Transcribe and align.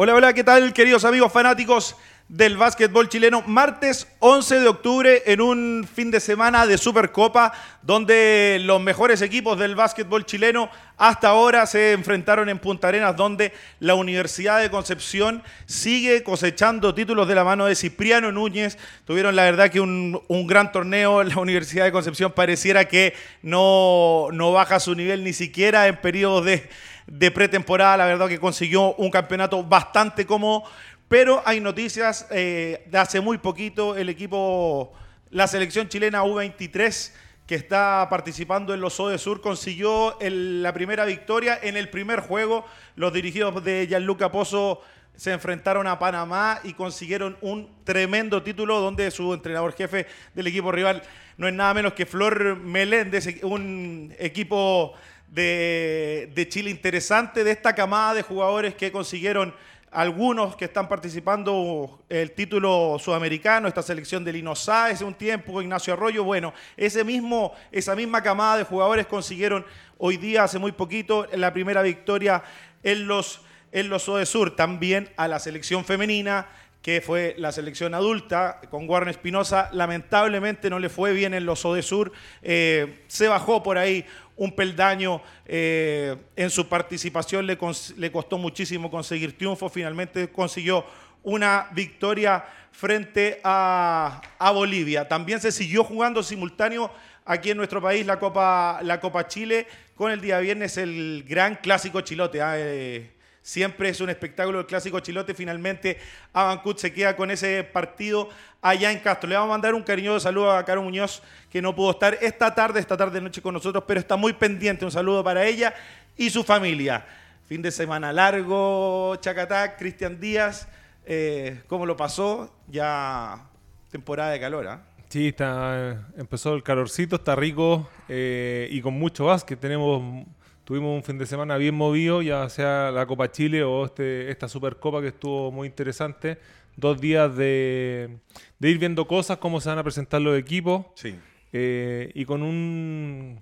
Hola, 0.00 0.14
hola, 0.14 0.32
¿qué 0.32 0.44
tal, 0.44 0.72
queridos 0.72 1.04
amigos 1.04 1.32
fanáticos 1.32 1.96
del 2.28 2.56
básquetbol 2.56 3.08
chileno? 3.08 3.42
Martes 3.48 4.06
11 4.20 4.60
de 4.60 4.68
octubre 4.68 5.22
en 5.26 5.40
un 5.40 5.88
fin 5.92 6.12
de 6.12 6.20
semana 6.20 6.68
de 6.68 6.78
Supercopa, 6.78 7.52
donde 7.82 8.60
los 8.62 8.80
mejores 8.80 9.22
equipos 9.22 9.58
del 9.58 9.74
básquetbol 9.74 10.24
chileno 10.24 10.70
hasta 10.98 11.30
ahora 11.30 11.66
se 11.66 11.90
enfrentaron 11.90 12.48
en 12.48 12.60
Punta 12.60 12.86
Arenas, 12.86 13.16
donde 13.16 13.52
la 13.80 13.96
Universidad 13.96 14.60
de 14.60 14.70
Concepción 14.70 15.42
sigue 15.66 16.22
cosechando 16.22 16.94
títulos 16.94 17.26
de 17.26 17.34
la 17.34 17.42
mano 17.42 17.66
de 17.66 17.74
Cipriano 17.74 18.30
Núñez. 18.30 18.78
Tuvieron 19.04 19.34
la 19.34 19.42
verdad 19.42 19.68
que 19.68 19.80
un, 19.80 20.22
un 20.28 20.46
gran 20.46 20.70
torneo. 20.70 21.24
La 21.24 21.38
Universidad 21.38 21.86
de 21.86 21.90
Concepción 21.90 22.30
pareciera 22.30 22.84
que 22.84 23.14
no, 23.42 24.28
no 24.30 24.52
baja 24.52 24.78
su 24.78 24.94
nivel 24.94 25.24
ni 25.24 25.32
siquiera 25.32 25.88
en 25.88 25.96
periodos 25.96 26.44
de 26.44 26.70
de 27.08 27.30
pretemporada. 27.30 27.96
La 27.96 28.06
verdad 28.06 28.28
que 28.28 28.38
consiguió 28.38 28.94
un 28.94 29.10
campeonato 29.10 29.64
bastante 29.64 30.26
cómodo, 30.26 30.64
pero 31.08 31.42
hay 31.44 31.60
noticias 31.60 32.26
eh, 32.30 32.84
de 32.86 32.98
hace 32.98 33.20
muy 33.20 33.38
poquito. 33.38 33.96
El 33.96 34.08
equipo, 34.08 34.92
la 35.30 35.46
selección 35.46 35.88
chilena 35.88 36.22
U23 36.22 37.12
que 37.46 37.54
está 37.54 38.06
participando 38.10 38.74
en 38.74 38.82
los 38.82 39.00
ODE 39.00 39.16
Sur, 39.16 39.40
consiguió 39.40 40.18
la 40.20 40.74
primera 40.74 41.06
victoria 41.06 41.58
en 41.62 41.78
el 41.78 41.88
primer 41.88 42.20
juego. 42.20 42.66
Los 42.94 43.10
dirigidos 43.14 43.64
de 43.64 43.86
Gianluca 43.88 44.30
Pozo 44.30 44.82
se 45.16 45.32
enfrentaron 45.32 45.86
a 45.86 45.98
Panamá 45.98 46.60
y 46.62 46.74
consiguieron 46.74 47.38
un 47.40 47.70
tremendo 47.84 48.42
título 48.42 48.80
donde 48.80 49.10
su 49.10 49.32
entrenador 49.32 49.72
jefe 49.72 50.06
del 50.34 50.46
equipo 50.46 50.70
rival 50.70 51.02
no 51.38 51.48
es 51.48 51.54
nada 51.54 51.72
menos 51.72 51.94
que 51.94 52.04
Flor 52.04 52.56
Meléndez, 52.56 53.42
un 53.42 54.14
equipo 54.18 54.92
de, 55.30 56.46
Chile. 56.48 56.70
Interesante, 56.70 57.44
de 57.44 57.50
esta 57.50 57.74
camada 57.74 58.14
de 58.14 58.22
jugadores 58.22 58.74
que 58.74 58.92
consiguieron 58.92 59.54
algunos 59.90 60.54
que 60.56 60.66
están 60.66 60.88
participando 60.88 62.04
el 62.08 62.32
título 62.32 62.98
sudamericano, 62.98 63.68
esta 63.68 63.82
selección 63.82 64.22
de 64.22 64.34
Lino 64.34 64.54
Sáez 64.54 65.00
un 65.00 65.14
tiempo, 65.14 65.62
Ignacio 65.62 65.94
Arroyo, 65.94 66.24
bueno, 66.24 66.52
ese 66.76 67.04
mismo, 67.04 67.54
esa 67.72 67.96
misma 67.96 68.22
camada 68.22 68.58
de 68.58 68.64
jugadores 68.64 69.06
consiguieron 69.06 69.64
hoy 69.96 70.18
día, 70.18 70.44
hace 70.44 70.58
muy 70.58 70.72
poquito, 70.72 71.26
la 71.32 71.52
primera 71.54 71.80
victoria 71.80 72.42
en 72.82 73.06
los, 73.06 73.40
en 73.72 73.88
los 73.88 74.10
también 74.56 75.08
a 75.16 75.26
la 75.26 75.38
selección 75.38 75.84
femenina, 75.84 76.46
que 76.82 77.00
fue 77.00 77.34
la 77.38 77.52
selección 77.52 77.94
adulta 77.94 78.60
con 78.70 78.88
Warren 78.88 79.08
Espinosa, 79.08 79.68
lamentablemente 79.72 80.70
no 80.70 80.78
le 80.78 80.88
fue 80.88 81.12
bien 81.12 81.34
en 81.34 81.44
los 81.44 81.64
Odesur, 81.64 82.12
eh, 82.42 83.02
se 83.08 83.28
bajó 83.28 83.62
por 83.62 83.78
ahí 83.78 84.04
un 84.36 84.52
peldaño 84.52 85.20
eh, 85.46 86.16
en 86.36 86.50
su 86.50 86.68
participación, 86.68 87.46
le, 87.46 87.58
le, 87.96 88.12
costó 88.12 88.38
muchísimo 88.38 88.90
conseguir 88.90 89.36
triunfo, 89.36 89.68
finalmente 89.68 90.28
consiguió 90.30 90.84
una 91.24 91.68
victoria 91.72 92.44
frente 92.70 93.40
a, 93.42 94.20
Bolivia. 94.54 95.08
También 95.08 95.40
se 95.40 95.52
siguió 95.52 95.84
jugando 95.84 96.22
simultáneo 96.22 96.90
aquí 97.24 97.50
en 97.50 97.56
nuestro 97.56 97.82
país 97.82 98.06
la 98.06 98.18
Copa, 98.18 98.80
la 98.82 99.00
Copa 99.00 99.26
Chile 99.26 99.66
con 99.94 100.12
el 100.12 100.20
día 100.20 100.38
viernes 100.38 100.78
el 100.78 101.24
gran 101.28 101.56
clásico 101.56 102.00
chilote. 102.00 102.40
¿ah? 102.40 102.54
Eh, 102.56 103.10
Siempre 103.48 103.88
es 103.88 103.98
un 104.02 104.10
espectáculo 104.10 104.60
el 104.60 104.66
clásico 104.66 105.00
chilote. 105.00 105.32
Finalmente, 105.32 105.96
Abancut 106.34 106.76
se 106.76 106.92
queda 106.92 107.16
con 107.16 107.30
ese 107.30 107.64
partido 107.64 108.28
allá 108.60 108.92
en 108.92 108.98
Castro. 108.98 109.26
Le 109.26 109.36
vamos 109.36 109.48
a 109.48 109.52
mandar 109.52 109.72
un 109.72 109.82
cariñoso 109.82 110.20
saludo 110.20 110.52
a 110.52 110.62
Caro 110.66 110.82
Muñoz, 110.82 111.22
que 111.50 111.62
no 111.62 111.74
pudo 111.74 111.92
estar 111.92 112.18
esta 112.20 112.54
tarde, 112.54 112.78
esta 112.78 112.94
tarde 112.94 113.22
noche 113.22 113.40
con 113.40 113.54
nosotros, 113.54 113.84
pero 113.88 114.00
está 114.00 114.16
muy 114.16 114.34
pendiente. 114.34 114.84
Un 114.84 114.90
saludo 114.90 115.24
para 115.24 115.46
ella 115.46 115.74
y 116.14 116.28
su 116.28 116.44
familia. 116.44 117.06
Fin 117.46 117.62
de 117.62 117.70
semana 117.70 118.12
largo, 118.12 119.16
Chacatá, 119.16 119.76
Cristian 119.76 120.20
Díaz. 120.20 120.68
Eh, 121.06 121.62
¿Cómo 121.68 121.86
lo 121.86 121.96
pasó? 121.96 122.54
Ya 122.66 123.48
temporada 123.90 124.32
de 124.32 124.40
calor, 124.40 124.68
¿ah? 124.68 124.82
Sí, 125.08 125.28
está, 125.28 126.06
empezó 126.18 126.52
el 126.52 126.62
calorcito, 126.62 127.16
está 127.16 127.34
rico 127.34 127.88
eh, 128.10 128.68
y 128.70 128.82
con 128.82 128.92
mucho 128.92 129.24
básquet. 129.24 129.58
Tenemos 129.58 130.26
tuvimos 130.68 130.94
un 130.94 131.02
fin 131.02 131.16
de 131.16 131.24
semana 131.24 131.56
bien 131.56 131.74
movido, 131.74 132.20
ya 132.20 132.46
sea 132.50 132.90
la 132.90 133.06
Copa 133.06 133.32
Chile 133.32 133.62
o 133.62 133.86
este, 133.86 134.30
esta 134.30 134.48
Supercopa 134.48 135.00
que 135.00 135.08
estuvo 135.08 135.50
muy 135.50 135.66
interesante. 135.66 136.36
Dos 136.76 137.00
días 137.00 137.34
de, 137.34 138.18
ir 138.60 138.78
viendo 138.78 139.06
cosas, 139.06 139.38
cómo 139.38 139.62
se 139.62 139.70
van 139.70 139.78
a 139.78 139.82
presentar 139.82 140.20
los 140.20 140.38
equipos. 140.38 140.84
Sí. 140.94 141.14
Eh, 141.54 142.12
y 142.14 142.26
con 142.26 142.42
un, 142.42 143.40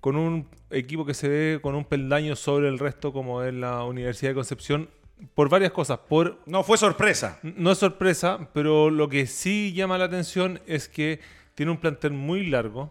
con 0.00 0.16
un 0.16 0.48
equipo 0.70 1.04
que 1.04 1.12
se 1.12 1.28
ve 1.28 1.60
con 1.60 1.74
un 1.74 1.84
peldaño 1.84 2.36
sobre 2.36 2.68
el 2.68 2.78
resto, 2.78 3.12
como 3.12 3.42
es 3.42 3.52
la 3.52 3.84
Universidad 3.84 4.30
de 4.30 4.36
Concepción, 4.36 4.88
por 5.34 5.50
varias 5.50 5.72
cosas. 5.72 5.98
Por, 5.98 6.38
no 6.46 6.62
fue 6.62 6.78
sorpresa. 6.78 7.38
No 7.42 7.70
es 7.70 7.76
sorpresa, 7.76 8.48
pero 8.54 8.88
lo 8.88 9.10
que 9.10 9.26
sí 9.26 9.74
llama 9.74 9.98
la 9.98 10.06
atención 10.06 10.58
es 10.66 10.88
que 10.88 11.20
tiene 11.54 11.70
un 11.70 11.76
plantel 11.76 12.12
muy 12.12 12.46
largo 12.46 12.90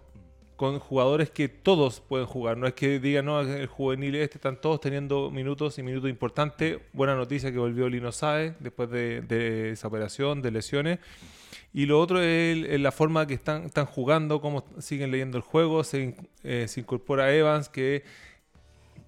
con 0.61 0.77
jugadores 0.77 1.31
que 1.31 1.49
todos 1.49 2.01
pueden 2.01 2.27
jugar. 2.27 2.55
No 2.55 2.67
es 2.67 2.75
que 2.75 2.99
digan, 2.99 3.25
no, 3.25 3.41
el 3.41 3.65
juvenil 3.65 4.13
este, 4.13 4.37
están 4.37 4.61
todos 4.61 4.79
teniendo 4.79 5.31
minutos 5.31 5.79
y 5.79 5.81
minutos 5.81 6.07
importantes. 6.07 6.77
Buena 6.93 7.15
noticia 7.15 7.51
que 7.51 7.57
volvió 7.57 7.89
Lino 7.89 8.11
Sae 8.11 8.53
después 8.59 8.91
de, 8.91 9.71
esa 9.71 9.87
operación, 9.87 10.43
de 10.43 10.51
lesiones. 10.51 10.99
Y 11.73 11.87
lo 11.87 11.99
otro 11.99 12.21
es, 12.21 12.79
la 12.79 12.91
forma 12.91 13.25
que 13.25 13.33
están, 13.33 13.63
están 13.63 13.87
jugando, 13.87 14.39
cómo 14.39 14.63
siguen 14.77 15.09
leyendo 15.09 15.35
el 15.39 15.43
juego. 15.43 15.83
Se, 15.83 16.15
eh, 16.43 16.67
se 16.67 16.81
incorpora 16.81 17.33
Evans, 17.33 17.67
que, 17.67 18.03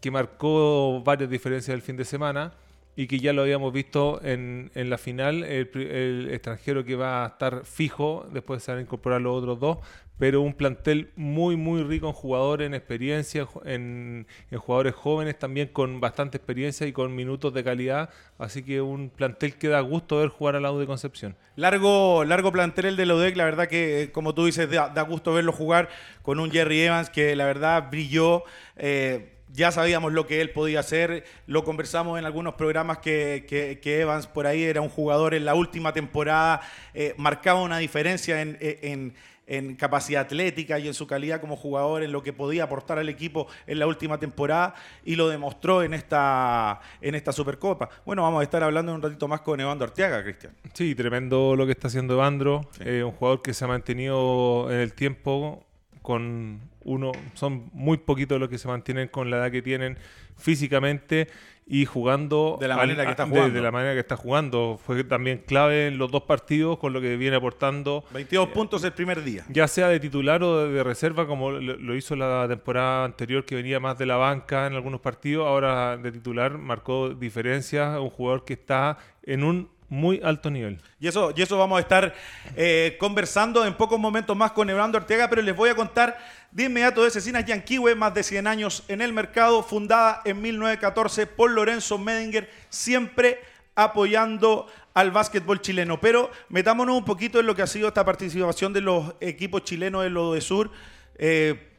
que 0.02 0.10
marcó 0.10 1.04
varias 1.04 1.30
diferencias 1.30 1.76
el 1.76 1.84
fin 1.84 1.98
de 1.98 2.06
semana 2.06 2.56
y 2.96 3.08
que 3.08 3.20
ya 3.20 3.34
lo 3.34 3.42
habíamos 3.42 3.74
visto 3.74 4.22
en, 4.24 4.72
en 4.76 4.90
la 4.90 4.98
final, 4.98 5.44
el, 5.44 6.30
extranjero 6.32 6.86
que 6.86 6.96
va 6.96 7.26
a 7.26 7.28
estar 7.30 7.66
fijo, 7.66 8.28
después 8.32 8.64
se 8.64 8.72
van 8.72 8.80
a 8.80 8.82
incorporar 8.82 9.22
los 9.22 9.36
otros 9.36 9.60
dos, 9.60 9.78
pero 10.20 10.42
un 10.42 10.54
plantel 10.54 11.12
muy, 11.16 11.56
muy 11.56 11.84
rico 11.84 12.08
en 12.08 12.14
jugadores, 12.14 12.68
en 12.68 12.76
experiencia, 12.76 13.48
en, 13.66 14.28
jugadores 14.56 14.94
jóvenes 14.94 15.40
también 15.40 15.70
con 15.70 16.00
bastante 16.00 16.38
experiencia 16.38 16.86
y 16.86 16.94
con 16.94 17.16
minutos 17.16 17.54
de 17.54 17.64
calidad. 17.64 18.10
Así 18.38 18.64
que 18.64 18.80
un 18.80 19.10
plantel 19.10 19.56
que 19.56 19.68
da 19.70 19.82
gusto 19.82 20.20
ver 20.20 20.30
jugar 20.30 20.56
al 20.56 20.64
lado 20.64 20.80
de 20.80 20.86
Concepción. 20.86 21.36
Largo, 21.56 22.24
largo 22.26 22.52
plantel 22.52 22.86
el 22.86 22.96
de 22.96 23.06
Lodec, 23.08 23.36
la 23.36 23.46
verdad 23.46 23.68
que, 23.68 24.12
como 24.14 24.34
tú 24.36 24.46
dices, 24.46 24.70
da, 24.70 25.02
gusto 25.02 25.34
verlo 25.34 25.52
jugar 25.52 25.90
con 26.22 26.40
un 26.40 26.52
Jerry 26.52 26.82
Evans 26.82 27.10
que 27.10 27.36
la 27.36 27.46
verdad 27.46 27.90
brilló. 27.90 28.44
Eh, 28.78 29.34
ya 29.54 29.72
sabíamos 29.72 30.12
lo 30.12 30.28
que 30.28 30.42
él 30.42 30.50
podía 30.50 30.82
hacer, 30.82 31.24
lo 31.48 31.64
conversamos 31.64 32.20
en 32.20 32.26
algunos 32.26 32.56
programas 32.56 32.98
que, 32.98 33.80
Evans 33.84 34.28
por 34.28 34.48
ahí 34.48 34.64
era 34.64 34.82
un 34.82 34.90
jugador 34.90 35.34
en 35.34 35.46
la 35.46 35.56
última 35.56 35.94
temporada, 35.94 36.60
eh, 36.94 37.14
marcaba 37.18 37.62
una 37.62 37.78
diferencia 37.78 38.42
en 38.42 39.14
en 39.48 39.76
capacidad 39.76 40.22
atlética 40.22 40.80
y 40.80 40.88
en 40.88 40.94
su 40.94 41.08
calidad 41.08 41.42
como 41.42 41.56
jugador, 41.56 42.04
en 42.04 42.12
lo 42.12 42.24
que 42.24 42.34
podía 42.34 42.64
aportar 42.64 43.00
al 43.00 43.10
equipo 43.10 43.48
en 43.68 43.80
la 43.80 43.88
última 43.88 44.18
temporada 44.18 44.74
y 45.04 45.16
lo 45.16 45.28
demostró 45.30 45.84
en 45.84 45.94
esta, 45.94 46.80
en 47.02 47.16
esta 47.16 47.32
Supercopa. 47.32 47.90
Bueno, 48.06 48.24
vamos 48.24 48.42
a 48.42 48.44
estar 48.44 48.64
hablando 48.64 48.94
un 48.94 49.02
ratito 49.02 49.28
más 49.28 49.42
con 49.42 49.60
Evandro 49.60 49.88
Arteaga, 49.88 50.24
Cristian. 50.24 50.54
Sí, 50.74 50.96
tremendo 50.96 51.56
lo 51.56 51.66
que 51.66 51.74
está 51.74 51.88
haciendo 51.88 52.14
Evandro, 52.14 52.70
eh, 52.80 53.04
un 53.04 53.12
jugador 53.12 53.42
que 53.42 53.54
se 53.54 53.66
ha 53.66 53.68
mantenido 53.68 54.72
en 54.72 54.80
el 54.80 54.94
tiempo 54.94 55.64
con 56.02 56.62
uno, 56.86 57.12
son 57.34 57.70
muy 57.74 57.98
poquitos 57.98 58.40
los 58.40 58.50
que 58.50 58.58
se 58.58 58.68
mantienen 58.68 59.08
con 59.08 59.30
la 59.30 59.38
edad 59.38 59.52
que 59.52 59.62
tienen 59.62 59.98
físicamente 60.38 61.28
y 61.66 61.86
jugando 61.86 62.58
de 62.60 62.68
la 62.68 62.76
manera 62.76 63.06
que 63.06 63.12
está 63.12 63.26
jugando. 63.26 63.54
De, 63.54 63.62
la 63.62 63.72
manera 63.72 63.94
que 63.94 64.00
está 64.00 64.18
jugando. 64.18 64.80
Fue 64.86 65.04
también 65.04 65.44
clave 65.46 65.88
en 65.88 65.98
los 65.98 66.12
dos 66.12 66.24
partidos 66.24 66.78
con 66.78 66.94
lo 66.94 67.02
que 67.02 67.16
viene 67.16 67.38
aportando. 67.38 68.04
22 68.12 68.50
puntos 68.50 68.84
el 68.84 68.92
primer 68.92 69.24
día. 69.24 69.46
Ya 69.50 69.68
sea 69.68 69.88
de 69.88 70.00
titular 70.00 70.44
o 70.44 70.68
de, 70.68 70.84
reserva, 70.84 71.26
como 71.26 71.52
lo, 71.52 71.96
hizo 71.96 72.16
la 72.16 72.48
temporada 72.48 73.06
anterior, 73.06 73.46
que 73.46 73.56
venía 73.56 73.80
más 73.80 73.98
de 73.98 74.06
la 74.06 74.18
banca 74.18 74.68
en 74.68 74.74
algunos 74.74 75.00
partidos. 75.00 75.48
Ahora 75.48 75.98
de 75.98 76.12
titular 76.12 76.58
marcó 76.58 77.10
diferencias. 77.10 77.98
Un 78.00 78.10
jugador 78.10 78.44
que 78.46 78.54
está 78.54 78.98
en 79.24 79.44
un 79.44 79.70
muy 79.90 80.20
alto 80.24 80.50
nivel. 80.50 80.82
Y 81.00 81.08
eso, 81.08 81.32
y 81.36 81.42
eso 81.44 81.58
vamos 81.58 81.78
a 81.78 81.82
estar 81.82 82.16
eh, 82.56 82.98
conversando 83.00 83.64
en 83.64 83.76
pocos 83.76 84.00
momentos 84.00 84.36
más 84.36 84.52
con 84.52 84.68
Ebrando 84.70 84.98
Ortega, 84.98 85.30
pero 85.30 85.42
les 85.44 85.56
voy 85.56 85.70
a 85.70 85.76
contar 85.76 86.18
de 86.54 86.66
inmediato 86.66 87.04
de 87.04 87.10
Cecinas 87.10 87.46
Yanquiwe, 87.46 87.96
más 87.96 88.14
de 88.14 88.22
100 88.22 88.46
años 88.46 88.84
en 88.88 89.02
el 89.02 89.12
mercado, 89.12 89.64
fundada 89.64 90.22
en 90.24 90.40
1914 90.40 91.26
por 91.26 91.50
Lorenzo 91.50 91.98
Medinger, 91.98 92.48
siempre 92.70 93.40
apoyando 93.74 94.68
al 94.94 95.10
básquetbol 95.10 95.62
chileno. 95.62 96.00
Pero 96.00 96.30
metámonos 96.50 96.96
un 96.96 97.06
poquito 97.06 97.40
en 97.40 97.48
lo 97.48 97.56
que 97.56 97.64
ha 97.64 97.68
sido 97.68 97.88
esta 97.88 98.06
participación 98.06 98.72
de 98.72 98.82
los 98.82 99.16
equipos 99.20 99.64
chilenos 99.64 100.06
en 100.06 100.14
lo 100.14 100.34
de 100.34 100.42
Sur. 100.42 100.70
Eh, 101.16 101.72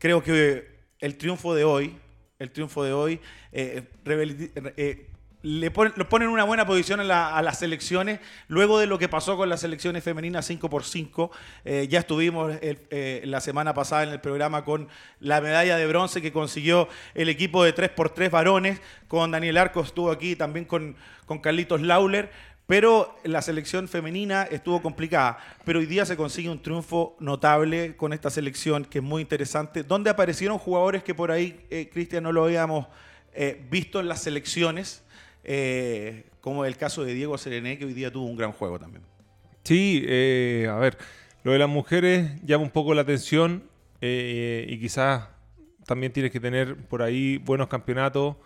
creo 0.00 0.20
que 0.20 0.66
el 0.98 1.16
triunfo 1.16 1.54
de 1.54 1.62
hoy, 1.62 1.96
el 2.40 2.50
triunfo 2.50 2.82
de 2.82 2.92
hoy, 2.92 3.20
eh, 3.52 3.84
le 5.42 5.70
ponen, 5.70 5.92
lo 5.96 6.08
ponen 6.08 6.28
en 6.28 6.34
una 6.34 6.44
buena 6.44 6.66
posición 6.66 7.00
a, 7.00 7.42
las 7.42 7.58
selecciones. 7.58 8.20
Luego 8.48 8.78
de 8.78 8.86
lo 8.86 8.98
que 8.98 9.08
pasó 9.08 9.36
con 9.36 9.48
las 9.48 9.60
selecciones 9.60 10.02
femeninas 10.02 10.50
5x5, 10.50 11.30
eh, 11.64 11.86
ya 11.88 12.00
estuvimos 12.00 12.52
eh, 12.60 13.22
la 13.24 13.40
semana 13.40 13.72
pasada 13.72 14.02
en 14.02 14.08
el 14.10 14.20
programa 14.20 14.64
con 14.64 14.88
la 15.20 15.40
medalla 15.40 15.76
de 15.76 15.86
bronce 15.86 16.20
que 16.20 16.32
consiguió 16.32 16.88
el 17.14 17.28
equipo 17.28 17.62
de 17.62 17.74
3x3 17.74 18.30
varones, 18.30 18.80
con 19.06 19.30
Daniel 19.30 19.58
Arcos 19.58 19.88
estuvo 19.88 20.10
aquí 20.10 20.34
también 20.34 20.64
con, 20.64 20.96
con 21.26 21.38
Carlitos 21.38 21.80
Lauler. 21.82 22.30
Pero 22.66 23.16
la 23.24 23.40
selección 23.40 23.88
femenina 23.88 24.42
estuvo 24.42 24.82
complicada. 24.82 25.38
Pero 25.64 25.78
hoy 25.78 25.86
día 25.86 26.04
se 26.04 26.18
consigue 26.18 26.50
un 26.50 26.60
triunfo 26.60 27.16
notable 27.18 27.96
con 27.96 28.12
esta 28.12 28.28
selección 28.28 28.84
que 28.84 28.98
es 28.98 29.04
muy 29.04 29.22
interesante, 29.22 29.84
donde 29.84 30.10
aparecieron 30.10 30.58
jugadores 30.58 31.02
que 31.02 31.14
por 31.14 31.30
ahí, 31.30 31.64
eh, 31.70 31.88
Cristian, 31.90 32.24
no 32.24 32.32
lo 32.32 32.44
habíamos 32.44 32.86
visto 33.70 34.00
en 34.00 34.08
las 34.08 34.22
selecciones 34.22 35.04
eh, 35.50 36.26
como 36.42 36.66
el 36.66 36.76
caso 36.76 37.06
de 37.06 37.14
Diego 37.14 37.38
Serené, 37.38 37.78
que 37.78 37.86
hoy 37.86 37.94
día 37.94 38.12
tuvo 38.12 38.26
un 38.26 38.36
gran 38.36 38.52
juego 38.52 38.78
también. 38.78 39.02
Sí, 39.64 40.04
eh, 40.06 40.68
a 40.70 40.76
ver, 40.76 40.98
lo 41.42 41.52
de 41.52 41.58
las 41.58 41.70
mujeres 41.70 42.38
llama 42.44 42.64
un 42.64 42.70
poco 42.70 42.92
la 42.92 43.00
atención 43.00 43.62
eh, 44.02 44.66
y 44.68 44.78
quizás 44.78 45.26
también 45.86 46.12
tienes 46.12 46.32
que 46.32 46.38
tener 46.38 46.76
por 46.76 47.00
ahí 47.00 47.38
buenos 47.38 47.68
campeonatos. 47.68 48.36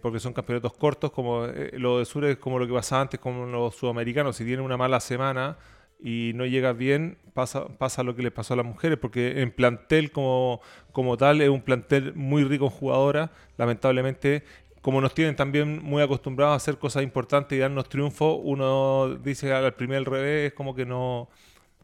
porque 0.00 0.20
son 0.20 0.32
campeonatos 0.32 0.74
cortos, 0.74 1.10
como 1.10 1.48
lo 1.72 1.98
de 1.98 2.04
Sur 2.04 2.24
es 2.24 2.36
como 2.36 2.60
lo 2.60 2.68
que 2.68 2.72
pasa 2.72 3.00
antes 3.00 3.18
con 3.18 3.50
los 3.50 3.74
sudamericanos. 3.74 4.36
Si 4.36 4.44
tienen 4.44 4.64
una 4.64 4.76
mala 4.76 5.00
semana 5.00 5.58
y 6.00 6.32
no 6.34 6.46
llegas 6.46 6.76
bien, 6.76 7.18
pasa, 7.32 7.66
pasa 7.78 8.02
lo 8.02 8.14
que 8.14 8.22
les 8.22 8.32
pasó 8.32 8.54
a 8.54 8.56
las 8.56 8.66
mujeres, 8.66 8.98
porque 8.98 9.42
en 9.42 9.50
plantel 9.50 10.10
como, 10.10 10.60
como 10.92 11.16
tal 11.16 11.40
es 11.40 11.48
un 11.48 11.62
plantel 11.62 12.14
muy 12.14 12.44
rico 12.44 12.66
en 12.66 12.70
jugadoras. 12.70 13.30
Lamentablemente 13.56 14.44
como 14.82 15.00
nos 15.00 15.14
tienen 15.14 15.36
también 15.36 15.82
muy 15.82 16.02
acostumbrados 16.02 16.52
a 16.52 16.56
hacer 16.56 16.76
cosas 16.76 17.04
importantes 17.04 17.56
y 17.56 17.60
darnos 17.60 17.88
triunfo, 17.88 18.34
uno 18.34 19.16
dice 19.22 19.52
al 19.52 19.74
primer 19.74 20.04
revés, 20.04 20.52
como 20.52 20.74
que 20.74 20.84
no, 20.84 21.28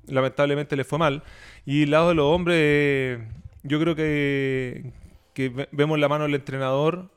lamentablemente 0.06 0.77
le 0.77 0.85
fue 0.85 0.99
mal. 0.99 1.23
Y 1.65 1.85
el 1.85 1.93
lado 1.93 2.09
de 2.09 2.15
los 2.17 2.27
hombres, 2.27 3.21
yo 3.62 3.81
creo 3.81 3.95
que, 3.95 4.93
que 5.33 5.69
vemos 5.71 5.99
la 5.99 6.09
mano 6.09 6.25
del 6.25 6.35
entrenador 6.35 7.09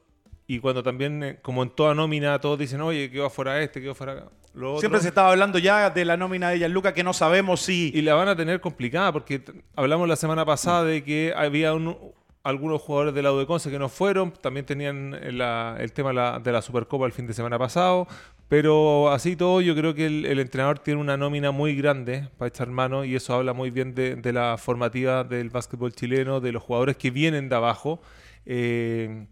y 0.45 0.59
cuando 0.59 0.83
también, 0.83 1.23
eh, 1.23 1.39
como 1.41 1.63
en 1.63 1.69
toda 1.69 1.95
nómina, 1.95 2.39
todos 2.39 2.59
dicen, 2.59 2.81
oye, 2.81 3.09
que 3.09 3.19
va 3.19 3.29
fuera 3.29 3.61
este, 3.61 3.81
que 3.81 3.87
va 3.87 3.95
fuera 3.95 4.25
lo 4.53 4.79
Siempre 4.79 4.99
se 4.99 5.07
estaba 5.07 5.31
hablando 5.31 5.59
ya 5.59 5.89
de 5.89 6.03
la 6.03 6.17
nómina 6.17 6.49
de 6.49 6.59
Gianluca 6.59 6.93
que 6.93 7.03
no 7.03 7.13
sabemos 7.13 7.61
si... 7.61 7.89
Y 7.95 8.01
la 8.01 8.15
van 8.15 8.27
a 8.27 8.35
tener 8.35 8.59
complicada 8.59 9.13
porque 9.13 9.41
hablamos 9.75 10.09
la 10.09 10.17
semana 10.17 10.45
pasada 10.45 10.83
de 10.83 11.03
que 11.03 11.33
había 11.35 11.73
un, 11.73 11.97
algunos 12.43 12.81
jugadores 12.81 13.13
del 13.13 13.23
lado 13.23 13.39
de 13.39 13.45
Conce 13.45 13.69
que 13.69 13.79
no 13.79 13.89
fueron, 13.89 14.31
también 14.31 14.65
tenían 14.65 15.13
el 15.13 15.93
tema 15.93 16.39
de 16.39 16.51
la 16.51 16.61
Supercopa 16.61 17.05
el 17.05 17.11
fin 17.11 17.27
de 17.27 17.33
semana 17.33 17.59
pasado, 17.59 18.07
pero 18.51 19.09
así 19.11 19.37
todo 19.37 19.61
yo 19.61 19.73
creo 19.75 19.95
que 19.95 20.07
el, 20.07 20.37
entrenador 20.37 20.79
tiene 20.79 20.99
una 20.99 21.15
nómina 21.15 21.51
muy 21.51 21.73
grande 21.73 22.27
para 22.37 22.49
echar 22.49 22.67
mano 22.67 23.05
y 23.05 23.15
eso 23.15 23.33
habla 23.33 23.53
muy 23.53 23.71
bien 23.71 23.95
de, 23.95 24.33
la 24.33 24.57
formativa 24.57 25.23
del 25.23 25.49
básquetbol 25.49 25.93
chileno, 25.93 26.41
de 26.41 26.51
los 26.51 26.61
jugadores 26.61 26.97
que 26.97 27.11
vienen 27.11 27.47
de 27.47 27.55
abajo. 27.55 28.01
Eh, 28.45 29.25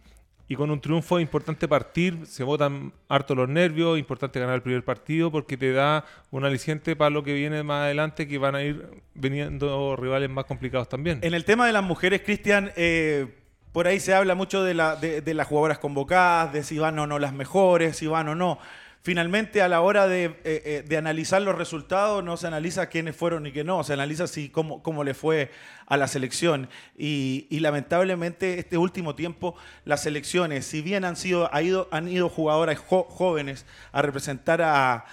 y 0.51 0.56
con 0.56 0.72
un 0.72 0.81
triunfo 0.81 1.19
es 1.19 1.22
importante 1.22 1.68
partir, 1.68 2.25
se 2.25 2.44
botan 2.44 2.92
harto 3.07 3.36
los 3.36 3.48
nervios, 3.48 4.00
importante 4.00 4.40
ganar 4.40 4.56
el 4.56 4.63
primer 4.63 4.84
partido 4.84 5.31
porque 5.31 5.57
te 5.57 5.72
da 5.72 6.06
un 6.31 6.44
aliciente 6.44 6.96
para 6.96 7.12
lo 7.12 7.24
que 7.24 7.36
viene 7.36 7.62
más 7.62 7.84
adelante 7.84 8.28
que 8.28 8.40
van 8.40 8.56
a 8.56 8.63
ir 8.63 8.84
viniendo 9.13 9.96
rivales 9.96 10.28
más 10.28 10.46
complicados 10.46 10.90
también. 10.90 11.19
En 11.22 11.36
el 11.36 11.46
tema 11.46 11.68
de 11.68 11.72
las 11.72 11.84
mujeres, 11.84 12.24
Cristian, 12.25 12.72
eh, 12.75 13.28
por 13.72 13.86
ahí 13.86 14.00
se 14.00 14.16
habla 14.16 14.34
mucho 14.34 14.63
de, 14.63 14.74
la, 14.74 14.96
de, 14.96 15.34
las 15.36 15.46
jugadoras 15.46 15.78
convocadas, 15.78 16.51
de 16.51 16.63
si 16.63 16.80
van 16.80 16.98
o 16.98 17.06
no 17.06 17.19
las 17.19 17.34
mejores, 17.34 17.98
si 17.98 18.07
van 18.07 18.30
o 18.30 18.34
no. 18.34 18.57
Finalmente, 19.01 19.62
a 19.62 19.69
la 19.69 19.80
hora 19.80 20.10
de, 20.10 20.25
eh, 20.44 20.86
eh, 20.90 20.98
analizar 20.98 21.42
los 21.42 21.57
resultados, 21.57 22.22
no 22.22 22.36
se 22.36 22.48
analiza 22.48 22.90
quiénes 22.90 23.16
fueron 23.16 23.48
y 23.48 23.54
quiénes 23.54 23.68
no, 23.68 23.81
se 23.86 23.94
analiza 23.94 24.28
si, 24.28 24.50
cómo, 24.50 24.84
cómo 24.84 25.06
le 25.06 25.13
fue 25.13 25.51
a 25.86 25.96
la 25.96 26.10
selección. 26.10 26.68
Y, 26.98 27.48
lamentablemente, 27.62 28.60
este 28.60 28.78
último 28.78 29.16
tiempo, 29.16 29.56
las 29.86 30.04
selecciones, 30.04 30.66
si 30.66 30.81
bien 30.81 31.06
han, 31.06 31.16
sido, 31.16 31.50
ido, 31.62 31.88
han 31.92 32.10
ido 32.10 32.28
jugadoras 32.28 32.78
jóvenes 32.78 33.66
a 33.94 34.01
representar 34.01 34.62
a, 34.62 35.06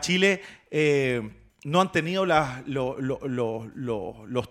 Chile, 0.00 0.42
eh, 0.70 1.30
no 1.64 1.80
han 1.80 1.90
tenido 1.90 2.26
los 2.26 2.94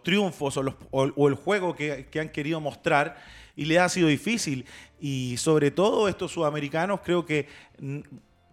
triunfos 0.04 0.60
o, 0.90 1.28
el 1.28 1.36
juego 1.36 1.76
que, 1.76 2.08
que 2.10 2.20
han 2.20 2.30
querido 2.30 2.60
mostrar 2.60 3.16
y 3.56 3.66
les 3.66 3.78
ha 3.78 3.90
sido 3.90 4.08
difícil. 4.08 4.66
Y 5.00 5.38
sobre 5.38 5.70
todo 5.70 6.10
estos 6.10 6.32
sudamericanos 6.32 7.02
creo 7.02 7.26
que 7.26 7.48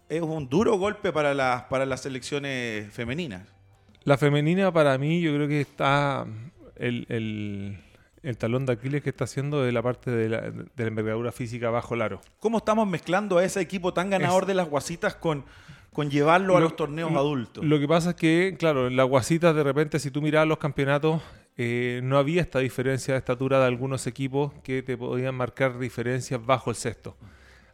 es 0.09 0.21
un 0.21 0.49
duro 0.49 0.77
golpe 0.77 1.13
para 1.13 1.33
las, 1.33 1.63
para 1.63 1.85
las 1.85 2.01
selecciones 2.01 2.91
femeninas. 2.91 3.47
La 4.03 4.17
femenina 4.17 4.71
para 4.73 4.97
mí 4.97 5.21
yo 5.21 5.33
creo 5.35 5.47
que 5.47 5.61
está 5.61 6.25
el, 6.75 7.77
talón 8.37 8.65
de 8.65 8.73
Aquiles 8.73 9.03
que 9.03 9.11
está 9.11 9.25
haciendo 9.25 9.61
de 9.61 9.71
la 9.71 9.83
parte 9.83 10.09
de 10.09 10.29
la, 10.29 10.51
envergadura 10.77 11.31
física 11.31 11.69
bajo 11.69 11.93
el 11.93 12.01
aro. 12.01 12.21
¿Cómo 12.39 12.57
estamos 12.57 12.87
mezclando 12.87 13.37
a 13.37 13.43
ese 13.43 13.61
equipo 13.61 13.93
tan 13.93 14.09
ganador 14.09 14.45
de 14.47 14.55
las 14.55 14.67
guasitas 14.67 15.15
con, 15.15 15.45
con 15.93 16.09
llevarlo 16.09 16.57
a 16.57 16.59
los 16.59 16.75
torneos 16.75 17.11
adultos? 17.11 17.63
Lo 17.63 17.79
que 17.79 17.87
pasa 17.87 18.11
es 18.11 18.15
que, 18.15 18.55
claro, 18.57 18.87
en 18.87 18.95
las 18.95 19.07
guasitas 19.07 19.55
de 19.55 19.63
repente 19.63 19.99
si 19.99 20.09
tú 20.09 20.21
miras 20.21 20.47
los 20.47 20.57
campeonatos 20.57 21.21
eh, 21.57 21.99
no 22.03 22.17
había 22.17 22.41
esta 22.41 22.59
diferencia 22.59 23.13
de 23.13 23.17
estatura 23.19 23.59
de 23.59 23.65
algunos 23.65 24.07
equipos 24.07 24.53
que 24.63 24.81
te 24.81 24.97
podían 24.97 25.35
marcar 25.35 25.77
diferencias 25.77 26.43
bajo 26.43 26.69
el 26.71 26.77
sexto. 26.77 27.15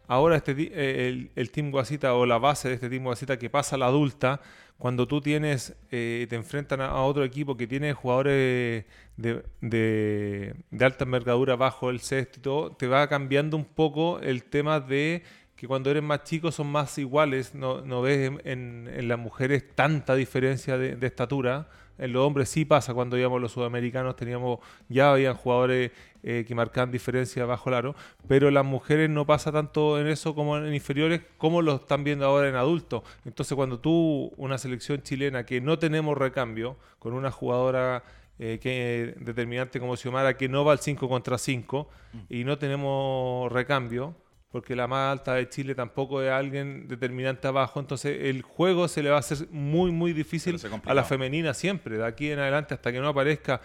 Ahora 0.08 0.36
este, 0.36 0.56
eh, 0.58 1.30
el, 1.36 1.52
Team 1.52 1.72
Guasita 1.72 2.14
o 2.14 2.26
la 2.26 2.38
base 2.38 2.70
de 2.70 2.76
este 2.76 2.90
Team 2.90 3.04
Guasita 3.04 3.38
que 3.38 3.50
pasa 3.50 3.76
a 3.76 3.80
la 3.80 3.88
adulta, 3.88 4.42
cuando 4.78 5.08
tú 5.08 5.22
tienes, 5.22 5.76
eh, 5.92 6.28
te 6.30 6.36
enfrentan 6.36 6.82
a, 6.82 7.02
otro 7.04 7.24
equipo 7.24 7.56
que 7.56 7.66
tiene 7.66 7.94
jugadores 7.94 8.86
de, 9.18 9.44
de, 9.62 10.56
alta 10.80 11.06
envergadura 11.06 11.56
bajo 11.56 11.90
el 11.90 12.00
sexto 12.02 12.40
y 12.40 12.42
todo, 12.42 12.72
te 12.72 12.88
va 12.88 13.08
cambiando 13.08 13.56
un 13.58 13.66
poco 13.66 14.20
el 14.20 14.44
tema 14.44 14.80
de 14.80 15.24
que 15.56 15.68
cuando 15.68 15.90
eres 15.90 16.04
más 16.04 16.24
chico 16.24 16.52
son 16.52 16.68
más 16.68 16.98
iguales, 16.98 17.56
no, 17.56 17.82
no 17.82 18.02
ves 18.02 18.32
en, 18.44 18.90
en, 18.90 19.08
las 19.08 19.18
mujeres 19.18 19.64
tanta 19.74 20.16
diferencia 20.16 20.78
de, 20.78 20.98
de 20.98 21.08
estatura 21.08 21.70
en 21.98 22.14
los 22.14 22.26
hombres 22.26 22.50
sí 22.50 22.66
pasa 22.66 22.94
cuando 22.94 23.18
íbamos 23.18 23.42
los 23.42 23.52
sudamericanos, 23.52 24.16
teníamos, 24.16 24.60
ya 24.90 25.12
habían 25.12 25.36
jugadores 25.36 25.92
eh, 26.24 26.44
que 26.48 26.56
marcaban 26.56 26.92
diferencia 26.92 27.46
bajo 27.46 27.70
el 27.70 27.76
aro, 27.76 27.96
pero 28.28 28.52
las 28.52 28.66
mujeres 28.66 29.10
no 29.10 29.26
pasa 29.26 29.52
tanto 29.52 30.00
en 30.00 30.08
eso 30.08 30.36
como 30.36 30.58
en 30.58 30.74
inferiores, 30.74 31.22
como 31.38 31.62
lo 31.62 31.76
están 31.76 32.04
viendo 32.04 32.26
ahora 32.26 32.50
en 32.50 32.56
adultos. 32.56 33.04
Entonces 33.26 33.56
cuando 33.56 33.80
tú, 33.80 34.32
una 34.38 34.58
selección 34.58 35.02
chilena 35.02 35.46
que 35.46 35.62
no 35.62 35.80
tenemos 35.80 36.18
recambio, 36.18 36.78
con 37.00 37.14
una 37.14 37.32
jugadora 37.32 38.04
eh, 38.38 38.60
que 38.62 39.16
determinante 39.20 39.80
como 39.80 39.96
Xiomara 39.96 40.36
que 40.36 40.50
no 40.50 40.66
va 40.66 40.74
al 40.74 40.80
5 40.80 41.08
contra 41.08 41.38
5 41.38 41.90
mm. 42.12 42.20
y 42.30 42.44
no 42.44 42.58
tenemos 42.58 43.52
recambio, 43.52 44.16
porque 44.56 44.74
la 44.74 44.88
más 44.88 45.12
alta 45.12 45.34
de 45.34 45.50
Chile 45.50 45.76
tampoco 45.76 46.22
es 46.22 46.32
alguien 46.32 46.88
determinante 46.88 47.46
abajo, 47.46 47.82
entonces 47.82 48.20
el 48.22 48.42
juego 48.42 48.88
se 48.88 49.04
le 49.04 49.10
va 49.10 49.18
a 49.18 49.20
hacer 49.20 49.50
muy, 49.52 49.92
muy 49.92 50.14
difícil 50.14 50.58
a 50.86 50.94
la 50.94 51.04
femenina 51.04 51.54
siempre, 51.54 51.98
de 51.98 52.06
aquí 52.06 52.32
en 52.32 52.40
adelante 52.40 52.74
hasta 52.74 52.94
que 52.94 53.02
no 53.02 53.10
aparezca 53.10 53.60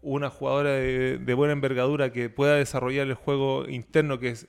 una 0.00 0.30
jugadora 0.30 0.70
de, 0.70 1.18
de 1.18 1.34
buena 1.34 1.54
envergadura 1.54 2.12
que 2.12 2.30
pueda 2.30 2.54
desarrollar 2.54 3.08
el 3.08 3.14
juego 3.14 3.68
interno 3.68 4.20
que 4.20 4.28
es 4.28 4.46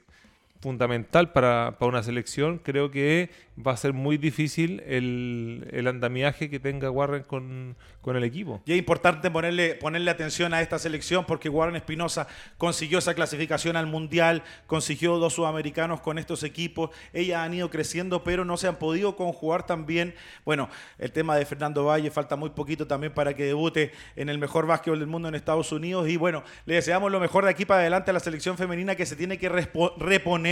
fundamental 0.61 1.31
para, 1.31 1.75
una 1.79 2.03
selección, 2.03 2.59
creo 2.59 2.91
que 2.91 3.29
va 3.65 3.73
a 3.73 3.77
ser 3.77 3.93
muy 3.93 4.17
difícil 4.17 4.81
el, 4.85 5.85
andamiaje 5.87 6.49
que 6.49 6.59
tenga 6.59 6.91
Warren 6.91 7.23
con, 7.23 7.75
el 8.09 8.23
equipo. 8.23 8.59
Y 8.65 8.71
es 8.71 8.79
importante 8.79 9.29
ponerle, 9.29 9.75
ponerle 9.75 10.09
atención 10.09 10.51
a 10.55 10.61
esta 10.61 10.79
selección 10.79 11.25
porque 11.25 11.47
Warren 11.47 11.75
Espinosa 11.75 12.27
consiguió 12.57 12.97
esa 12.97 13.13
clasificación 13.13 13.75
al 13.75 13.85
Mundial, 13.85 14.41
consiguió 14.65 15.17
dos 15.17 15.33
sudamericanos 15.33 16.01
con 16.01 16.17
estos 16.17 16.41
equipos, 16.41 16.89
ellas 17.13 17.41
han 17.41 17.53
ido 17.53 17.69
creciendo, 17.69 18.23
pero 18.23 18.45
no 18.45 18.57
se 18.57 18.67
han 18.67 18.77
podido 18.77 19.15
conjugar 19.15 19.67
también. 19.67 20.15
Bueno, 20.43 20.69
el 20.97 21.11
tema 21.11 21.35
de 21.35 21.45
Fernando 21.45 21.85
Valle, 21.85 22.09
falta 22.09 22.35
muy 22.35 22.49
poquito 22.49 22.87
también 22.87 23.13
para 23.13 23.35
que 23.35 23.45
debute 23.45 23.91
en 24.15 24.27
el 24.29 24.39
mejor 24.39 24.65
básquetbol 24.65 24.97
del 24.97 25.07
mundo 25.07 25.27
en 25.27 25.35
Estados 25.35 25.71
Unidos. 25.71 26.09
Y 26.09 26.17
bueno, 26.17 26.43
le 26.65 26.73
deseamos 26.75 27.11
lo 27.11 27.19
mejor 27.19 27.43
de 27.43 27.51
aquí 27.51 27.63
para 27.63 27.81
adelante 27.81 28.09
a 28.09 28.13
la 28.15 28.19
selección 28.19 28.57
femenina 28.57 28.95
que 28.95 29.05
se 29.05 29.15
tiene 29.15 29.37
que 29.37 29.49
reponer 29.49 30.48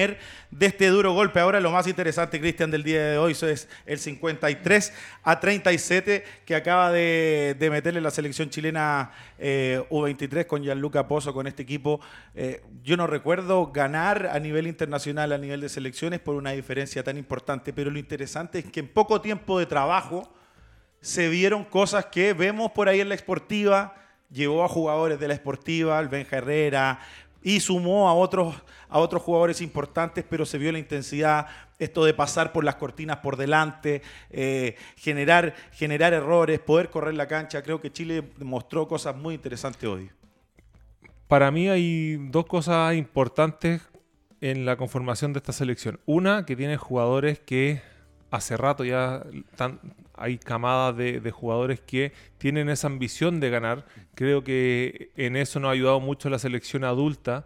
de 0.52 0.66
este 0.66 0.88
duro 0.88 1.14
golpe. 1.14 1.40
Ahora 1.40 1.60
lo 1.60 1.72
más 1.72 1.88
interesante, 1.88 2.40
Cristian, 2.40 2.70
del 2.70 2.84
día 2.84 3.04
de 3.04 3.18
hoy 3.18 3.32
es 3.32 3.68
el 3.86 4.00
53 4.00 4.94
a 5.24 5.40
37 5.40 6.24
que 6.46 6.56
acaba 6.56 6.92
de, 6.92 7.56
meterle 7.72 8.00
la 8.02 8.12
selección 8.12 8.50
chilena 8.50 9.12
eh, 9.40 9.84
U23 9.90 10.46
con 10.46 10.64
Gianluca 10.64 11.08
Pozo, 11.08 11.34
con 11.34 11.48
este 11.48 11.64
equipo. 11.64 12.00
Eh, 12.36 12.62
yo 12.84 12.96
no 12.96 13.08
recuerdo 13.08 13.72
ganar 13.72 14.30
a 14.32 14.40
nivel 14.40 14.68
internacional, 14.68 15.32
a 15.32 15.38
nivel 15.38 15.62
de 15.62 15.70
selecciones, 15.70 16.20
por 16.20 16.36
una 16.36 16.52
diferencia 16.52 17.04
tan 17.04 17.18
importante, 17.18 17.74
pero 17.74 17.90
lo 17.90 17.98
interesante 17.98 18.60
es 18.60 18.66
que 18.66 18.82
en 18.82 18.88
poco 18.88 19.22
tiempo 19.22 19.58
de 19.58 19.66
trabajo 19.66 20.32
se 21.02 21.30
vieron 21.30 21.64
cosas 21.64 22.06
que 22.06 22.34
vemos 22.34 22.72
por 22.72 22.90
ahí 22.90 23.00
en 23.00 23.10
la 23.10 23.16
esportiva, 23.16 23.96
llevó 24.30 24.64
a 24.64 24.68
jugadores 24.68 25.20
de 25.20 25.28
la 25.28 25.34
esportiva, 25.34 26.00
el 26.00 26.10
Benja 26.10 26.38
Herrera, 26.38 27.00
y 27.48 27.62
sumó 27.62 28.10
a 28.10 28.14
otros, 28.14 28.54
a 28.90 29.00
otros 29.00 29.22
jugadores 29.22 29.62
importantes, 29.62 30.26
pero 30.30 30.46
se 30.46 30.58
vio 30.58 30.70
la 30.74 30.80
intensidad, 30.80 31.48
esto 31.80 32.04
de 32.04 32.14
pasar 32.14 32.52
por 32.52 32.66
las 32.66 32.76
cortinas 32.76 33.20
por 33.20 33.38
delante, 33.38 34.02
eh, 34.32 34.76
generar, 34.98 35.56
generar 35.72 36.12
errores, 36.12 36.60
poder 36.60 36.90
correr 36.90 37.14
la 37.14 37.26
cancha. 37.26 37.64
Creo 37.64 37.80
que 37.80 37.90
Chile 37.90 38.22
mostró 38.40 38.86
cosas 38.90 39.16
muy 39.16 39.36
interesantes 39.36 39.82
hoy. 39.88 40.12
Para 41.30 41.50
mí 41.50 41.70
hay 41.70 42.18
dos 42.18 42.46
cosas 42.48 42.94
importantes 42.96 43.82
en 44.42 44.66
la 44.66 44.76
conformación 44.76 45.32
de 45.32 45.38
esta 45.38 45.54
selección. 45.54 46.02
Una, 46.06 46.46
que 46.46 46.58
tiene 46.58 46.76
jugadores 46.76 47.40
que 47.40 47.82
hace 48.30 48.58
rato 48.58 48.84
ya 48.84 49.24
hay 50.18 50.38
camadas 50.38 50.98
de, 50.98 51.32
jugadores 51.32 51.80
que 51.80 52.12
tienen 52.38 52.70
esa 52.70 52.88
ambición 52.88 53.40
de 53.40 53.50
ganar. 53.50 53.86
Creo 54.16 54.44
que 54.44 55.12
en 55.16 55.36
eso 55.36 55.60
nos 55.60 55.70
ha 55.70 55.72
ayudado 55.72 56.00
mucho 56.00 56.30
la 56.30 56.40
selección 56.40 56.84
adulta, 56.84 57.46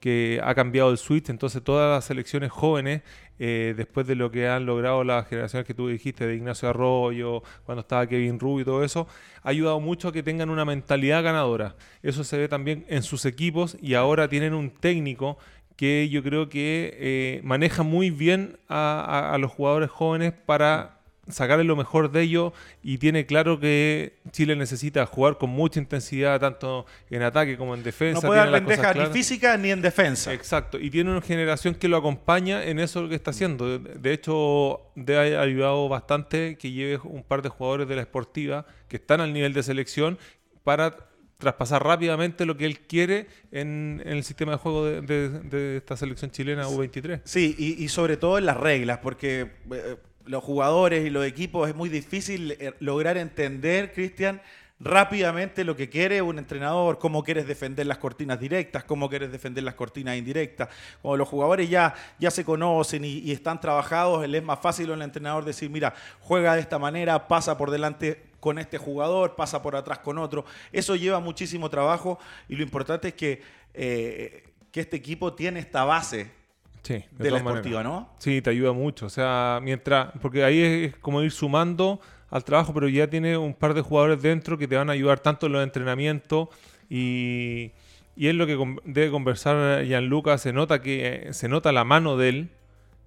que 0.00 0.40
ha 0.44 0.54
cambiado 0.54 0.90
el 0.90 0.98
switch. 0.98 1.30
Entonces 1.30 1.62
todas 1.64 1.90
las 1.90 2.04
selecciones 2.04 2.52
jóvenes, 2.52 3.02
eh, 3.38 3.74
después 3.76 4.06
de 4.06 4.14
lo 4.14 4.30
que 4.30 4.46
han 4.48 4.66
logrado 4.66 5.02
las 5.02 5.26
generaciones 5.26 5.66
que 5.66 5.74
tú 5.74 5.88
dijiste, 5.88 6.26
de 6.26 6.36
Ignacio 6.36 6.68
Arroyo, 6.68 7.42
cuando 7.64 7.80
estaba 7.80 8.06
Kevin 8.06 8.38
Rubio 8.38 8.62
y 8.62 8.64
todo 8.64 8.84
eso, 8.84 9.08
ha 9.42 9.48
ayudado 9.48 9.80
mucho 9.80 10.08
a 10.08 10.12
que 10.12 10.22
tengan 10.22 10.50
una 10.50 10.64
mentalidad 10.64 11.22
ganadora. 11.22 11.74
Eso 12.02 12.22
se 12.22 12.36
ve 12.36 12.48
también 12.48 12.84
en 12.88 13.02
sus 13.02 13.24
equipos 13.24 13.76
y 13.80 13.94
ahora 13.94 14.28
tienen 14.28 14.52
un 14.52 14.70
técnico 14.70 15.38
que 15.76 16.08
yo 16.08 16.22
creo 16.22 16.48
que 16.48 16.96
eh, 16.98 17.40
maneja 17.42 17.82
muy 17.82 18.10
bien 18.10 18.58
a, 18.68 19.36
los 19.40 19.50
jugadores 19.50 19.90
jóvenes 19.90 20.32
para 20.32 20.93
sacarle 21.28 21.64
lo 21.64 21.76
mejor 21.76 22.10
de 22.10 22.22
ellos 22.22 22.52
y 22.82 22.98
tiene 22.98 23.26
claro 23.26 23.58
que 23.58 24.18
Chile 24.30 24.56
necesita 24.56 25.06
jugar 25.06 25.38
con 25.38 25.50
mucha 25.50 25.80
intensidad 25.80 26.40
tanto 26.40 26.86
en 27.10 27.22
ataque 27.22 27.56
como 27.56 27.74
en 27.74 27.82
defensa. 27.82 28.20
No 28.20 28.28
puede 28.28 28.40
dar 28.40 28.50
lentejas 28.50 28.96
ni 28.96 29.06
física 29.06 29.56
ni 29.56 29.70
en 29.70 29.82
defensa. 29.82 30.32
Exacto, 30.32 30.78
y 30.78 30.90
tiene 30.90 31.10
una 31.10 31.22
generación 31.22 31.74
que 31.74 31.88
lo 31.88 31.96
acompaña 31.96 32.64
en 32.64 32.78
eso 32.78 33.08
que 33.08 33.14
está 33.14 33.30
haciendo. 33.30 33.78
De 33.78 34.12
hecho, 34.12 34.80
de 34.94 35.36
ha 35.36 35.40
ayudado 35.40 35.88
bastante 35.88 36.56
que 36.56 36.70
lleve 36.70 37.00
un 37.04 37.22
par 37.22 37.42
de 37.42 37.48
jugadores 37.48 37.88
de 37.88 37.96
la 37.96 38.02
esportiva 38.02 38.66
que 38.88 38.96
están 38.96 39.20
al 39.20 39.32
nivel 39.32 39.52
de 39.52 39.62
selección 39.62 40.18
para 40.62 40.96
traspasar 41.38 41.84
rápidamente 41.84 42.46
lo 42.46 42.56
que 42.56 42.64
él 42.64 42.80
quiere 42.80 43.26
en, 43.52 44.02
el 44.04 44.24
sistema 44.24 44.52
de 44.52 44.58
juego 44.58 44.84
de, 44.84 45.76
esta 45.76 45.96
selección 45.96 46.30
chilena 46.30 46.66
U23. 46.66 47.20
Sí, 47.24 47.54
y, 47.58 47.88
sobre 47.88 48.16
todo 48.16 48.38
en 48.38 48.46
las 48.46 48.56
reglas, 48.56 48.98
porque 49.02 49.50
eh, 49.70 49.96
los 50.26 50.42
jugadores 50.42 51.04
y 51.04 51.10
los 51.10 51.24
equipos 51.24 51.68
es 51.68 51.74
muy 51.74 51.88
difícil 51.88 52.52
eh, 52.52 52.74
lograr 52.80 53.16
entender, 53.16 53.92
Cristian, 53.92 54.40
rápidamente 54.80 55.64
lo 55.64 55.76
que 55.76 55.88
quiere 55.88 56.20
un 56.20 56.38
entrenador, 56.38 56.98
cómo 56.98 57.22
quieres 57.22 57.46
defender 57.46 57.86
las 57.86 57.98
cortinas 57.98 58.40
directas, 58.40 58.84
cómo 58.84 59.08
quieres 59.08 59.30
defender 59.30 59.64
las 59.64 59.74
cortinas 59.74 60.16
indirectas. 60.16 60.68
Como 61.00 61.16
los 61.16 61.28
jugadores 61.28 61.70
ya, 61.70 61.94
ya 62.18 62.30
se 62.30 62.44
conocen 62.44 63.04
y, 63.04 63.30
están 63.30 63.60
trabajados, 63.60 64.24
es 64.28 64.42
más 64.42 64.58
fácil 64.60 64.92
al 64.92 65.02
entrenador 65.02 65.44
decir, 65.44 65.70
mira, 65.70 65.94
juega 66.20 66.54
de 66.54 66.60
esta 66.60 66.78
manera, 66.78 67.28
pasa 67.28 67.56
por 67.56 67.70
delante 67.70 68.24
con 68.40 68.58
este 68.58 68.78
jugador, 68.78 69.36
pasa 69.36 69.62
por 69.62 69.76
atrás 69.76 70.00
con 70.00 70.18
otro. 70.18 70.44
Eso 70.72 70.96
lleva 70.96 71.20
muchísimo 71.20 71.70
trabajo 71.70 72.18
y 72.48 72.56
lo 72.56 72.62
importante 72.62 73.08
es 73.08 73.14
que, 73.14 73.42
eh, 73.72 74.44
que 74.70 74.80
este 74.80 74.96
equipo 74.96 75.32
tiene 75.34 75.60
esta 75.60 75.84
base 75.84 76.43
de, 76.88 77.30
la 77.30 77.38
esportiva, 77.38 77.82
¿no? 77.82 78.10
Sí, 78.18 78.42
te 78.42 78.50
ayuda 78.50 78.72
mucho. 78.72 79.06
O 79.06 79.10
sea, 79.10 79.60
mientras, 79.62 80.12
porque 80.20 80.44
ahí 80.44 80.60
es 80.60 80.96
como 80.96 81.22
ir 81.22 81.30
sumando 81.30 82.00
al 82.30 82.44
trabajo, 82.44 82.74
pero 82.74 82.88
ya 82.88 83.08
tiene 83.08 83.36
un 83.36 83.54
par 83.54 83.74
de 83.74 83.80
jugadores 83.80 84.20
dentro 84.22 84.58
que 84.58 84.68
te 84.68 84.76
van 84.76 84.90
a 84.90 84.92
ayudar 84.92 85.20
tanto 85.20 85.46
en 85.46 85.52
los 85.52 85.62
entrenamientos 85.62 86.48
y, 86.90 87.72
y 88.16 88.28
es 88.28 88.34
lo 88.34 88.46
que 88.46 88.58
debe 88.84 89.10
conversar 89.10 89.84
Gianluca. 89.84 90.38
Se 90.38 90.52
nota 90.52 90.80
que 90.82 91.28
se 91.32 91.48
nota 91.48 91.72
la 91.72 91.84
mano 91.84 92.16
de 92.16 92.28
él. 92.28 92.50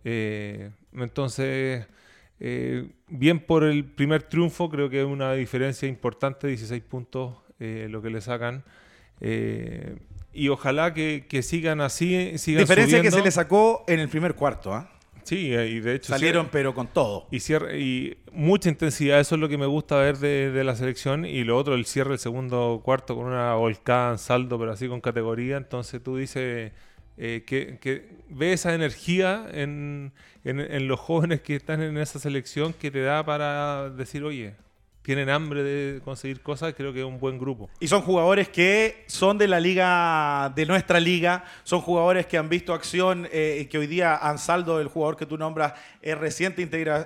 Eh, 0.04 0.72
entonces, 0.94 1.86
eh, 2.40 2.90
bien 3.08 3.40
por 3.40 3.64
el 3.64 3.86
primer 3.86 4.24
triunfo, 4.24 4.70
creo 4.70 4.90
que 4.90 5.02
es 5.02 5.06
una 5.06 5.34
diferencia 5.34 5.88
importante, 5.88 6.48
16 6.48 6.82
puntos 6.84 7.36
eh, 7.60 7.88
lo 7.90 8.02
que 8.02 8.10
le 8.10 8.22
sacan. 8.22 8.64
Y 10.38 10.50
ojalá 10.50 10.94
que, 10.94 11.42
sigan 11.42 11.82
así. 11.82 12.38
Sigan 12.38 12.64
diferencia 12.64 13.02
que 13.02 13.12
se 13.12 13.22
le 13.22 13.32
sacó 13.32 13.84
en 13.88 14.00
el 14.00 14.08
primer 14.08 14.36
cuarto, 14.36 14.74
¿ah? 14.74 14.90
Sí, 15.24 15.48
y 15.48 15.80
de 15.82 15.96
hecho... 15.96 16.14
Salieron 16.14 16.48
pero 16.50 16.74
con 16.74 16.88
todo. 16.88 17.28
Y, 17.32 17.42
cierre, 17.42 17.82
y 17.82 18.18
mucha 18.32 18.70
intensidad, 18.70 19.20
eso 19.20 19.36
es 19.36 19.42
lo 19.42 19.50
que 19.50 19.58
me 19.58 19.66
gusta 19.66 19.98
ver 19.98 20.20
de, 20.20 20.64
la 20.64 20.76
selección. 20.76 21.26
Y 21.26 21.44
lo 21.44 21.58
otro, 21.58 21.74
el 21.74 21.86
cierre 21.86 22.12
del 22.12 22.20
segundo 22.20 22.82
cuarto 22.86 23.16
con 23.16 23.26
una 23.26 23.56
volcán, 23.56 24.20
saldo, 24.20 24.58
pero 24.58 24.72
así 24.72 24.88
con 24.88 25.02
categoría. 25.02 25.58
Entonces 25.58 26.02
tú 26.02 26.16
dices 26.16 26.72
eh, 27.18 27.44
que, 27.46 27.78
que 27.82 28.08
ve 28.30 28.54
esa 28.54 28.74
energía 28.74 29.48
en, 29.52 30.14
en 30.46 30.88
los 30.88 31.00
jóvenes 31.00 31.42
que 31.42 31.56
están 31.56 31.82
en 31.82 31.98
esa 31.98 32.20
selección 32.20 32.72
que 32.72 32.90
te 32.90 33.02
da 33.02 33.26
para 33.26 33.90
decir, 33.90 34.24
oye, 34.24 34.54
tienen 35.08 35.30
hambre 35.30 35.64
de 35.64 36.02
conseguir 36.02 36.42
cosas, 36.42 36.74
creo 36.76 36.92
que 36.92 37.00
es 37.00 37.06
un 37.06 37.18
buen 37.18 37.40
grupo. 37.40 37.70
Y 37.80 37.88
son 37.88 38.02
jugadores 38.02 38.50
que 38.50 39.06
son 39.08 39.38
de 39.38 39.48
la 39.48 39.58
liga, 39.58 40.52
de 40.54 40.66
nuestra 40.66 41.00
liga, 41.00 41.46
son 41.64 41.80
jugadores 41.80 42.26
que 42.26 42.38
han 42.38 42.50
visto 42.50 42.74
acción, 42.74 43.26
eh, 43.32 43.70
que 43.72 43.78
hoy 43.78 43.88
día 43.88 44.18
Ansaldo, 44.18 44.82
el 44.82 44.90
jugador 44.90 45.16
que 45.16 45.26
tú 45.26 45.38
nombras, 45.38 45.76
es 46.02 46.18
reciente 46.18 46.62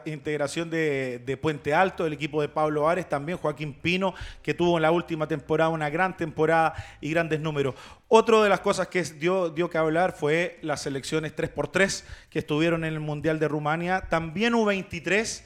integración 0.06 0.72
de, 0.72 1.40
Puente 1.40 1.76
Alto, 1.76 2.08
el 2.08 2.14
equipo 2.14 2.42
de 2.42 2.50
Pablo 2.50 2.90
Ares, 2.90 3.08
también 3.08 3.38
Joaquín 3.38 3.72
Pino, 3.72 4.16
que 4.42 4.56
tuvo 4.56 4.78
en 4.78 4.82
la 4.82 4.90
última 4.90 5.28
temporada 5.28 5.70
una 5.70 5.92
gran 5.92 6.18
temporada 6.18 6.74
y 7.02 7.12
grandes 7.12 7.40
números. 7.40 7.76
Otra 8.08 8.42
de 8.42 8.50
las 8.50 8.62
cosas 8.62 8.88
que 8.88 9.04
dio, 9.04 9.52
dio 9.52 9.70
que 9.70 9.78
hablar 9.78 10.14
fue 10.14 10.58
las 10.64 10.82
selecciones 10.82 11.36
3x3 11.36 12.04
que 12.32 12.40
estuvieron 12.40 12.84
en 12.84 12.94
el 12.94 13.00
Mundial 13.00 13.38
de 13.38 13.48
Rumania, 13.48 14.08
también 14.10 14.56
U23. 14.56 15.44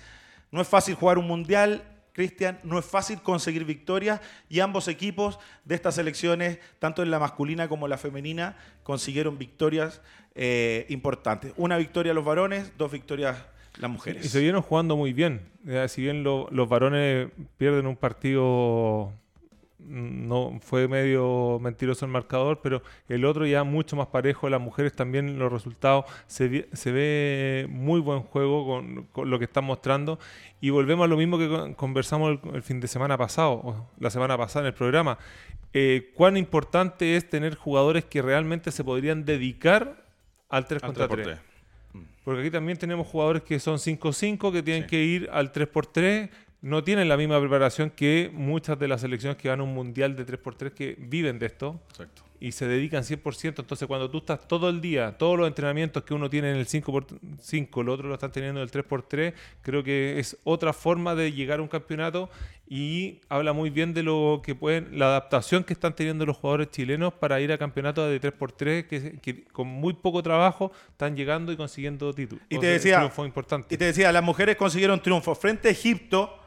No 0.51 0.61
es 0.61 0.69
fácil 0.69 0.95
jugar 0.95 1.17
un 1.17 1.27
mundial, 1.27 1.83
Cristian, 2.15 2.59
no 2.63 2.79
es 2.79 2.85
fácil 2.85 3.21
conseguir 3.21 3.65
victorias 3.65 4.21
y 4.47 4.61
ambos 4.61 4.87
equipos 4.87 5.37
de 5.65 5.75
estas 5.75 5.95
selecciones, 5.95 6.59
tanto 6.79 7.03
en 7.03 7.11
la 7.11 7.19
masculina 7.19 7.67
como 7.67 7.87
en 7.87 7.89
la 7.89 7.97
femenina, 7.97 8.55
consiguieron 8.83 9.37
victorias 9.37 10.01
eh, 10.33 10.85
importantes. 10.87 11.51
Una 11.57 11.75
victoria 11.75 12.13
los 12.13 12.23
varones, 12.23 12.71
dos 12.77 12.89
victorias 12.89 13.37
las 13.77 13.91
mujeres. 13.91 14.25
Y 14.25 14.29
se 14.29 14.39
vieron 14.39 14.61
jugando 14.61 14.95
muy 14.95 15.11
bien. 15.11 15.41
Si 15.89 16.01
bien 16.01 16.23
los 16.23 16.69
varones 16.69 17.27
pierden 17.57 17.85
un 17.85 17.97
partido 17.97 19.11
no 19.87 20.59
fue 20.61 20.87
medio 20.87 21.59
mentiroso 21.61 22.05
el 22.05 22.11
marcador, 22.11 22.59
pero 22.61 22.81
el 23.07 23.25
otro 23.25 23.45
ya 23.45 23.63
mucho 23.63 23.95
más 23.95 24.07
parejo. 24.07 24.49
Las 24.49 24.61
mujeres 24.61 24.93
también 24.93 25.37
los 25.37 25.51
resultados 25.51 26.05
se, 26.27 26.47
ve 26.91 27.67
muy 27.69 27.99
buen 27.99 28.21
juego 28.21 28.83
con, 29.13 29.29
lo 29.29 29.39
que 29.39 29.45
están 29.45 29.63
mostrando. 29.63 30.19
Y 30.61 30.69
volvemos 30.69 31.05
a 31.05 31.07
lo 31.07 31.17
mismo 31.17 31.37
que 31.37 31.75
conversamos 31.75 32.39
el, 32.53 32.61
fin 32.63 32.79
de 32.79 32.87
semana 32.87 33.17
pasado, 33.17 33.51
o 33.53 33.89
la 33.99 34.09
semana 34.09 34.37
pasada 34.37 34.61
en 34.61 34.67
el 34.67 34.73
programa. 34.73 35.17
Eh, 35.73 36.11
cuán 36.15 36.37
importante 36.37 37.15
es 37.15 37.29
tener 37.29 37.55
jugadores 37.55 38.05
que 38.05 38.21
realmente 38.21 38.71
se 38.71 38.83
podrían 38.83 39.25
dedicar 39.25 40.05
al 40.49 40.67
3 40.67 40.81
contra 40.81 41.07
3. 41.07 41.37
Porque 42.23 42.41
aquí 42.41 42.49
también 42.49 42.77
tenemos 42.77 43.05
jugadores 43.05 43.43
que 43.43 43.59
son 43.59 43.77
5-5, 43.77 44.51
que 44.51 44.63
tienen 44.63 44.87
que 44.87 45.03
ir 45.03 45.29
al 45.31 45.53
3x3 45.53 46.29
no 46.65 46.83
tienen 46.83 47.07
la 47.07 47.15
misma 47.15 47.39
preparación 47.39 47.91
que 47.91 48.31
muchas 48.33 48.79
de 48.79 48.87
las 48.87 49.01
selecciones 49.01 49.37
que 49.37 49.49
van 49.49 49.59
a 49.59 49.63
un 49.63 49.75
mundial 49.75 50.15
de 50.15 50.25
3x3 50.25 50.71
que 50.71 50.95
viven 50.97 51.37
de 51.37 51.45
esto 51.45 51.79
y 52.39 52.53
se 52.53 52.67
dedican 52.67 53.03
100%. 53.03 53.59
Entonces, 53.59 53.87
cuando 53.87 54.09
tú 54.09 54.17
estás 54.17 54.47
todo 54.47 54.67
el 54.69 54.81
día, 54.81 55.15
todos 55.15 55.37
los 55.37 55.47
entrenamientos 55.47 56.01
que 56.01 56.15
uno 56.15 56.27
tiene 56.27 56.49
en 56.49 56.57
el 56.57 56.65
5x5, 56.65 57.81
el 57.81 57.89
otro 57.89 58.07
lo 58.07 58.15
están 58.15 58.31
teniendo 58.31 58.61
en 58.61 58.63
el 58.63 58.71
3x3, 58.71 59.33
creo 59.61 59.83
que 59.83 60.17
es 60.17 60.37
otra 60.43 60.73
forma 60.73 61.13
de 61.13 61.31
llegar 61.33 61.59
a 61.59 61.61
un 61.61 61.67
campeonato 61.67 62.31
y 62.67 63.19
habla 63.29 63.53
muy 63.53 63.69
bien 63.69 63.93
de 63.93 64.01
lo 64.01 64.41
que 64.43 64.55
pueden, 64.55 64.97
la 64.97 65.05
adaptación 65.05 65.63
que 65.65 65.73
están 65.73 65.95
teniendo 65.95 66.25
los 66.25 66.35
jugadores 66.35 66.71
chilenos 66.71 67.13
para 67.13 67.39
ir 67.41 67.51
a 67.51 67.59
campeonatos 67.59 68.09
de 68.09 68.19
3x3 68.19 68.87
que, 68.87 69.19
que 69.19 69.43
con 69.43 69.67
muy 69.67 69.93
poco 69.93 70.23
trabajo 70.23 70.71
están 70.89 71.15
llegando 71.15 71.51
y 71.51 71.57
consiguiendo 71.57 72.11
títulos. 72.11 72.43
Y 72.49 72.57
te 72.57 72.65
decía, 72.65 73.07
y 73.69 73.77
te 73.77 73.85
decía, 73.85 74.11
las 74.11 74.23
mujeres 74.23 74.55
consiguieron 74.55 74.99
triunfo 74.99 75.35
frente 75.35 75.67
a 75.67 75.71
Egipto 75.71 76.39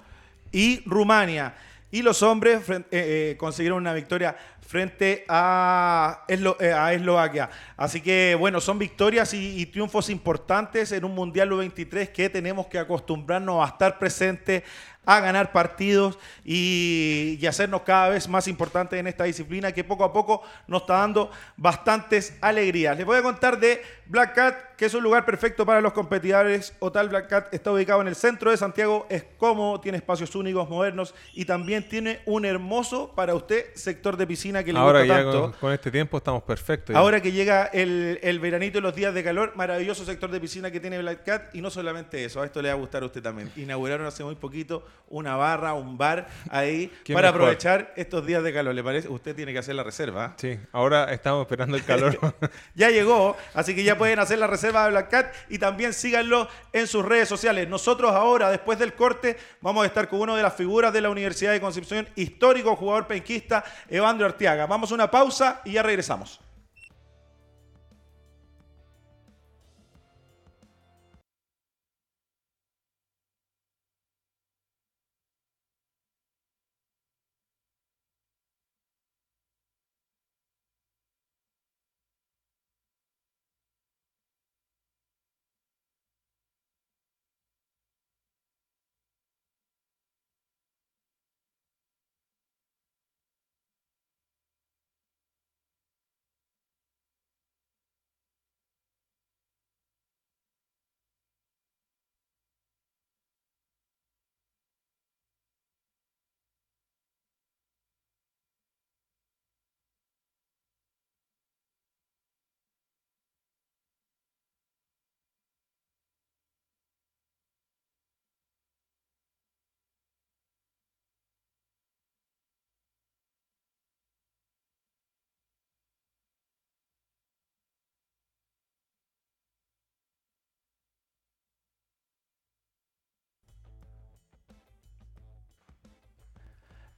y 0.53 0.83
Rumania. 0.87 1.55
Y 1.91 2.03
los 2.03 2.23
hombres 2.23 2.69
eh, 2.69 2.85
eh, 2.91 3.37
consiguieron 3.39 3.79
una 3.79 3.95
victoria 3.95 4.37
frente 4.61 5.25
a, 5.27 6.27
eh, 6.29 6.73
a, 6.73 6.93
Eslovaquia. 6.93 7.49
Así 7.79 8.03
que, 8.03 8.37
bueno, 8.39 8.61
son 8.61 8.79
victorias 8.79 9.33
y, 9.33 9.65
triunfos 9.65 10.11
importantes 10.11 10.93
en 10.93 11.07
un 11.07 11.15
Mundial 11.15 11.51
U23 11.51 12.13
que 12.13 12.29
tenemos 12.29 12.67
que 12.67 12.79
acostumbrarnos 12.79 13.65
a 13.65 13.73
estar 13.73 13.99
presentes, 13.99 14.65
a 15.11 15.21
ganar 15.21 15.53
partidos 15.53 16.19
y, 16.45 17.39
y 17.41 17.47
hacernos 17.47 17.81
cada 17.81 18.11
vez 18.11 18.29
más 18.29 18.47
importantes 18.47 19.01
en 19.01 19.07
esta 19.07 19.25
disciplina 19.25 19.73
que 19.73 19.83
poco 19.83 20.05
a 20.05 20.13
poco 20.13 20.43
nos 20.67 20.83
está 20.83 20.99
dando 20.99 21.31
bastantes 21.57 22.37
alegrías. 22.43 22.95
Les 22.97 23.07
voy 23.07 23.17
a 23.17 23.23
contar 23.23 23.59
de 23.59 23.81
Black 24.05 24.35
Cat, 24.35 24.57
que 24.77 24.85
es 24.85 24.93
un 24.95 25.03
lugar 25.03 25.25
perfecto 25.25 25.65
para 25.65 25.81
los 25.81 25.95
competidores. 25.95 26.75
Hotel 26.79 27.09
Black 27.09 27.27
Cat 27.29 27.55
está 27.55 27.73
ubicado 27.73 28.03
en 28.03 28.09
el 28.09 28.15
centro 28.17 28.51
de 28.51 28.59
Santiago, 28.59 29.07
es 29.09 29.25
cómodo, 29.39 29.81
tiene 29.81 29.97
espacios 29.97 30.35
únicos, 30.35 30.69
modernos 30.69 31.15
y 31.33 31.47
también 31.47 31.89
tiene 31.89 32.21
un 32.27 32.45
hermoso 32.45 33.13
para 33.15 33.35
usted 33.35 33.67
sector 33.75 34.17
de 34.19 34.27
piscina 34.27 34.63
que 34.63 34.73
le 34.75 34.79
Ahora 34.79 35.01
gusta 35.01 35.17
ya 35.17 35.23
tanto. 35.23 35.41
con, 35.41 35.53
con 35.53 35.73
este 35.73 35.91
tiempo 35.91 36.19
estamos 36.19 36.43
perfectos. 36.43 36.93
ya. 36.93 37.01
Ahora 37.01 37.23
que 37.23 37.33
llega 37.33 37.65
el, 37.73 38.19
el 38.23 38.39
veranito 38.41 38.79
y 38.79 38.81
los 38.83 38.95
días 38.95 39.15
de 39.15 39.25
calor, 39.25 39.53
maravilloso 39.57 40.05
sector 40.05 40.31
de 40.31 40.39
piscina 40.39 40.71
que 40.71 40.81
tiene 40.81 40.99
Black 40.99 41.25
Cat. 41.25 41.55
Y 41.55 41.63
no 41.63 41.71
solamente 41.71 42.23
eso, 42.25 42.43
a 42.43 42.45
esto 42.45 42.61
le 42.61 42.69
va 42.69 42.75
a 42.75 42.79
gustar 42.79 43.03
a 43.03 43.07
usted 43.07 43.23
también. 43.23 43.51
Inauguraron 43.57 44.07
hace 44.07 44.23
muy 44.23 44.35
poquito 44.35 44.85
una 45.09 45.37
barra, 45.37 45.75
un 45.75 45.97
bar 45.97 46.29
ahí 46.51 46.89
para 47.07 47.29
mejor. 47.29 47.43
aprovechar 47.43 47.93
estos 47.97 48.27
días 48.27 48.43
de 48.43 48.53
calor. 48.53 48.75
¿Le 48.75 48.85
parece? 48.85 49.09
Usted 49.09 49.35
tiene 49.35 49.53
que 49.53 49.59
hacer 49.59 49.75
la 49.75 49.83
reserva. 49.83 50.25
¿ah? 50.25 50.35
Sí, 50.37 50.59
ahora 50.73 51.13
estamos 51.13 51.43
esperando 51.43 51.77
el 51.77 51.85
calor. 51.85 52.19
Ya 52.75 52.91
llegó, 52.91 53.37
así 53.55 53.75
que 53.75 53.83
ya 53.83 53.99
pueden 53.99 54.19
hacer 54.19 54.39
la 54.39 54.47
reserva 54.47 54.85
de 54.85 54.91
Black 54.91 55.11
Cat 55.11 55.35
y 55.49 55.59
también 55.59 55.93
síganlo 55.93 56.49
en 56.73 56.87
sus 56.87 57.05
redes 57.05 57.29
sociales. 57.29 57.69
Nosotros 57.69 58.13
ahora, 58.13 58.51
después 58.51 58.79
del 58.79 58.95
corte, 58.95 59.37
vamos 59.61 59.85
a 59.85 59.87
estar 59.87 60.09
con 60.09 60.21
una 60.21 60.37
de 60.37 60.43
las 60.43 60.55
figuras 60.55 60.93
de 60.93 61.01
la 61.01 61.11
Universidad 61.11 61.53
de 61.53 61.61
Concepción, 61.61 62.09
histórico 62.15 62.77
jugador 62.77 63.07
penquista, 63.07 63.65
Evandro 63.89 64.27
Arteaga. 64.27 64.67
Vamos 64.67 64.91
a 64.93 64.95
una 64.95 65.11
pausa 65.11 65.61
y 65.65 65.73
ya 65.73 65.83
regresamos. 65.83 66.41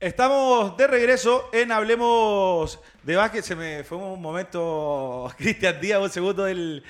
Estamos 0.01 0.79
de 0.79 0.87
regreso 0.87 1.51
en 1.53 1.71
Hablemos 1.71 2.81
de 3.03 3.17
Básquet. 3.17 3.45
Se 3.45 3.55
me 3.55 3.85
fue 3.85 3.99
un 3.99 4.23
momento, 4.23 5.31
Cristian 5.37 5.79
Díaz, 5.79 6.01
un 6.01 6.09
segundo 6.09 6.45
del, 6.45 6.83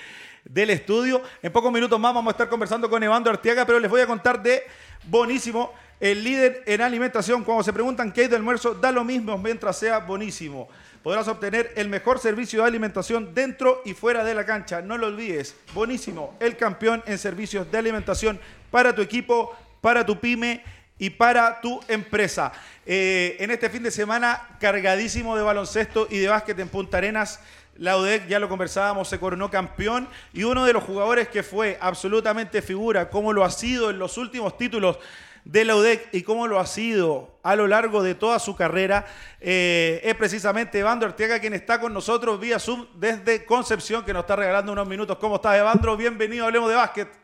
del 0.44 0.70
estudio. 0.70 1.20
En 1.42 1.50
pocos 1.50 1.72
minutos 1.72 1.98
más 1.98 2.14
vamos 2.14 2.30
a 2.30 2.34
estar 2.34 2.48
conversando 2.48 2.88
con 2.88 3.02
Evandro 3.02 3.32
Arteaga, 3.32 3.66
pero 3.66 3.80
les 3.80 3.90
voy 3.90 4.00
a 4.00 4.06
contar 4.06 4.40
de 4.40 4.62
Bonísimo, 5.08 5.72
el 5.98 6.22
líder 6.22 6.62
en 6.66 6.82
alimentación. 6.82 7.42
Cuando 7.42 7.64
se 7.64 7.72
preguntan 7.72 8.12
qué 8.12 8.20
hay 8.20 8.28
de 8.28 8.36
almuerzo, 8.36 8.74
da 8.74 8.92
lo 8.92 9.02
mismo 9.02 9.36
mientras 9.38 9.76
sea 9.76 9.98
Bonísimo. 9.98 10.68
Podrás 11.02 11.26
obtener 11.26 11.72
el 11.74 11.88
mejor 11.88 12.20
servicio 12.20 12.62
de 12.62 12.68
alimentación 12.68 13.34
dentro 13.34 13.82
y 13.84 13.92
fuera 13.94 14.22
de 14.22 14.34
la 14.36 14.46
cancha. 14.46 14.82
No 14.82 14.96
lo 14.96 15.08
olvides. 15.08 15.56
Bonísimo, 15.74 16.36
el 16.38 16.56
campeón 16.56 17.02
en 17.06 17.18
servicios 17.18 17.72
de 17.72 17.78
alimentación 17.78 18.38
para 18.70 18.94
tu 18.94 19.02
equipo, 19.02 19.52
para 19.80 20.06
tu 20.06 20.20
pyme 20.20 20.62
y 21.00 21.10
para 21.10 21.60
tu 21.60 21.80
empresa. 21.88 22.52
Eh, 22.86 23.36
en 23.40 23.50
este 23.50 23.70
fin 23.70 23.82
de 23.82 23.90
semana, 23.90 24.46
cargadísimo 24.60 25.36
de 25.36 25.42
baloncesto 25.42 26.06
y 26.08 26.18
de 26.18 26.28
básquet 26.28 26.58
en 26.60 26.68
Punta 26.68 26.98
Arenas. 26.98 27.40
La 27.78 27.96
UDEC, 27.96 28.28
ya 28.28 28.38
lo 28.38 28.50
conversábamos, 28.50 29.08
se 29.08 29.18
coronó 29.18 29.50
campeón 29.50 30.06
y 30.34 30.44
uno 30.44 30.66
de 30.66 30.74
los 30.74 30.84
jugadores 30.84 31.28
que 31.28 31.42
fue 31.42 31.78
absolutamente 31.80 32.60
figura, 32.60 33.08
como 33.08 33.32
lo 33.32 33.42
ha 33.42 33.50
sido 33.50 33.88
en 33.88 33.98
los 33.98 34.18
últimos 34.18 34.58
títulos 34.58 34.98
de 35.46 35.64
la 35.64 35.74
UDEC 35.74 36.10
y 36.12 36.22
cómo 36.22 36.46
lo 36.46 36.60
ha 36.60 36.66
sido 36.66 37.38
a 37.42 37.56
lo 37.56 37.66
largo 37.66 38.02
de 38.02 38.14
toda 38.14 38.38
su 38.38 38.54
carrera, 38.54 39.06
eh, 39.40 40.02
es 40.04 40.14
precisamente 40.16 40.78
Evandro 40.78 41.08
Arteaga 41.08 41.38
quien 41.38 41.54
está 41.54 41.80
con 41.80 41.94
nosotros 41.94 42.38
vía 42.38 42.58
Zoom 42.58 42.86
desde 42.96 43.46
Concepción, 43.46 44.04
que 44.04 44.12
nos 44.12 44.24
está 44.24 44.36
regalando 44.36 44.72
unos 44.72 44.86
minutos. 44.86 45.16
¿Cómo 45.16 45.36
estás, 45.36 45.56
Evandro? 45.56 45.96
Bienvenido, 45.96 46.44
hablemos 46.44 46.68
de 46.68 46.74
básquet. 46.74 47.19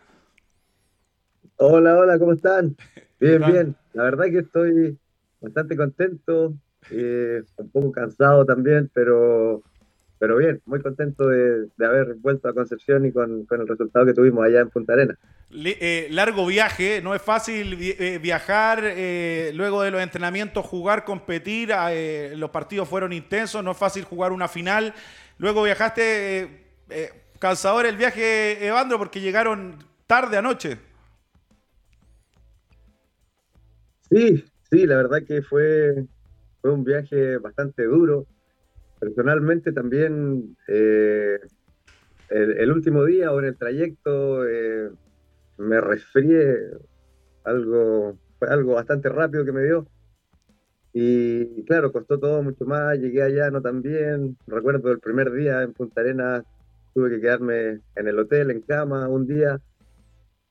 Hola, 1.56 1.98
hola, 1.98 2.18
¿cómo 2.18 2.32
están? 2.32 2.76
Bien, 3.20 3.44
bien. 3.44 3.76
La 3.92 4.02
verdad 4.04 4.26
que 4.26 4.40
estoy 4.40 4.98
bastante 5.40 5.76
contento, 5.76 6.54
eh, 6.90 7.42
un 7.56 7.70
poco 7.70 7.92
cansado 7.92 8.44
también, 8.44 8.90
pero, 8.92 9.64
pero 10.18 10.36
bien, 10.36 10.60
muy 10.66 10.82
contento 10.82 11.28
de, 11.28 11.68
de 11.76 11.86
haber 11.86 12.14
vuelto 12.16 12.48
a 12.48 12.54
Concepción 12.54 13.06
y 13.06 13.12
con, 13.12 13.46
con 13.46 13.60
el 13.62 13.68
resultado 13.68 14.04
que 14.04 14.12
tuvimos 14.14 14.44
allá 14.44 14.60
en 14.60 14.70
Punta 14.70 14.92
Arenas. 14.92 15.16
Eh, 15.50 16.08
largo 16.10 16.44
viaje, 16.44 17.00
no 17.00 17.14
es 17.14 17.22
fácil 17.22 17.78
eh, 17.80 18.18
viajar, 18.20 18.80
eh, 18.82 19.52
luego 19.54 19.82
de 19.82 19.92
los 19.92 20.02
entrenamientos, 20.02 20.66
jugar, 20.66 21.04
competir, 21.04 21.70
eh, 21.90 22.34
los 22.36 22.50
partidos 22.50 22.88
fueron 22.88 23.12
intensos, 23.12 23.62
no 23.64 23.70
es 23.70 23.76
fácil 23.78 24.04
jugar 24.04 24.32
una 24.32 24.48
final. 24.48 24.92
Luego 25.38 25.62
viajaste, 25.62 26.40
eh, 26.40 26.48
eh, 26.90 27.10
cansador 27.38 27.86
el 27.86 27.96
viaje, 27.96 28.66
Evandro, 28.66 28.98
porque 28.98 29.20
llegaron 29.20 29.76
tarde 30.06 30.36
anoche. 30.36 30.78
Sí, 34.10 34.44
sí, 34.70 34.86
la 34.86 34.96
verdad 34.96 35.22
que 35.26 35.42
fue, 35.42 36.06
fue 36.60 36.72
un 36.72 36.84
viaje 36.84 37.38
bastante 37.38 37.84
duro. 37.84 38.26
Personalmente 39.00 39.72
también 39.72 40.56
eh, 40.68 41.38
el, 42.30 42.70
último 42.72 43.04
día 43.04 43.32
o 43.32 43.38
en 43.40 43.46
el 43.46 43.56
trayecto 43.56 44.46
eh, 44.48 44.90
me 45.58 45.80
resfrié, 45.80 46.56
algo, 47.44 48.18
fue 48.38 48.48
algo 48.48 48.74
bastante 48.74 49.08
rápido 49.08 49.44
que 49.44 49.52
me 49.52 49.64
dio. 49.64 49.86
Y 50.92 51.64
claro, 51.64 51.92
costó 51.92 52.18
todo 52.18 52.42
mucho 52.42 52.64
más, 52.64 52.98
llegué 52.98 53.22
allá 53.22 53.50
no 53.50 53.60
tan 53.60 53.82
bien. 53.82 54.38
Recuerdo 54.46 54.92
el 54.92 55.00
primer 55.00 55.32
día 55.32 55.62
en 55.62 55.72
Punta 55.74 56.00
Arenas, 56.00 56.44
tuve 56.94 57.10
que 57.10 57.20
quedarme 57.20 57.80
en 57.96 58.08
el 58.08 58.18
hotel, 58.18 58.50
en 58.50 58.62
cama, 58.62 59.08
un 59.08 59.26
día. 59.26 59.60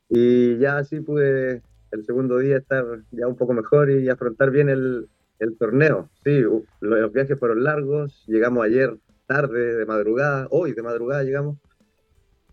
Y 0.08 0.58
ya 0.60 0.78
así 0.78 1.00
pude 1.00 1.64
el 1.92 2.06
segundo 2.06 2.38
día 2.40 2.58
estar 2.58 2.86
ya 3.12 3.28
un 3.28 3.36
poco 3.38 3.54
mejor 3.54 3.90
y 3.90 4.10
afrontar 4.10 4.52
bien 4.52 4.70
el, 4.70 5.08
el 5.40 5.58
torneo. 5.58 6.10
Sí, 6.24 6.44
los 6.82 7.14
viajes 7.14 7.38
fueron 7.40 7.64
largos, 7.64 8.24
llegamos 8.28 8.66
ayer 8.66 8.96
tarde, 9.28 9.76
de 9.76 9.86
madrugada, 9.86 10.48
hoy 10.52 10.74
de 10.74 10.84
madrugada 10.84 11.24
llegamos, 11.24 11.58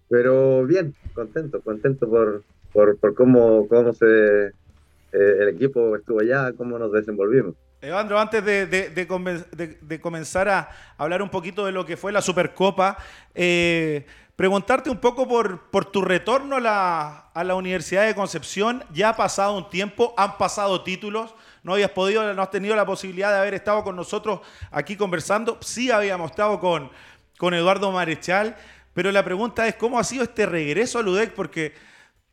pero 0.09 0.65
bien, 0.67 0.95
contento, 1.15 1.61
contento 1.63 2.09
por, 2.09 2.43
por, 2.73 2.99
por 2.99 3.15
cómo, 3.15 3.67
cómo 3.69 3.93
se, 3.93 4.47
eh, 4.47 4.53
el 5.13 5.49
equipo 5.49 5.97
estuvo 5.97 6.21
allá, 6.21 6.53
cómo 6.57 6.79
nos 6.79 6.93
desenvolvimos. 6.93 7.55
Evandro, 7.81 8.19
antes 8.19 8.45
de, 8.45 8.67
de- 8.67 8.91
de- 8.91 9.79
de 9.81 10.01
comenzar 10.01 10.49
a 10.49 10.69
hablar 10.97 11.21
un 11.21 11.31
poquito 11.31 11.67
de 11.67 11.73
lo 11.73 11.85
que 11.85 11.97
fue 11.97 12.13
la 12.13 12.23
Supercopa, 12.23 12.97
eh, 13.35 14.07
preguntarte 14.37 14.91
un 14.91 14.99
poco 14.99 15.29
por, 15.29 15.71
por 15.71 15.85
tu 15.85 16.03
retorno 16.03 16.57
a 16.57 16.61
la, 16.61 17.09
a 17.35 17.45
la 17.45 17.55
Universidad 17.55 18.07
de 18.07 18.15
Concepción. 18.15 18.85
Ya 18.93 19.11
ha 19.11 19.17
pasado 19.17 19.57
un 19.57 19.69
tiempo, 19.71 20.15
han 20.17 20.39
pasado 20.39 20.83
títulos, 20.83 21.35
no 21.63 21.75
habías 21.75 21.91
podido, 21.91 22.33
no 22.35 22.43
has 22.43 22.51
tenido 22.51 22.75
la 22.75 22.87
posibilidad 22.87 23.31
de 23.31 23.39
haber 23.39 23.55
estado 23.55 23.85
con 23.85 23.95
nosotros 23.97 24.41
aquí 24.71 24.97
conversando. 24.97 25.59
Sí 25.61 25.91
habíamos 25.91 26.31
estado 26.31 26.59
con, 26.59 26.91
con 27.39 27.55
Eduardo 27.55 27.93
Marechal, 27.93 28.57
pero 28.95 29.13
la 29.13 29.25
pregunta 29.25 29.67
es, 29.69 29.77
¿cómo 29.77 29.99
ha 29.99 30.05
sido 30.05 30.25
este 30.25 30.47
regreso 30.47 30.99
a 30.99 31.03
Ludec? 31.03 31.35
Porque 31.35 31.75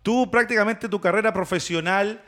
tú 0.01 0.31
prácticamente 0.31 0.89
tu 0.89 0.99
carrera 0.99 1.33
profesional 1.33 2.23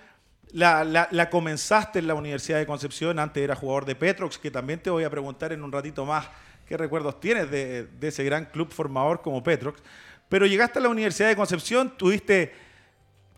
la, 0.53 0.84
la- 0.84 1.07
la 1.12 1.29
comenzaste 1.29 1.99
en 1.99 2.07
la 2.07 2.13
Universidad 2.13 2.60
de 2.60 2.65
Concepción, 2.67 3.19
antes 3.19 3.41
era 3.41 3.55
jugador 3.55 3.86
de 3.86 3.95
Petrox, 3.95 4.38
que 4.38 4.51
también 4.51 4.81
te 4.84 4.89
voy 4.89 5.05
a 5.05 5.10
preguntar 5.10 5.53
en 5.53 5.63
un 5.63 5.71
ratito 5.71 6.05
más 6.05 6.27
qué 6.71 6.77
recuerdos 6.77 7.19
tienes 7.19 7.51
de, 7.51 7.89
ese 7.99 8.23
gran 8.23 8.45
club 8.45 8.71
formador 8.71 9.21
como 9.21 9.43
Petrox. 9.43 9.84
Pero 10.29 10.45
llegaste 10.45 10.79
a 10.79 10.81
la 10.81 10.88
Universidad 10.88 11.27
de 11.27 11.36
Concepción, 11.36 11.97
tuviste 11.97 12.53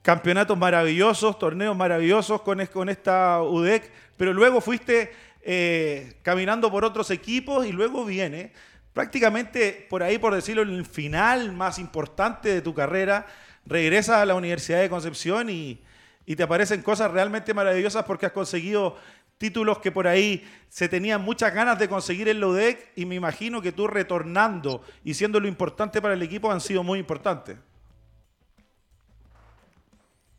campeonatos 0.04 0.56
maravillosos, 0.56 1.39
torneos 1.39 1.76
maravillosos 1.76 2.43
con, 2.43 2.60
esta 2.60 3.41
UDEC, 3.41 3.89
pero 4.17 4.34
luego 4.34 4.62
fuiste 4.62 5.12
eh, 5.41 6.13
caminando 6.22 6.69
por 6.69 6.86
otros 6.86 7.10
equipos 7.10 7.65
y 7.65 7.72
luego 7.72 8.06
viene 8.06 8.52
prácticamente 8.93 9.88
por 9.89 10.04
ahí, 10.04 10.19
por 10.19 10.36
decirlo, 10.36 10.62
el 10.62 10.86
final 10.86 11.54
más 11.54 11.80
importante 11.80 12.50
de 12.50 12.62
tu 12.62 12.76
carrera, 12.76 13.26
regresas 13.65 14.17
a 14.17 14.28
la 14.28 14.36
Universidad 14.36 14.80
de 14.80 14.89
Concepción 14.89 15.50
y 15.50 15.80
te 16.24 16.43
aparecen 16.43 16.84
cosas 16.84 17.10
realmente 17.10 17.52
maravillosas 17.56 18.06
porque 18.06 18.28
has 18.28 18.32
conseguido 18.32 18.96
títulos 19.44 19.80
que 19.80 19.92
por 19.92 20.08
ahí 20.08 20.42
se 20.70 20.88
tenían 20.88 21.22
muchas 21.22 21.54
ganas 21.54 21.78
de 21.78 21.90
conseguir 21.90 22.30
en 22.30 22.40
la 22.40 22.48
UDEC 22.48 22.94
y 22.96 23.06
me 23.06 23.16
imagino 23.16 23.62
que 23.62 23.74
tú 23.74 23.88
retornando 23.88 24.82
y 25.04 25.16
siendo 25.16 25.38
lo 25.42 25.50
importante 25.50 26.02
para 26.02 26.14
el 26.14 26.22
equipo 26.22 26.50
han 26.50 26.62
sido 26.62 26.82
muy 26.82 26.98
importantes. 26.98 27.58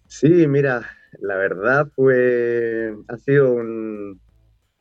Sí, 0.06 0.46
mira, 0.46 0.88
la 1.20 1.36
verdad 1.36 1.86
fue, 1.94 2.94
ha 3.08 3.18
sido 3.18 3.52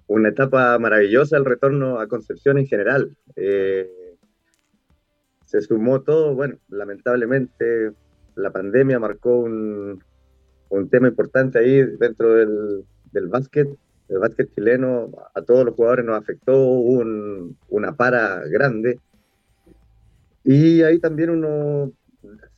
una 0.08 0.30
etapa 0.30 0.80
maravillosa 0.80 1.36
el 1.36 1.44
retorno 1.44 2.00
a 2.00 2.08
Concepción 2.08 2.58
en 2.58 2.68
general. 2.68 3.18
Eh, 3.36 4.16
se 5.44 5.60
sumó 5.60 6.00
todo, 6.00 6.34
bueno, 6.34 6.56
lamentablemente 6.70 7.92
la 8.36 8.52
pandemia 8.52 9.00
marcó 9.00 9.40
un, 9.40 10.02
un 10.70 10.90
tema 10.90 11.10
importante 11.10 11.60
ahí 11.60 11.84
dentro 12.00 12.36
del, 12.36 12.86
del 13.12 13.28
básquet. 13.28 13.68
El 14.14 14.20
básquet 14.20 14.54
chileno 14.54 15.10
a 15.34 15.42
todos 15.42 15.66
los 15.66 15.76
jugadores 15.76 16.06
nos 16.06 16.22
afectó, 16.22 16.56
un, 16.62 17.58
una 17.70 17.96
para 17.96 18.44
grande. 18.48 19.00
Y 20.44 20.84
ahí 20.84 21.00
también 21.00 21.32
uno 21.32 21.92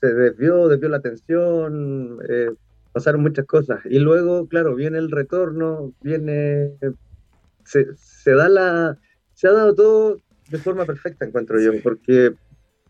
se 0.02 0.14
desvió, 0.14 0.68
desvió 0.68 0.90
la 0.90 0.98
atención, 0.98 2.20
eh, 2.28 2.52
pasaron 2.92 3.22
muchas 3.22 3.46
cosas. 3.46 3.80
Y 3.86 4.00
luego, 4.00 4.48
claro, 4.48 4.76
viene 4.76 4.98
el 4.98 5.12
retorno, 5.12 5.94
viene, 6.02 6.74
se, 7.64 7.88
se, 7.96 8.32
da 8.34 8.50
la, 8.50 8.98
se 9.34 9.48
ha 9.48 9.54
dado 9.54 9.76
todo 9.76 10.18
de 10.50 10.58
forma 10.58 10.86
perfecta, 10.86 11.26
encuentro 11.26 11.60
yo, 11.60 11.72
porque 11.82 12.34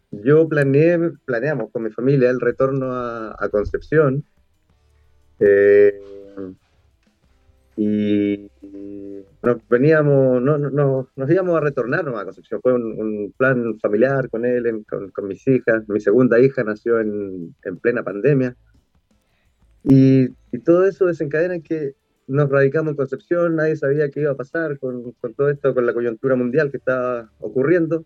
yo 0.09 0.47
planeé, 0.49 1.11
planeamos 1.25 1.71
con 1.71 1.83
mi 1.83 1.91
familia 1.91 2.31
el 2.31 2.41
retorno 2.41 2.93
a, 2.93 3.35
a 3.37 3.49
Concepción 3.49 4.25
eh, 5.39 6.01
y 7.77 8.49
nos 9.43 9.67
veníamos, 9.69 10.41
no, 10.41 10.57
no, 10.57 11.09
nos 11.15 11.29
íbamos 11.29 11.57
a 11.57 11.59
retornar 11.61 12.07
a 12.07 12.23
Concepción. 12.23 12.61
Fue 12.61 12.73
un, 12.73 13.33
plan 13.37 13.77
familiar 13.79 14.29
con 14.29 14.45
él, 14.45 14.83
con, 14.89 15.09
con, 15.11 15.27
mis 15.27 15.47
hijas. 15.47 15.87
Mi 15.87 15.99
segunda 15.99 16.39
hija 16.39 16.63
nació 16.63 16.99
en, 16.99 17.55
en 17.63 17.77
plena 17.77 18.03
pandemia. 18.03 18.55
Y, 19.83 20.29
y, 20.51 20.59
todo 20.63 20.85
eso 20.85 21.05
desencadena 21.05 21.55
en 21.55 21.61
que 21.61 21.93
nos 22.27 22.49
radicamos 22.49 22.91
en 22.91 22.97
Concepción, 22.97 23.55
nadie 23.55 23.75
sabía 23.75 24.09
qué 24.09 24.21
iba 24.21 24.31
a 24.31 24.35
pasar 24.35 24.79
con, 24.79 25.11
con, 25.13 25.35
todo 25.35 25.49
esto, 25.49 25.75
con 25.75 25.85
la 25.85 25.93
coyuntura 25.93 26.35
mundial 26.35 26.71
que 26.71 26.77
estaba 26.77 27.29
ocurriendo. 27.39 28.05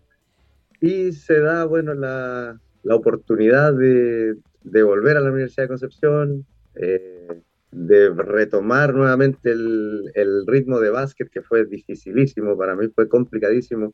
Y 0.80 1.12
se 1.12 1.40
da, 1.40 1.64
bueno, 1.64 1.94
la, 1.94 2.60
la 2.82 2.94
oportunidad 2.94 3.72
de, 3.72 4.36
de 4.62 4.82
volver 4.82 5.16
a 5.16 5.20
la 5.20 5.30
Universidad 5.30 5.64
de 5.64 5.68
Concepción, 5.68 6.46
eh, 6.74 7.42
de 7.72 8.10
retomar 8.10 8.94
nuevamente 8.94 9.50
el, 9.50 10.10
el, 10.14 10.46
ritmo 10.46 10.80
de 10.80 10.90
básquet 10.90 11.30
que 11.30 11.42
fue 11.42 11.64
dificilísimo, 11.66 12.56
para 12.56 12.74
mí 12.74 12.88
fue 12.88 13.08
complicadísimo. 13.08 13.92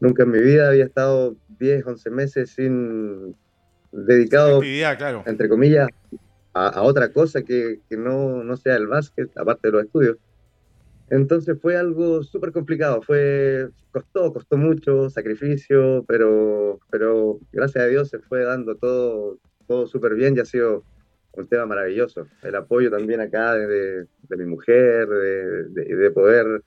Nunca 0.00 0.22
en 0.22 0.30
mi 0.30 0.40
vida 0.40 0.68
había 0.68 0.84
estado 0.84 1.36
10, 1.58 1.86
11 1.86 2.10
meses 2.10 2.50
sin 2.50 3.34
dedicado, 3.90 4.60
claro. 4.98 5.24
entre 5.26 5.48
comillas, 5.48 5.88
a, 6.54 6.68
a 6.68 6.82
otra 6.82 7.12
cosa 7.12 7.42
que, 7.42 7.80
que, 7.88 7.96
no, 7.96 8.44
no 8.44 8.56
sea 8.56 8.76
el 8.76 8.86
básquet, 8.86 9.30
aparte 9.36 9.68
de 9.68 9.72
los 9.72 9.84
estudios. 9.84 10.18
Entonces 11.08 11.56
fue 11.60 11.76
algo 11.76 12.22
súper 12.22 12.52
complicado, 12.52 13.00
fue, 13.00 13.68
costó, 13.92 14.32
costó 14.32 14.56
mucho, 14.56 15.08
sacrificio, 15.08 16.04
pero, 16.06 16.80
pero 16.90 17.38
gracias 17.52 17.84
a 17.84 17.86
Dios 17.86 18.08
se 18.08 18.18
fue 18.18 18.42
dando 18.42 18.74
todo, 18.76 19.38
todo 19.68 19.86
súper 19.86 20.14
bien 20.14 20.36
y 20.36 20.40
ha 20.40 20.44
sido 20.44 20.82
un 21.42 21.48
tema 21.48 21.66
maravilloso. 21.66 22.26
El 22.42 22.54
apoyo 22.54 22.90
también 22.90 23.20
acá 23.20 23.54
de, 23.54 24.06
mi 24.30 24.46
mujer, 24.46 25.08
de, 25.08 25.64
de, 25.64 25.96
de, 25.96 26.10
poder 26.10 26.62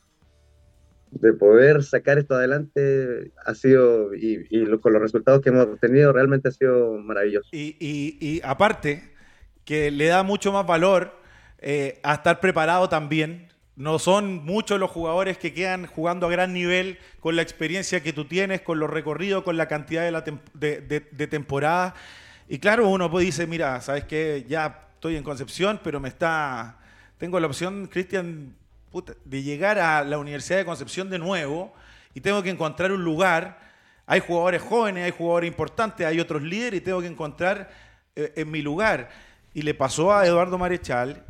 de 1.11 1.33
poder 1.33 1.83
sacar 1.83 2.17
esto 2.17 2.35
adelante 2.35 3.31
ha 3.45 3.55
sido, 3.55 4.13
y, 4.13 4.37
lo, 4.65 4.79
con 4.79 4.93
los 4.93 5.01
resultados 5.01 5.41
que 5.41 5.49
hemos 5.49 5.65
obtenido, 5.65 6.13
realmente 6.13 6.49
ha 6.49 6.51
sido 6.51 6.93
maravilloso. 6.93 7.49
Y, 7.51 8.41
aparte, 8.43 9.11
que 9.65 9.91
le 9.91 10.07
da 10.07 10.23
mucho 10.23 10.51
más 10.51 10.65
valor 10.65 11.11
eh, 11.59 11.99
a 12.03 12.15
estar 12.15 12.39
preparado 12.39 12.89
también. 12.89 13.47
No 13.75 13.97
son 13.97 14.43
muchos 14.45 14.77
los 14.77 14.91
jugadores 14.91 15.37
que 15.37 15.53
quedan 15.53 15.85
jugando 15.85 16.27
a 16.27 16.29
gran 16.29 16.53
nivel 16.53 16.97
con 17.21 17.37
la 17.37 17.41
experiencia 17.41 18.01
que 18.01 18.11
tú 18.11 18.25
tienes, 18.25 18.61
con 18.61 18.77
los 18.77 18.89
recorridos, 18.89 19.43
con 19.43 19.55
la 19.55 19.67
cantidad 19.67 20.03
de, 20.03 20.11
la 20.11 20.21
de 20.21 21.27
temporadas. 21.27 21.93
Y 22.51 22.57
claro, 22.57 22.89
uno 22.89 23.11
puede 23.11 23.27
decir, 23.27 23.47
mira, 23.47 23.79
¿sabes 23.79 24.05
qué? 24.05 24.43
Ya 24.49 24.87
estoy 24.95 25.15
en 25.15 25.23
Concepción, 25.23 25.79
pero 25.83 25.99
me 25.99 26.09
está... 26.09 26.79
Tengo 27.19 27.39
la 27.39 27.45
opción, 27.45 27.85
Cristian, 27.85 28.55
de 29.23 29.43
llegar 29.43 29.77
a 29.77 30.03
la 30.03 30.17
Universidad 30.17 30.57
de 30.57 30.65
Concepción 30.65 31.11
de 31.11 31.19
nuevo 31.19 31.71
y 32.15 32.21
tengo 32.21 32.41
que 32.41 32.49
encontrar 32.49 32.91
un 32.91 33.03
lugar. 33.03 33.59
Hay 34.07 34.21
jugadores 34.21 34.63
jóvenes, 34.63 35.03
hay 35.05 35.11
jugadores 35.11 35.47
importantes, 35.47 36.07
hay 36.07 36.19
otros 36.19 36.41
líderes 36.41 36.81
y 36.81 36.83
tengo 36.83 37.01
que 37.01 37.07
encontrar 37.07 37.69
eh, 38.15 38.33
en 38.35 38.49
mi 38.49 38.63
lugar. 38.63 39.11
Y 39.53 39.61
le 39.61 39.75
pasó 39.75 40.11
a 40.11 40.25
Eduardo 40.25 40.57
Marechal, 40.57 41.23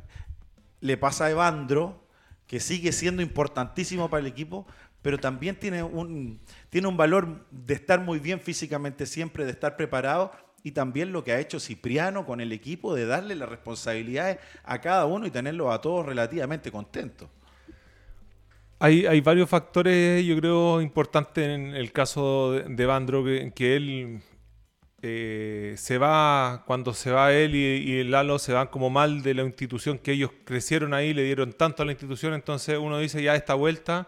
le 0.79 0.95
pasa 0.95 1.25
a 1.25 1.31
Evandro, 1.31 2.01
que 2.47 2.61
sigue 2.61 2.93
siendo 2.93 3.21
importantísimo 3.21 4.09
para 4.09 4.21
el 4.21 4.27
equipo, 4.27 4.65
pero 5.01 5.17
también 5.17 5.57
tiene 5.57 5.83
un, 5.83 6.39
tiene 6.69 6.87
un 6.87 6.95
valor 6.95 7.45
de 7.51 7.73
estar 7.73 7.99
muy 7.99 8.19
bien 8.19 8.39
físicamente 8.39 9.05
siempre, 9.05 9.43
de 9.43 9.51
estar 9.51 9.75
preparado 9.75 10.31
y 10.63 10.71
también 10.71 11.11
lo 11.11 11.23
que 11.23 11.31
ha 11.31 11.39
hecho 11.39 11.59
Cipriano 11.59 12.25
con 12.25 12.41
el 12.41 12.51
equipo 12.51 12.95
de 12.95 13.05
darle 13.05 13.35
las 13.35 13.49
responsabilidades 13.49 14.39
a 14.63 14.79
cada 14.81 15.05
uno 15.05 15.25
y 15.25 15.31
tenerlos 15.31 15.73
a 15.73 15.81
todos 15.81 16.05
relativamente 16.05 16.71
contentos. 16.71 17.29
Hay, 18.79 19.05
hay 19.05 19.19
varios 19.19 19.49
factores, 19.49 20.25
yo 20.25 20.37
creo, 20.37 20.81
importantes 20.81 21.45
en 21.45 21.75
el 21.75 21.91
caso 21.91 22.53
de, 22.53 22.85
Bandro, 22.85 23.25
que, 23.25 23.51
que 23.53 23.75
él 23.75 24.21
eh, 25.01 25.75
se 25.77 25.97
va, 25.97 26.63
cuando 26.65 26.93
se 26.93 27.11
va 27.11 27.33
él 27.33 27.55
y, 27.55 27.59
y, 27.59 27.99
el 27.99 28.11
Lalo, 28.11 28.39
se 28.39 28.53
van 28.53 28.67
como 28.67 28.89
mal 28.89 29.21
de 29.21 29.33
la 29.33 29.43
institución 29.43 29.97
que 29.97 30.13
ellos 30.13 30.31
crecieron 30.45 30.93
ahí, 30.93 31.13
le 31.13 31.23
dieron 31.23 31.51
tanto 31.51 31.83
a 31.83 31.85
la 31.85 31.91
institución, 31.91 32.33
entonces 32.33 32.77
uno 32.77 32.99
dice 32.99 33.21
ya 33.21 33.35
esta 33.35 33.53
vuelta, 33.53 34.07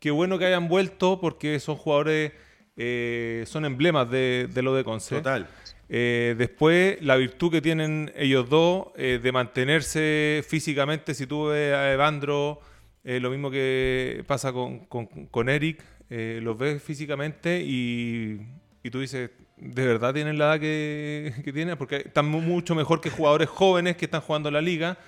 qué 0.00 0.10
bueno 0.10 0.38
que 0.38 0.44
hayan 0.44 0.68
vuelto 0.68 1.18
porque 1.18 1.58
son 1.58 1.76
jugadores, 1.76 2.32
eh, 2.76 3.44
son 3.46 3.64
emblemas 3.64 4.10
de, 4.10 4.50
de, 4.52 4.62
lo 4.62 4.74
de 4.74 4.84
Conce. 4.84 5.16
Total. 5.16 5.48
Eh, 5.96 6.34
después, 6.36 7.00
la 7.02 7.14
virtud 7.14 7.52
que 7.52 7.62
tienen 7.62 8.12
ellos 8.16 8.48
dos 8.48 8.88
eh, 8.96 9.20
de 9.22 9.30
mantenerse 9.30 10.44
físicamente, 10.44 11.14
si 11.14 11.24
tú 11.24 11.46
ves 11.46 11.72
a 11.72 11.92
Evandro, 11.92 12.58
eh, 13.04 13.20
lo 13.20 13.30
mismo 13.30 13.48
que 13.48 14.24
pasa 14.26 14.52
con, 14.52 14.86
con, 14.86 15.06
con 15.06 15.48
Eric, 15.48 15.84
los 16.08 16.58
ves 16.58 16.82
físicamente 16.82 17.60
y, 17.64 18.40
y, 18.82 18.90
tú 18.90 18.98
dices, 18.98 19.30
¿de 19.56 19.86
verdad 19.86 20.12
tienen 20.12 20.36
la 20.36 20.46
edad 20.46 20.60
que, 20.60 21.32
que 21.44 21.52
tienen? 21.52 21.78
Porque 21.78 21.98
están 21.98 22.26
mucho 22.26 22.74
mejor 22.74 23.00
que 23.00 23.08
jugadores 23.08 23.48
jóvenes 23.48 23.96
que 23.96 24.06
están 24.06 24.20
jugando 24.20 24.48
en 24.48 24.54
la 24.54 24.62
liga. 24.62 24.98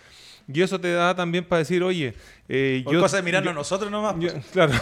Y 0.46 0.62
eso 0.62 0.80
te 0.80 0.92
da 0.92 1.16
también 1.16 1.44
para 1.44 1.58
decir, 1.60 1.82
oye, 1.82 2.14
eh, 2.48 2.84
yo... 2.88 3.00
cosa 3.00 3.16
de 3.16 3.24
mirarnos 3.24 3.52
yo, 3.52 3.58
nosotros 3.58 3.90
nomás. 3.90 4.14
Yo, 4.20 4.30
claro, 4.52 4.72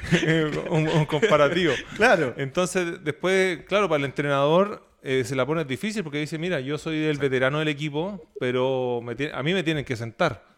un, 0.70 0.88
un, 0.88 1.04
comparativo. 1.04 1.74
claro. 1.96 2.32
Entonces, 2.38 3.04
después, 3.04 3.64
claro, 3.66 3.86
para 3.90 3.98
el 3.98 4.06
entrenador 4.06 4.91
eh, 5.02 5.24
se 5.24 5.34
la 5.34 5.44
pone 5.44 5.64
difícil 5.64 6.02
porque 6.02 6.18
dice, 6.18 6.38
mira, 6.38 6.60
yo 6.60 6.78
soy 6.78 7.04
el 7.04 7.18
veterano 7.18 7.58
del 7.58 7.68
equipo, 7.68 8.20
pero 8.38 9.00
me 9.02 9.14
a 9.32 9.42
mí 9.42 9.52
me 9.52 9.62
tienen 9.62 9.84
que 9.84 9.96
sentar. 9.96 10.52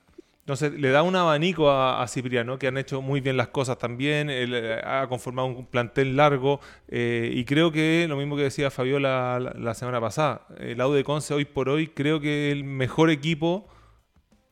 Entonces 0.45 0.75
le 0.75 0.91
da 0.91 1.03
un 1.03 1.17
abanico 1.17 1.71
a, 1.71 2.07
Cipriano, 2.07 2.59
que 2.59 2.67
han 2.67 2.77
hecho 2.77 3.01
muy 3.01 3.23
bien 3.23 3.39
las 3.39 3.49
cosas 3.49 3.79
también, 3.79 4.29
eh, 4.31 4.79
ha 4.85 5.07
conformado 5.09 5.49
un 5.49 5.65
plantel 5.65 6.17
largo 6.17 6.61
eh, 6.89 7.31
y 7.33 7.47
creo 7.47 7.73
que 7.73 8.05
lo 8.07 8.19
mismo 8.19 8.37
que 8.37 8.43
decía 8.43 8.71
Fabiola 8.71 9.41
la, 9.41 9.73
semana 9.73 10.03
pasada, 10.03 10.47
el 10.59 10.83
Aude 10.83 11.03
Conce 11.03 11.33
hoy 11.33 11.47
por 11.47 11.71
hoy 11.71 11.87
creo 11.87 12.21
que 12.21 12.53
el 12.53 12.63
mejor 12.63 13.09
equipo 13.09 13.67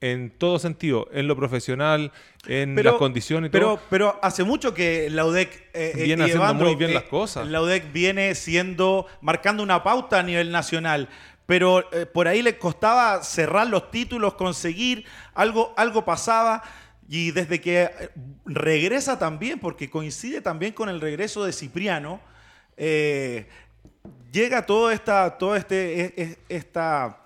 en 0.03 0.31
todo 0.31 0.59
sentido, 0.59 1.09
en 1.13 1.29
lo 1.29 1.37
profesional, 1.37 2.11
en 2.49 2.75
pero, 2.75 2.91
las 2.91 2.99
condiciones 2.99 3.49
y 3.49 3.53
pero, 3.53 3.77
todo. 3.77 3.81
Pero 3.89 4.19
hace 4.21 4.43
mucho 4.43 4.75
que 4.75 5.09
la 5.09 5.25
UDEC 5.25 5.71
eh, 5.73 5.93
viene 5.95 6.25
haciendo 6.25 6.45
Evandro, 6.45 6.67
muy 6.67 6.75
bien 6.75 6.91
eh, 6.91 6.95
las 6.95 7.05
cosas. 7.05 7.47
La 7.47 7.63
UDEC 7.63 7.93
viene 7.93 8.35
siendo, 8.35 9.07
marcando 9.21 9.63
una 9.63 9.85
pauta 9.85 10.19
a 10.19 10.23
nivel 10.25 10.51
nacional. 10.51 11.09
Pero 11.47 11.93
eh, 11.93 12.05
por 12.07 12.27
ahí 12.27 12.43
le 12.43 12.59
costaba 12.59 13.23
cerrar 13.23 13.69
los 13.69 13.93
títulos, 13.93 14.35
conseguir, 14.35 15.05
algo, 15.35 15.73
algo 15.77 16.05
pasaba. 16.05 16.65
Y 17.09 17.31
desde 17.31 17.61
que 17.61 17.83
eh, 17.83 18.11
regresa 18.45 19.21
también, 19.21 19.61
porque 19.61 19.89
coincide 19.89 20.41
también 20.41 20.73
con 20.73 20.89
el 20.89 21.01
regreso 21.01 21.45
de 21.45 21.53
Cipriano, 21.53 22.21
eh, 22.77 23.47
llega 24.33 24.67
toda 24.67 24.93
esta, 24.93 25.39
todo 25.39 25.55
este, 25.55 26.39
esta 26.49 27.19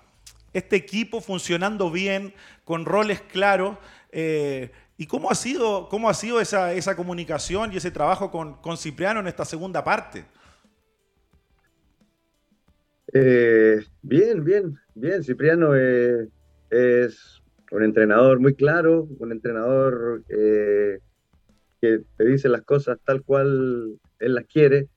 este 0.57 0.77
equipo 0.77 1.21
funcionando 1.21 1.91
bien, 1.91 2.33
con 2.67 2.85
roles 2.85 3.23
claros. 3.23 3.79
Eh, 4.11 4.73
¿Y 4.99 5.07
cómo 5.07 5.31
ha 5.31 5.35
sido, 5.37 5.89
cómo 5.89 6.11
ha 6.11 6.15
sido 6.15 6.41
esa, 6.41 6.73
esa 6.73 6.97
comunicación 6.97 7.73
y 7.73 7.77
ese 7.77 7.93
trabajo 7.93 8.31
con, 8.31 8.61
con 8.61 8.77
Cipriano 8.77 9.21
en 9.21 9.29
esta 9.29 9.45
segunda 9.45 9.85
parte? 9.85 10.25
Eh, 13.13 13.85
bien, 14.03 14.43
bien, 14.43 14.77
bien. 14.97 15.23
Cipriano 15.23 15.77
eh, 15.77 16.29
es 16.69 17.41
un 17.71 17.85
entrenador 17.85 18.41
muy 18.41 18.55
claro, 18.55 19.07
un 19.21 19.31
entrenador 19.31 20.25
que 20.27 21.01
te 22.17 22.25
dice 22.25 22.49
las 22.49 22.63
cosas 22.63 22.99
tal 23.05 23.23
cual 23.23 23.97
él 24.19 24.35
las 24.35 24.47
quiere. 24.47 24.89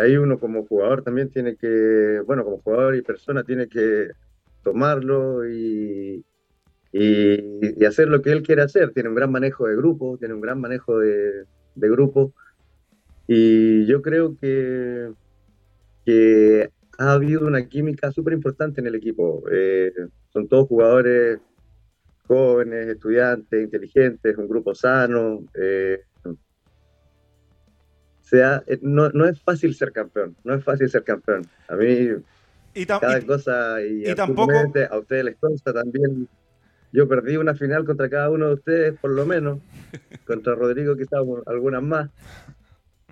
ahí 0.00 0.16
uno 0.16 0.38
como 0.38 0.64
jugador 0.64 1.02
también 1.02 1.28
tiene 1.30 1.56
que, 1.56 2.22
bueno, 2.24 2.44
como 2.44 2.58
jugador 2.58 2.94
y 2.94 3.02
persona 3.02 3.42
tiene 3.42 3.66
que 3.68 4.10
tomarlo 4.62 5.48
y, 5.48 6.24
y, 6.92 7.84
hacer 7.84 8.08
lo 8.08 8.22
que 8.22 8.32
él 8.32 8.42
quiere 8.42 8.62
hacer. 8.62 8.92
Tiene 8.92 9.08
un 9.08 9.14
gran 9.14 9.30
manejo 9.30 9.66
de 9.66 9.76
grupo, 9.76 10.16
tiene 10.18 10.34
un 10.34 10.40
gran 10.40 10.60
manejo 10.60 10.98
de, 10.98 11.46
grupo. 11.74 12.32
Y 13.26 13.86
yo 13.86 14.02
creo 14.02 14.36
que, 14.38 15.12
que 16.04 16.70
ha 16.98 17.12
habido 17.12 17.46
una 17.46 17.66
química 17.66 18.10
súper 18.10 18.34
importante 18.34 18.80
en 18.80 18.86
el 18.86 18.94
equipo. 18.96 19.44
Eh, 19.50 19.92
son 20.32 20.48
todos 20.48 20.68
jugadores 20.68 21.38
jóvenes, 22.26 22.88
estudiantes, 22.88 23.62
inteligentes, 23.62 24.36
un 24.36 24.48
grupo 24.48 24.74
sano. 24.74 25.44
Eh, 25.54 26.00
sea, 28.30 28.62
eh, 28.66 28.78
no, 28.82 29.10
no, 29.10 29.26
es 29.26 29.40
fácil 29.42 29.74
ser 29.74 29.92
campeón, 29.92 30.36
no 30.44 30.54
es 30.54 30.62
fácil 30.62 30.88
ser 30.88 31.02
campeón. 31.02 31.42
A 31.68 31.74
mí, 31.74 32.10
y 32.82 32.86
cada 32.86 33.20
cosa, 33.22 33.82
y, 33.82 34.14
tampoco... 34.14 34.52
a 34.90 34.98
ustedes 34.98 35.24
les 35.24 35.36
consta 35.36 35.72
también 35.72 36.28
yo 36.92 37.08
perdí 37.08 37.36
una 37.36 37.54
final 37.54 37.84
contra 37.84 38.08
cada 38.08 38.30
uno 38.30 38.48
de 38.48 38.54
ustedes, 38.54 38.98
por 38.98 39.10
lo 39.10 39.24
menos. 39.26 39.60
contra 40.26 40.54
Rodrigo 40.54 40.96
quizás 40.96 41.20
algunas 41.46 41.82
más. 41.82 42.10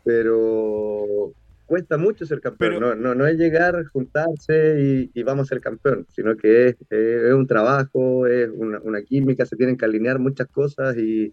Pero 0.04 1.32
cuesta 1.66 1.96
mucho 1.96 2.24
ser 2.24 2.40
campeón. 2.40 2.80
no, 2.80 2.94
no, 2.94 3.14
no, 3.14 3.26
es 3.26 3.36
llegar, 3.36 3.84
juntarse 3.86 5.10
y, 5.14 5.22
vamos 5.22 5.46
a 5.46 5.48
ser 5.50 5.60
campeón, 5.60 6.06
sino 6.10 6.36
que 6.36 6.68
es, 6.68 6.76
es 6.90 7.32
un 7.32 7.46
trabajo, 7.46 8.26
es 8.26 8.48
una, 8.52 8.80
una, 8.80 9.02
química, 9.02 9.44
se 9.44 9.54
tienen 9.54 9.76
que 9.76 9.84
alinear 9.84 10.18
muchas 10.18 10.48
cosas 10.48 10.96
y, 10.96 11.32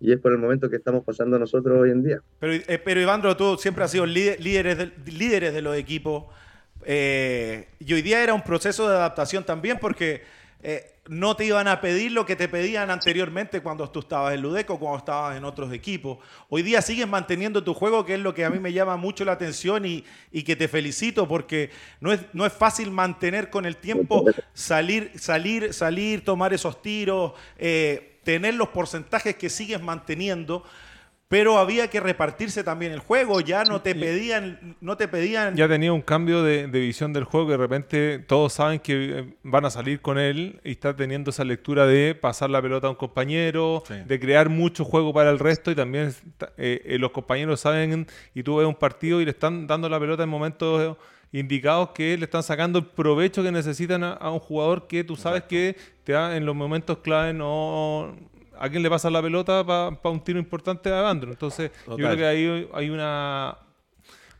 y, 0.00 0.12
es 0.12 0.18
por 0.18 0.32
el 0.32 0.38
momento 0.38 0.70
que 0.70 0.76
estamos 0.76 1.04
pasando 1.04 1.38
nosotros 1.38 1.78
hoy 1.78 1.90
en 1.90 2.02
día. 2.02 2.22
Pero, 2.40 2.54
eh, 2.54 2.80
pero 2.82 3.00
Ivandro, 3.00 3.36
tú 3.36 3.56
siempre 3.58 3.84
has 3.84 3.90
sido 3.90 4.06
líderes 4.06 4.78
de, 4.78 4.92
líderes 5.12 5.52
de 5.52 5.60
los 5.60 5.76
equipos 5.76 6.24
eh, 6.88 7.66
y 7.80 7.92
hoy 7.92 8.02
día 8.02 8.22
era 8.22 8.32
un 8.32 8.42
proceso 8.42 8.88
de 8.88 8.94
adaptación 8.94 9.42
también 9.42 9.78
porque 9.80 10.22
eh, 10.62 10.94
no 11.08 11.34
te 11.34 11.44
iban 11.44 11.66
a 11.66 11.80
pedir 11.80 12.12
lo 12.12 12.24
que 12.24 12.36
te 12.36 12.48
pedían 12.48 12.90
anteriormente 12.90 13.60
cuando 13.60 13.90
tú 13.90 14.00
estabas 14.00 14.34
en 14.34 14.42
Ludeco, 14.42 14.78
cuando 14.78 14.98
estabas 14.98 15.36
en 15.36 15.44
otros 15.44 15.72
equipos. 15.72 16.18
Hoy 16.48 16.62
día 16.62 16.80
sigues 16.82 17.08
manteniendo 17.08 17.64
tu 17.64 17.74
juego, 17.74 18.04
que 18.04 18.14
es 18.14 18.20
lo 18.20 18.34
que 18.34 18.44
a 18.44 18.50
mí 18.50 18.60
me 18.60 18.72
llama 18.72 18.96
mucho 18.96 19.24
la 19.24 19.32
atención 19.32 19.84
y, 19.84 20.04
que 20.44 20.54
te 20.54 20.68
felicito 20.68 21.26
porque 21.26 21.70
no 22.00 22.12
es, 22.12 22.20
no 22.32 22.46
es 22.46 22.52
fácil 22.52 22.92
mantener 22.92 23.50
con 23.50 23.66
el 23.66 23.76
tiempo, 23.76 24.24
salir, 24.54 25.10
salir, 25.16 25.74
salir, 25.74 26.24
tomar 26.24 26.54
esos 26.54 26.80
tiros, 26.82 27.32
eh, 27.58 28.18
tener 28.22 28.54
los 28.54 28.68
porcentajes 28.68 29.34
que 29.34 29.50
sigues 29.50 29.82
manteniendo 29.82 30.64
pero 31.28 31.58
había 31.58 31.88
que 31.88 31.98
repartirse 31.98 32.62
también 32.62 32.92
el 32.92 33.00
juego, 33.00 33.40
ya 33.40 33.64
no 33.64 33.82
te 33.82 33.96
pedían, 33.96 34.76
no 34.80 34.96
te 34.96 35.08
pedían. 35.08 35.56
Ya 35.56 35.66
tenía 35.66 35.92
un 35.92 36.00
cambio 36.00 36.44
de, 36.44 36.66
visión 36.66 37.12
del 37.12 37.24
juego 37.24 37.46
que 37.46 37.52
de 37.52 37.58
repente 37.58 38.18
todos 38.20 38.52
saben 38.52 38.78
que 38.78 39.18
eh, 39.18 39.34
van 39.42 39.64
a 39.64 39.70
salir 39.70 40.00
con 40.00 40.18
él 40.18 40.60
y 40.62 40.70
está 40.70 40.94
teniendo 40.94 41.30
esa 41.30 41.44
lectura 41.44 41.84
de 41.86 42.14
pasar 42.14 42.50
la 42.50 42.62
pelota 42.62 42.86
a 42.86 42.90
un 42.90 42.96
compañero, 42.96 43.82
de 43.88 44.20
crear 44.20 44.48
mucho 44.48 44.84
juego 44.84 45.12
para 45.12 45.30
el 45.30 45.40
resto 45.40 45.72
y 45.72 45.74
también 45.74 46.14
eh, 46.58 46.82
eh, 46.84 46.98
los 46.98 47.10
compañeros 47.10 47.60
saben 47.60 48.06
y 48.32 48.42
tú 48.44 48.56
ves 48.56 48.66
un 48.66 48.76
partido 48.76 49.20
y 49.20 49.24
le 49.24 49.32
están 49.32 49.66
dando 49.66 49.88
la 49.88 49.98
pelota 49.98 50.22
en 50.22 50.28
momentos 50.28 50.96
indicados 51.32 51.90
que 51.90 52.16
le 52.16 52.24
están 52.24 52.44
sacando 52.44 52.78
el 52.78 52.86
provecho 52.86 53.42
que 53.42 53.50
necesitan 53.50 54.04
a, 54.04 54.30
un 54.30 54.38
jugador 54.38 54.86
que 54.86 55.02
tú 55.02 55.16
sabes 55.16 55.42
que 55.42 55.76
te 56.04 56.12
da 56.12 56.36
en 56.36 56.46
los 56.46 56.54
momentos 56.54 56.98
clave 56.98 57.32
no 57.32 58.16
a 58.58 58.68
quién 58.68 58.82
le 58.82 58.90
pasa 58.90 59.10
la 59.10 59.22
pelota 59.22 59.64
para 59.64 60.10
un 60.10 60.20
tiro 60.20 60.38
importante 60.38 60.90
a 60.92 61.08
Andro. 61.08 61.30
Entonces, 61.30 61.70
yo 61.86 61.96
creo 61.96 62.16
que 62.16 62.26
ahí 62.26 62.68
hay 62.72 62.90
una 62.90 63.58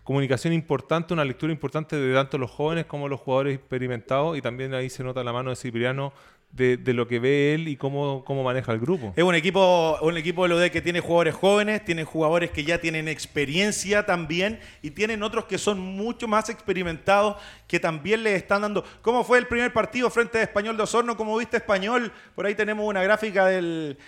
comunicación 0.06 0.52
importante, 0.52 1.12
una 1.12 1.24
lectura 1.24 1.52
importante 1.52 1.96
de 1.96 2.14
tanto 2.14 2.38
los 2.38 2.50
jóvenes 2.50 2.86
como 2.86 3.08
los 3.08 3.18
jugadores 3.18 3.56
experimentados 3.56 4.38
y 4.38 4.40
también 4.40 4.72
ahí 4.72 4.88
se 4.88 5.02
nota 5.02 5.24
la 5.24 5.32
mano 5.32 5.50
de 5.50 5.56
Cipriano 5.56 6.12
de, 6.56 6.94
lo 6.94 7.06
que 7.06 7.18
ve 7.18 7.54
él 7.54 7.68
y 7.68 7.76
cómo, 7.76 8.24
cómo 8.24 8.42
maneja 8.42 8.72
el 8.72 8.80
grupo. 8.80 9.12
Es 9.14 9.24
un 9.24 9.34
equipo, 9.34 9.98
un 10.00 10.16
equipo 10.16 10.48
de 10.48 10.70
que 10.70 10.80
tiene 10.80 11.00
jugadores 11.00 11.34
jóvenes, 11.34 11.84
tiene 11.84 12.04
jugadores 12.04 12.50
que 12.50 12.64
ya 12.64 12.78
tienen 12.78 13.08
experiencia 13.08 14.06
también 14.06 14.58
y 14.80 14.90
tienen 14.90 15.22
otros 15.22 15.44
que 15.44 15.58
son 15.58 15.78
mucho 15.78 16.26
más 16.26 16.48
experimentados 16.48 17.36
que 17.66 17.78
también 17.78 18.22
les 18.22 18.36
están 18.36 18.62
dando. 18.62 18.84
¿Cómo 19.02 19.22
fue 19.22 19.38
el 19.38 19.46
primer 19.46 19.72
partido 19.72 20.08
frente 20.08 20.38
a 20.38 20.42
Español 20.42 20.76
de 20.76 20.84
Osorno? 20.84 21.16
¿Cómo 21.16 21.36
viste 21.36 21.58
Español? 21.58 22.10
Por 22.34 22.46
ahí 22.46 22.54
tenemos 22.54 22.86
una 22.86 23.02
gráfica 23.02 23.46
del, 23.46 23.98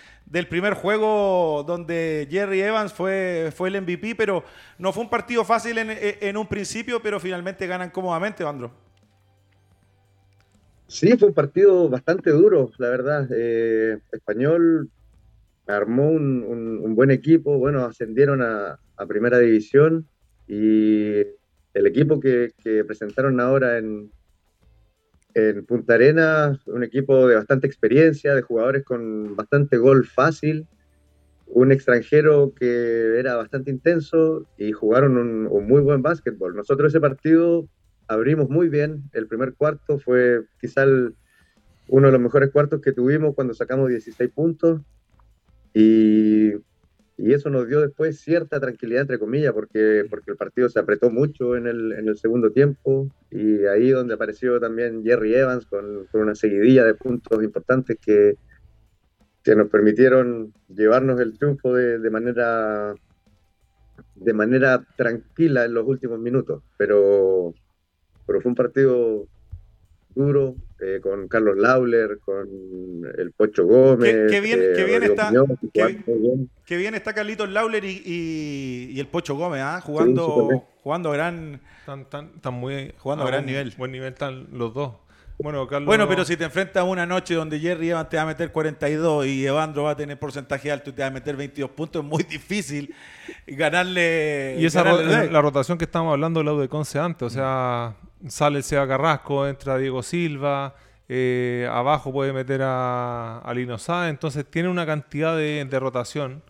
primer 0.49 0.73
juego 0.73 1.63
donde 1.67 2.27
Jerry 2.31 2.61
Evans 2.61 2.93
fue, 2.93 3.51
fue 3.55 3.69
el 3.69 3.81
MVP, 3.81 4.15
pero 4.15 4.43
no 4.79 4.91
fue 4.91 5.03
un 5.03 5.09
partido 5.09 5.45
fácil 5.45 5.77
en, 5.77 5.89
en 5.91 6.37
un 6.37 6.47
principio, 6.47 6.99
pero 7.01 7.19
finalmente 7.19 7.67
ganan 7.67 7.91
cómodamente, 7.91 8.43
Andro. 8.43 8.88
Sí, 10.89 11.15
fue 11.17 11.27
un 11.27 11.35
partido 11.35 11.87
bastante 11.87 12.31
duro, 12.31 12.71
la 12.79 12.89
verdad. 12.89 13.29
Eh, 13.31 13.99
Español 14.11 14.89
armó 15.67 16.09
un, 16.09 16.95
buen 16.95 17.11
equipo, 17.11 17.59
bueno, 17.59 17.85
ascendieron 17.85 18.41
a, 18.41 18.79
primera 19.07 19.37
división 19.37 20.07
y 20.47 21.19
el 21.75 21.85
equipo 21.85 22.19
que, 22.19 22.53
presentaron 22.87 23.39
ahora 23.39 23.77
en, 23.77 24.11
en 25.35 25.63
Punta 25.67 25.93
Arena, 25.93 26.59
un 26.65 26.83
equipo 26.83 27.27
de 27.27 27.35
bastante 27.35 27.67
experiencia, 27.67 28.33
de 28.33 28.41
jugadores 28.41 28.83
con 28.83 29.35
bastante 29.35 29.77
gol 29.77 30.07
fácil, 30.07 30.65
un 31.45 31.71
extranjero 31.71 32.51
que 32.55 33.19
era 33.19 33.35
bastante 33.35 33.69
intenso 33.69 34.47
y 34.57 34.71
jugaron 34.71 35.17
un, 35.17 35.45
un 35.45 35.67
muy 35.67 35.81
buen 35.81 36.01
básquetbol. 36.01 36.55
Nosotros 36.55 36.91
ese 36.91 36.99
partido 36.99 37.67
abrimos 38.09 38.49
muy 38.49 38.67
bien. 38.67 39.03
El 39.13 39.27
primer 39.27 39.53
cuarto 39.53 39.99
fue 39.99 40.41
quizá 40.59 40.83
uno 41.87 42.07
de 42.07 42.11
los 42.11 42.21
mejores 42.21 42.49
cuartos 42.51 42.81
que 42.81 42.91
tuvimos 42.91 43.35
cuando 43.35 43.53
sacamos 43.53 43.89
16 43.89 44.31
puntos. 44.31 44.81
Y, 45.73 46.53
eso 47.17 47.49
nos 47.49 47.67
dio 47.67 47.81
después 47.81 48.19
cierta 48.21 48.61
tranquilidad, 48.61 49.01
entre 49.01 49.19
comillas, 49.19 49.51
porque, 49.53 50.05
porque 50.09 50.31
el 50.31 50.37
partido 50.37 50.69
se 50.69 50.79
apretó 50.79 51.11
mucho 51.11 51.57
en 51.57 51.67
el, 51.67 51.91
en 51.91 52.07
el 52.07 52.17
segundo 52.17 52.51
tiempo. 52.51 53.09
Y 53.29 53.65
ahí 53.65 53.89
donde 53.89 54.15
apareció 54.15 54.59
también 54.59 55.03
Jerry 55.03 55.35
Evans 55.35 55.65
con, 55.65 56.07
una 56.13 56.33
seguidilla 56.33 56.85
de 56.85 56.95
puntos 56.95 57.43
importantes 57.43 57.97
que, 58.01 58.35
que 59.43 59.55
nos 59.55 59.69
permitieron 59.69 60.53
llevarnos 60.69 61.19
el 61.19 61.37
triunfo 61.37 61.73
de, 61.73 61.99
de 61.99 62.09
manera 62.09 62.95
de 64.15 64.33
manera 64.33 64.85
tranquila 64.97 65.65
en 65.65 65.73
los 65.73 65.87
últimos 65.87 66.19
minutos, 66.19 66.61
pero 66.77 67.53
pero 68.29 68.41
fue 68.41 68.49
un 68.49 68.55
partido 68.55 69.25
duro, 70.13 70.53
eh, 70.79 70.99
con 71.01 71.27
Carlos 71.27 71.57
Lauler, 71.57 72.19
con 72.19 72.47
el 73.17 73.31
Pocho 73.31 73.65
Gómez. 73.65 74.29
Qué, 74.29 74.39
bien, 74.39 74.59
qué 74.75 74.83
bien 74.83 75.01
está. 75.01 75.31
Qué, 76.63 76.77
bien 76.77 76.93
está 76.93 77.13
Carlitos 77.13 77.49
Lauler 77.49 77.83
y, 77.83 78.03
y, 78.93 78.99
el 78.99 79.07
Pocho 79.07 79.35
Gómez, 79.35 79.61
¿ah? 79.63 79.81
jugando, 79.81 80.63
jugando 80.83 81.09
gran. 81.09 81.59
Tan, 82.11 82.53
muy, 82.53 82.93
jugando 82.99 83.23
a 83.23 83.27
gran 83.27 83.47
nivel. 83.47 83.73
Buen 83.75 83.91
nivel 83.91 84.13
están 84.13 84.45
los 84.53 84.75
dos. 84.75 84.93
Bueno, 85.41 85.65
Carlos, 85.67 85.87
bueno, 85.87 86.07
pero 86.07 86.23
si 86.23 86.37
te 86.37 86.43
enfrentas 86.43 86.81
a 86.81 86.83
una 86.83 87.07
noche 87.07 87.33
donde 87.33 87.59
Jerry 87.59 87.89
Evans 87.89 88.09
te 88.09 88.17
va 88.17 88.23
a 88.23 88.25
meter 88.27 88.51
42 88.51 89.25
y 89.25 89.47
Evandro 89.47 89.83
va 89.83 89.91
a 89.91 89.95
tener 89.95 90.19
porcentaje 90.19 90.69
alto 90.69 90.91
y 90.91 90.93
te 90.93 91.01
va 91.01 91.07
a 91.07 91.11
meter 91.11 91.35
22 91.35 91.71
puntos, 91.71 92.03
es 92.03 92.07
muy 92.07 92.23
difícil 92.29 92.93
ganarle. 93.47 94.57
Y 94.59 94.65
esa 94.65 94.83
la 94.83 95.41
rotación 95.41 95.79
que 95.79 95.85
estábamos 95.85 96.11
hablando 96.11 96.41
del 96.41 96.45
lado 96.45 96.59
de 96.59 96.67
Conce 96.67 96.99
antes, 96.99 97.25
o 97.25 97.29
sea, 97.29 97.95
sale 98.27 98.61
Seba 98.61 98.87
Carrasco, 98.87 99.47
entra 99.47 99.77
Diego 99.77 100.03
Silva, 100.03 100.75
eh, 101.11 101.67
abajo 101.71 102.11
puede 102.11 102.31
meter 102.33 102.61
a, 102.61 103.39
a 103.39 103.53
Lino 103.55 103.77
entonces 104.07 104.45
tiene 104.49 104.69
una 104.69 104.85
cantidad 104.85 105.35
de, 105.35 105.67
rotación 105.79 106.43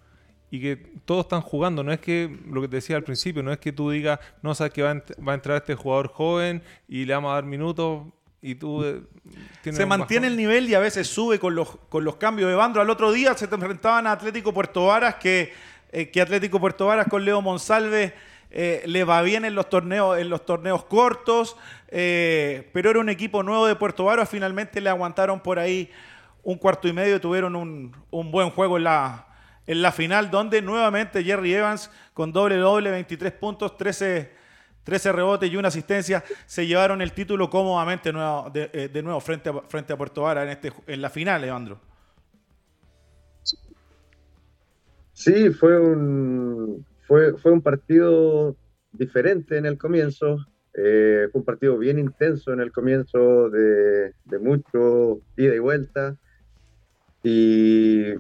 y 0.51 0.60
que 0.60 0.75
todos 1.05 1.25
están 1.25 1.41
jugando. 1.41 1.82
No 1.84 1.93
es 1.93 1.99
que, 1.99 2.39
lo 2.45 2.62
que 2.62 2.67
te 2.67 2.75
decía 2.77 2.97
al 2.97 3.03
principio, 3.03 3.41
no 3.41 3.53
es 3.53 3.60
que 3.60 3.71
tú 3.71 3.89
digas, 3.91 4.19
no 4.41 4.53
sabes 4.53 4.73
que 4.73 4.82
va 4.82 4.89
a, 4.91 5.34
entrar 5.34 5.58
este 5.58 5.75
jugador 5.75 6.10
joven 6.10 6.62
y 6.89 7.05
le 7.05 7.13
vamos 7.13 7.32
a 7.32 7.36
dar 7.36 7.45
minutos 7.45 8.08
y 8.41 8.55
tú... 8.55 8.84
Eh, 8.84 9.01
se 9.63 9.86
mantiene 9.86 10.27
el 10.27 10.36
nivel 10.36 10.67
y 10.67 10.73
a 10.73 10.79
veces 10.79 11.08
sube 11.08 11.39
con 11.39 11.55
los, 11.55 11.77
con 11.88 12.03
los 12.03 12.17
cambios 12.17 12.49
de 12.49 12.55
bando. 12.55 12.82
Al 12.82 12.89
otro 12.89 13.13
día 13.13 13.36
se 13.36 13.45
enfrentaban 13.45 14.08
a 14.08 14.12
Atlético 14.12 14.53
Puerto 14.53 14.88
Varas, 14.88 15.15
que, 15.15 15.53
eh, 15.91 16.10
que 16.10 16.21
Atlético 16.21 16.60
Puerto 16.60 16.88
Varas 16.88 17.08
con 17.08 17.23
Leo 17.23 17.41
Monsalve 17.41 18.13
eh, 18.52 18.84
le 18.88 19.04
va 19.04 19.22
bien 19.22 19.46
en 19.46 19.54
los 19.54 19.70
torneos, 19.70 20.18
en 20.18 20.30
los 20.30 20.46
torneos 20.46 20.84
cortos, 20.86 21.56
eh, 21.90 22.70
pero 22.74 22.90
era 22.90 23.00
un 23.00 23.10
equipo 23.10 23.44
nuevo 23.44 23.68
de 23.68 23.76
Puerto 23.76 24.06
Varo, 24.06 24.26
finalmente 24.26 24.82
le 24.82 24.90
aguantaron 24.90 25.40
por 25.40 25.60
ahí 25.60 25.92
un 26.44 26.58
cuarto 26.58 26.88
y 26.88 26.94
medio, 26.94 27.22
tuvieron 27.22 27.56
un, 27.56 28.32
buen 28.32 28.50
juego 28.50 28.78
en 28.78 28.86
la, 28.86 29.28
en 29.68 29.82
la 29.84 29.92
final, 29.92 30.32
donde 30.32 30.62
nuevamente 30.64 31.24
Jerry 31.24 31.54
Evans 31.54 31.92
con 32.14 32.32
doble 32.32 32.58
doble, 32.58 32.90
23 32.90 33.34
puntos, 33.34 33.78
13, 33.78 34.32
13 34.84 35.12
rebotes 35.12 35.52
y 35.52 35.56
una 35.56 35.68
asistencia, 35.68 36.24
se 36.48 36.66
llevaron 36.66 37.04
el 37.04 37.14
título 37.14 37.52
cómodamente 37.52 38.12
de, 38.12 38.70
eh, 38.74 38.90
de, 38.92 39.04
nuevo 39.04 39.20
frente 39.20 39.50
a, 39.50 39.62
frente 39.68 39.94
a 39.94 39.98
Puerto 39.98 40.24
Vara 40.24 40.42
en, 40.42 40.50
este, 40.50 40.74
en 40.88 41.02
la 41.02 41.12
final, 41.12 41.44
Evandro. 41.44 41.80
Sí, 45.14 45.50
fue 45.50 45.78
un, 45.80 46.86
fue, 47.10 47.36
fue 47.39 47.52
un 47.52 47.62
partido 47.62 48.56
diferente 48.91 49.58
en 49.58 49.65
el 49.65 49.80
comienzo, 49.80 50.38
eh, 50.76 51.28
fue 51.32 51.39
un 51.39 51.45
partido 51.45 51.76
bien 51.80 51.98
intenso 51.98 52.54
en 52.54 52.60
el 52.60 52.72
comienzo, 52.72 53.50
de, 53.50 54.13
de 54.26 54.39
mucho 54.39 55.19
ida 55.36 55.56
y 55.56 55.60
vuelta. 55.60 56.15
Y 57.24 58.13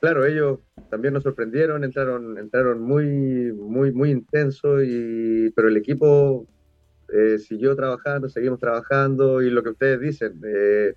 claro, 0.00 0.26
ellos 0.26 0.58
también 0.90 1.14
nos 1.14 1.22
sorprendieron, 1.22 1.82
entraron, 1.82 2.36
entraron 2.36 2.82
muy, 2.82 3.52
muy, 3.52 3.90
muy 3.90 4.10
intenso, 4.10 4.82
y, 4.82 5.50
pero 5.56 5.68
el 5.68 5.78
equipo 5.78 6.46
eh, 7.08 7.38
siguió 7.38 7.74
trabajando, 7.74 8.28
seguimos 8.28 8.60
trabajando, 8.60 9.40
y 9.40 9.48
lo 9.48 9.62
que 9.62 9.70
ustedes 9.70 9.98
dicen, 9.98 10.38
eh, 10.44 10.92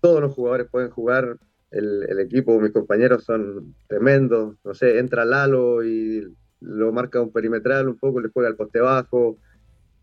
todos 0.00 0.20
los 0.20 0.34
jugadores 0.34 0.66
pueden 0.68 0.90
jugar, 0.90 1.36
el, 1.74 2.20
equipo, 2.20 2.60
mis 2.60 2.72
compañeros 2.72 3.24
son 3.24 3.74
tremendos, 3.88 4.56
no 4.64 4.74
sé, 4.74 4.98
entra 4.98 5.24
Lalo 5.24 5.84
y 5.84 6.24
lo 6.60 6.92
marca 6.92 7.20
un 7.20 7.32
perimetral 7.32 7.88
un 7.88 7.98
poco, 7.98 8.20
le 8.20 8.28
juega 8.28 8.48
al 8.48 8.56
poste 8.56 8.80
bajo, 8.80 9.38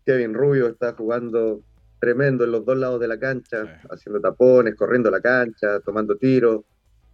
Kevin 0.04 0.34
Rubio 0.34 0.68
está 0.68 0.92
jugando 0.92 1.62
tremendo 1.98 2.44
en 2.44 2.52
los 2.52 2.64
dos 2.64 2.76
lados 2.76 3.00
de 3.00 3.08
la 3.08 3.18
cancha, 3.18 3.80
haciendo 3.90 4.20
tapones, 4.20 4.74
corriendo 4.74 5.10
la 5.10 5.20
cancha, 5.20 5.80
tomando 5.80 6.16
tiros, 6.16 6.62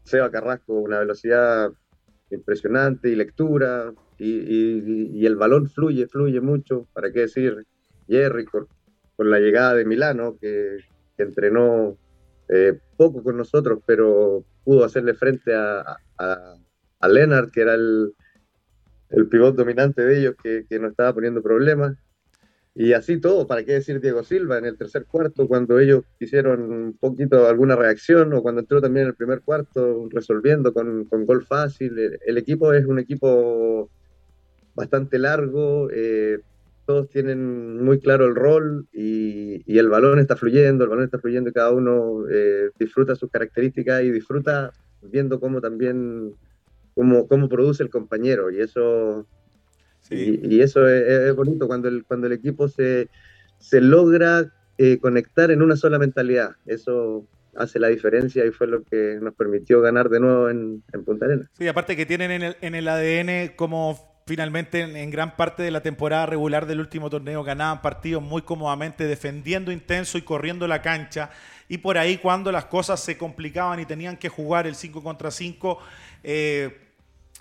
Seba 0.03 0.31
Carrasco, 0.31 0.75
una 0.75 0.99
velocidad 0.99 1.71
impresionante 2.31 3.11
y 3.11 3.15
lectura, 3.15 3.93
y, 4.19 5.25
el 5.25 5.37
balón 5.37 5.69
fluye, 5.69 6.09
fluye 6.09 6.41
mucho, 6.41 6.89
¿para 6.93 7.13
qué 7.13 7.21
decir? 7.21 7.65
Jerry 8.09 8.47
con, 8.47 8.67
la 9.19 9.39
llegada 9.39 9.75
de 9.75 9.85
Milano, 9.85 10.37
que, 10.41 10.79
que 11.17 11.23
entrenó 11.23 11.97
eh, 12.49 12.79
poco 12.97 13.23
con 13.23 13.37
nosotros, 13.37 13.81
pero 13.87 14.45
pudo 14.65 14.85
hacerle 14.85 15.15
frente 15.15 15.55
a, 15.55 15.99
a, 16.19 17.09
Leonard, 17.09 17.51
que 17.51 17.61
era 17.61 17.75
el, 17.75 18.13
el 19.11 19.29
pivot 19.29 19.55
dominante 19.55 20.05
de 20.05 20.19
ellos, 20.19 20.35
que, 20.43 20.65
que 20.69 20.79
nos 20.79 20.91
estaba 20.91 21.15
poniendo 21.15 21.43
problemas. 21.43 21.97
Y 22.75 22.93
así 22.93 23.21
todo, 23.21 23.49
¿para 23.49 23.65
qué 23.65 23.73
decir 23.73 24.01
Diego 24.01 24.23
Silva 24.23 24.57
en 24.57 24.65
el 24.65 24.79
tercer 24.79 25.05
cuarto, 25.05 25.49
cuando 25.49 25.81
ellos 25.81 26.05
hicieron 26.21 26.71
un 26.71 26.97
poquito 26.97 27.49
alguna 27.49 27.75
reacción 27.75 28.33
o 28.33 28.41
cuando 28.41 28.61
entró 28.61 28.81
también 28.81 29.03
en 29.03 29.09
el 29.09 29.17
primer 29.17 29.41
cuarto 29.41 30.09
resolviendo 30.13 30.73
con, 30.73 31.05
con 31.07 31.27
gol 31.27 31.45
fácil? 31.45 31.99
El, 32.25 32.39
equipo 32.39 32.73
es 32.73 32.87
un 32.87 33.01
equipo 33.01 33.91
bastante 34.77 35.19
largo, 35.19 35.91
eh, 35.91 36.39
todos 36.89 37.11
tienen 37.11 37.85
muy 37.85 38.01
claro 38.01 38.25
el 38.25 38.35
rol 38.35 38.89
y, 38.95 39.79
el 39.79 39.91
balón 39.91 40.19
está 40.21 40.37
fluyendo, 40.37 40.85
el 40.85 40.91
balón 40.91 41.05
está 41.05 41.19
fluyendo 41.19 41.51
y 41.51 41.53
cada 41.53 41.71
uno 41.71 42.25
eh, 42.33 42.71
disfruta 42.79 43.15
sus 43.15 43.31
características 43.31 44.03
y 44.05 44.11
disfruta 44.11 44.73
viendo 45.03 45.39
cómo 45.39 45.61
también, 45.61 46.33
cómo, 46.95 47.29
cómo 47.29 47.47
produce 47.51 47.83
el 47.83 47.91
compañero. 47.91 48.51
Y 48.51 48.63
eso, 48.63 49.27
y, 50.09 50.63
eso 50.63 50.89
es, 50.89 51.37
bonito 51.37 51.67
cuando 51.67 51.89
el, 51.89 52.05
cuando 52.05 52.27
el 52.27 52.33
equipo 52.33 52.69
se, 52.69 53.11
se 53.59 53.83
logra 53.83 54.51
eh, 54.79 54.99
conectar 54.99 55.51
en 55.51 55.61
una 55.61 55.77
sola 55.77 55.99
mentalidad, 55.99 56.53
eso 56.65 57.27
hace 57.55 57.79
la 57.79 57.89
diferencia 57.89 58.47
y 58.47 58.51
fue 58.51 58.67
lo 58.67 58.83
que 58.83 59.19
nos 59.21 59.35
permitió 59.35 59.83
ganar 59.83 60.09
de 60.09 60.21
nuevo 60.21 60.49
en, 60.49 60.83
en 60.95 61.05
Punta 61.05 61.27
Arenas. 61.27 61.51
Sí, 61.53 61.69
aparte 61.69 61.97
que 61.97 62.07
tienen 62.07 62.31
en 62.31 62.43
el, 62.45 62.57
en 62.63 62.75
el 62.75 62.89
ADN 62.89 63.57
como 63.57 64.18
finalmente 64.29 64.83
en, 64.83 65.11
gran 65.11 65.37
parte 65.37 65.63
de 65.63 65.71
la 65.71 65.81
temporada 65.81 66.27
regular 66.27 66.67
del 66.67 66.81
último 66.81 67.09
torneo 67.09 67.43
ganaban 67.43 67.81
partidos 67.81 68.23
muy 68.23 68.43
cómodamente, 68.43 69.05
defendiendo 69.05 69.73
intenso 69.73 70.19
y 70.19 70.23
corriendo 70.23 70.69
la 70.69 70.83
cancha. 70.83 71.31
Y 71.67 71.79
por 71.79 71.97
ahí 71.97 72.19
cuando 72.19 72.53
las 72.53 72.67
cosas 72.67 73.01
se 73.01 73.17
complicaban 73.17 73.81
y 73.81 73.87
tenían 73.87 74.19
que 74.19 74.29
jugar 74.29 74.67
el 74.67 74.75
5 74.75 75.03
contra 75.03 75.31
5, 75.31 75.79
eh, 76.25 76.79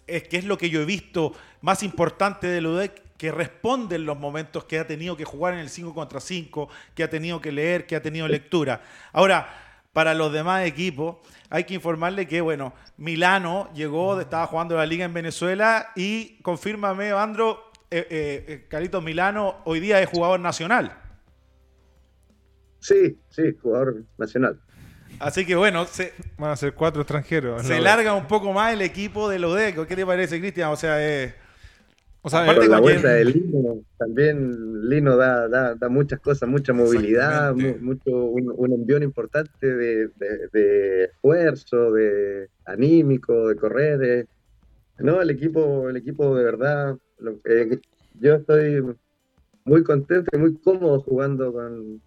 es 0.08 0.23
que 0.30 0.38
es 0.38 0.45
lo 0.45 0.58
que 0.58 0.69
yo 0.69 0.82
he 0.82 0.86
visto 0.86 1.34
más 1.60 1.84
importante 1.84 2.47
de 2.47 2.65
UDEC, 2.65 3.02
que 3.17 3.32
responde 3.32 3.97
en 3.97 4.06
los 4.06 4.17
momentos 4.17 4.63
que 4.63 4.80
ha 4.80 4.88
tenido 4.88 5.17
que 5.17 5.26
jugar 5.26 5.56
en 5.56 5.60
el 5.60 5.69
5 5.69 5.93
contra 5.93 6.21
5, 6.21 6.69
que 6.95 7.04
ha 7.04 7.10
tenido 7.10 7.41
que 7.41 7.52
leer, 7.52 7.86
que 7.86 7.97
ha 7.97 8.02
tenido 8.02 8.28
lectura. 8.30 8.82
Ahora, 9.12 9.67
para 9.98 10.14
los 10.14 10.32
demás 10.32 10.64
equipos, 10.64 11.16
hay 11.50 11.64
que 11.64 11.74
informarle 11.74 12.28
que, 12.28 12.40
bueno, 12.40 12.72
Milano 12.98 13.68
llegó, 13.74 14.22
estaba 14.22 14.46
jugando 14.46 14.78
la 14.78 14.86
liga 14.86 15.06
en 15.06 15.12
Venezuela 15.12 15.90
y 15.96 16.40
confírmame, 16.44 17.14
Andro, 17.14 17.72
eh, 17.90 18.06
eh, 18.08 18.46
eh, 18.48 18.68
Carlitos 18.70 19.04
Milano 19.04 19.56
hoy 19.66 19.80
día 19.80 20.00
es 20.00 20.08
jugador 20.08 20.40
nacional. 20.40 20.96
Sí, 22.80 23.20
sí, 23.30 23.58
jugador 23.60 24.04
nacional. 24.20 24.62
Así 25.18 25.48
que 25.48 25.56
bueno, 25.56 25.86
se, 25.86 26.14
van 26.38 26.52
a 26.52 26.56
ser 26.56 26.76
cuatro 26.76 27.02
extranjeros. 27.02 27.64
Se 27.64 27.82
larga 27.82 28.14
un 28.14 28.28
poco 28.28 28.54
más 28.54 28.74
el 28.74 28.84
equipo 28.84 29.28
de 29.28 29.40
Lodeco. 29.40 29.88
¿Qué 29.88 29.96
te 29.96 30.06
parece, 30.06 30.40
Cristian? 30.40 30.70
O 30.70 30.76
sea, 30.76 31.04
es 31.04 31.34
o 32.28 32.30
sea, 32.30 32.54
la 32.54 32.80
vuelta 32.82 33.13
de 33.13 33.24
Lino, 33.24 33.82
también 33.98 34.90
Lino 34.90 35.16
da, 35.16 35.48
da, 35.48 35.76
da 35.76 35.88
muchas 35.88 36.20
cosas, 36.20 36.50
mucha 36.50 36.74
movilidad, 36.74 37.56
mucho, 37.56 38.26
un, 38.26 38.74
envío 38.74 39.02
importante 39.02 39.66
de, 39.66 41.06
esfuerzo, 41.06 41.94
de 41.94 42.50
anímico, 42.66 43.48
de 43.48 43.56
correr. 43.56 44.28
no, 45.00 45.22
el 45.22 45.30
equipo, 45.30 45.90
el 45.90 45.96
equipo 45.96 46.36
de 46.36 46.44
verdad, 46.44 46.98
yo 48.20 48.36
estoy 48.36 48.84
muy 49.63 49.84
contento 49.84 50.30
y 50.34 50.38
muy 50.38 50.58
cómodo 50.58 51.00
jugando 51.00 51.54
con, 51.54 52.02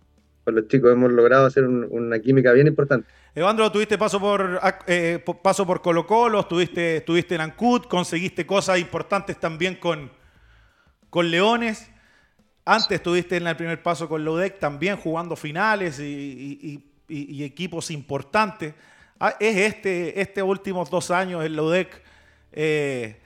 los 0.53 0.69
chicos. 0.69 0.93
Hemos 0.93 1.13
logrado 1.13 1.47
hacer 1.47 1.67
una 1.67 2.19
química 2.19 2.53
bien 2.53 2.67
importante. 2.67 3.07
Evandro, 3.35 3.71
tuviste 3.71 3.97
paso 3.97 4.19
por, 4.19 4.61
eh, 4.89 5.25
paso 5.43 5.65
por 5.65 5.81
Colo 5.83 6.05
Colo, 6.05 6.41
estuviste, 6.41 6.97
estuviste 6.97 7.37
en 7.37 7.43
Ancud, 7.43 7.83
conseguiste 7.83 8.45
cosas 8.45 8.81
importantes 8.81 9.39
también 9.39 9.77
con, 9.77 10.11
con 11.11 11.31
Leones. 11.31 11.91
Antes 12.65 12.97
estuviste 12.97 13.37
en 13.37 13.47
el 13.47 13.57
primer 13.57 13.83
paso 13.83 14.09
con 14.09 14.25
Lodec, 14.25 14.59
también 14.59 14.97
jugando 14.97 15.37
finales 15.37 16.01
y, 16.01 16.87
equipos 17.09 17.91
importantes. 17.91 18.75
Ah, 19.19 19.37
¿Es 19.39 19.57
este, 19.57 20.21
este 20.21 20.43
últimos 20.43 20.91
dos 20.91 21.11
años 21.11 21.45
el 21.45 21.55
Lodec 21.55 22.03
eh, 22.53 23.21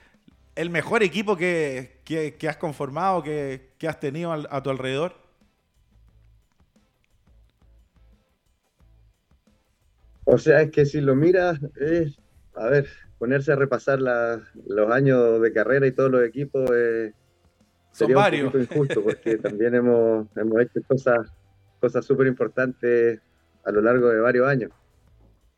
el 0.55 0.69
mejor 0.69 1.03
equipo 1.03 1.35
que, 1.35 1.99
has 2.47 2.57
conformado, 2.57 3.23
que, 3.23 3.71
has 3.87 3.99
tenido 3.99 4.31
a 4.31 4.63
tu 4.63 4.69
alrededor? 4.69 5.24
O 10.25 10.37
sea, 10.37 10.61
es 10.61 10.71
que 10.71 10.85
si 10.85 11.01
lo 11.01 11.15
miras, 11.15 11.59
es, 11.75 12.19
a 12.55 12.67
ver, 12.67 12.87
ponerse 13.17 13.51
a 13.51 13.55
repasar 13.55 13.99
los 13.99 14.91
años 14.91 15.41
de 15.41 15.53
carrera 15.53 15.87
y 15.87 15.91
todos 15.91 16.11
los 16.11 16.23
equipos 16.23 16.69
eh, 16.73 17.13
sería 17.91 18.17
un 18.17 18.51
poquito 18.51 18.59
injusto 18.59 19.03
porque 19.03 19.37
también 19.37 19.75
hemos, 19.75 20.27
hemos 20.35 20.61
hecho 20.61 20.81
cosas 20.87 21.31
cosas 21.79 22.05
súper 22.05 22.25
importantes 22.27 23.21
a 23.63 23.71
lo 23.71 23.81
largo 23.81 24.09
de 24.09 24.19
varios 24.19 24.47
años. 24.47 24.71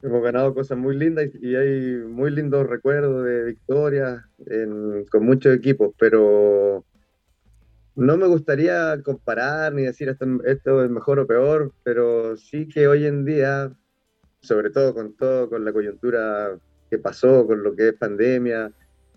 Hemos 0.01 0.21
ganado 0.21 0.53
cosas 0.53 0.77
muy 0.77 0.95
lindas 0.95 1.29
y, 1.41 1.55
hay 1.55 1.97
muy 2.05 2.31
lindos 2.31 2.67
recuerdos 2.67 3.25
de 3.25 3.45
victorias 3.45 4.23
con 5.09 5.25
muchos 5.25 5.55
equipos, 5.55 5.93
pero 5.97 6.85
no 7.95 8.17
me 8.17 8.27
gustaría 8.27 9.01
comparar 9.01 9.73
ni 9.73 9.83
decir 9.83 10.09
esto, 10.09 10.25
esto 10.45 10.83
es 10.83 10.91
mejor 10.91 11.19
o 11.19 11.27
peor, 11.27 11.71
pero 11.83 12.37
sí 12.37 12.67
que 12.67 12.87
hoy 12.87 13.05
en 13.05 13.25
día 13.25 13.71
sobre 14.41 14.69
todo 14.69 14.93
con 14.93 15.13
todo, 15.13 15.49
con 15.49 15.65
la 15.65 15.73
coyuntura 15.73 16.57
que 16.89 16.97
pasó, 16.97 17.45
con 17.45 17.63
lo 17.63 17.75
que 17.75 17.89
es 17.89 17.93
pandemia, 17.93 18.71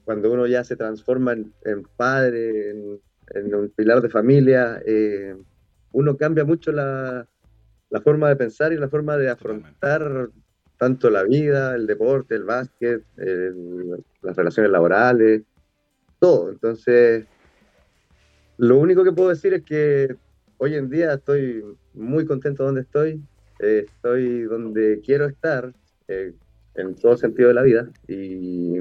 cuando 0.04 0.33
uno 0.33 0.46
ya 0.46 0.64
se 0.64 0.76
transforma 0.76 1.33
en, 1.33 1.83
padre, 1.96 2.70
en, 2.70 3.54
un 3.54 3.68
pilar 3.70 4.00
de 4.00 4.09
familia, 4.09 4.83
eh, 4.85 5.37
uno 5.92 6.16
cambia 6.16 6.44
mucho 6.44 6.72
la, 6.72 7.26
la, 7.90 8.00
forma 8.00 8.28
de 8.28 8.37
pensar 8.37 8.72
y 8.72 8.76
la 8.76 8.88
forma 8.88 9.16
de 9.16 9.30
afrontar 9.30 10.30
tanto 10.78 11.11
la 11.11 11.22
vida, 11.22 11.76
el 11.76 11.87
deporte, 11.87 12.35
el 12.35 12.44
básquet, 12.44 13.04
las 14.22 14.37
relaciones 14.37 14.72
laborales, 14.72 15.42
todo. 16.18 16.50
Entonces, 16.50 17.26
lo 18.56 18.78
único 18.78 19.04
que 19.04 19.12
puedo 19.12 19.28
decir 19.28 19.54
es 19.54 19.62
que 19.62 20.16
hoy 20.59 20.74
en 20.74 20.90
día 20.90 21.14
estoy 21.14 21.64
muy 21.94 22.27
contento 22.27 22.64
donde 22.64 22.83
estoy, 22.83 23.23
estoy 23.61 24.42
donde 24.42 25.00
quiero 25.04 25.27
estar, 25.27 25.73
eh, 26.08 26.33
en 26.75 26.94
todo 26.96 27.17
sentido 27.17 27.48
de 27.48 27.54
la 27.54 27.63
vida, 27.63 27.90
y, 28.08 28.79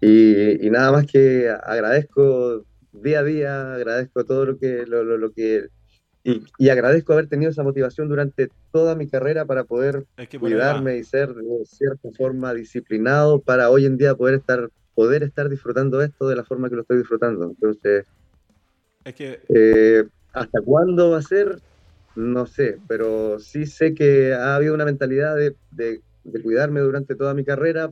Y, 0.00 0.70
nada 0.70 0.92
más 0.92 1.06
que 1.06 1.48
agradezco 1.48 2.64
día 2.92 3.20
a 3.20 3.24
día, 3.24 3.74
agradezco 3.74 4.24
todo 4.24 4.44
lo 4.44 4.58
que, 4.58 4.86
lo, 4.86 5.02
lo, 5.02 5.32
que 5.32 5.68
y, 6.24 6.68
agradezco 6.68 7.14
haber 7.14 7.28
tenido 7.28 7.50
esa 7.50 7.62
motivación 7.62 8.08
durante 8.08 8.50
toda 8.70 8.94
mi 8.94 9.08
carrera 9.08 9.44
para 9.46 9.64
poder 9.64 10.04
cuidarme 10.38 10.98
y 10.98 11.04
ser 11.04 11.34
de 11.34 11.64
cierta 11.64 12.10
forma 12.16 12.52
disciplinado 12.52 13.40
para 13.40 13.70
hoy 13.70 13.86
en 13.86 13.96
día 13.96 14.14
poder 14.14 14.34
estar, 14.34 14.68
poder 14.94 15.22
estar 15.22 15.48
disfrutando 15.48 16.02
esto 16.02 16.28
de 16.28 16.36
la 16.36 16.44
forma 16.44 16.68
que 16.68 16.76
lo 16.76 16.82
estoy 16.82 16.98
disfrutando. 16.98 17.46
Entonces, 17.46 18.06
es 19.04 19.14
que... 19.14 19.40
Eh, 19.48 20.04
¿hasta 20.32 20.60
cuándo 20.60 21.10
va 21.10 21.18
a 21.18 21.22
ser? 21.22 21.60
No 22.14 22.46
sé, 22.46 22.78
pero 22.88 23.38
sí 23.38 23.66
sé 23.66 23.94
que 23.94 24.34
ha 24.34 24.56
habido 24.56 24.74
una 24.74 24.84
mentalidad 24.84 25.36
de, 25.36 26.00
cuidarme 26.42 26.80
durante 26.80 27.14
toda 27.14 27.34
mi 27.34 27.44
carrera 27.44 27.90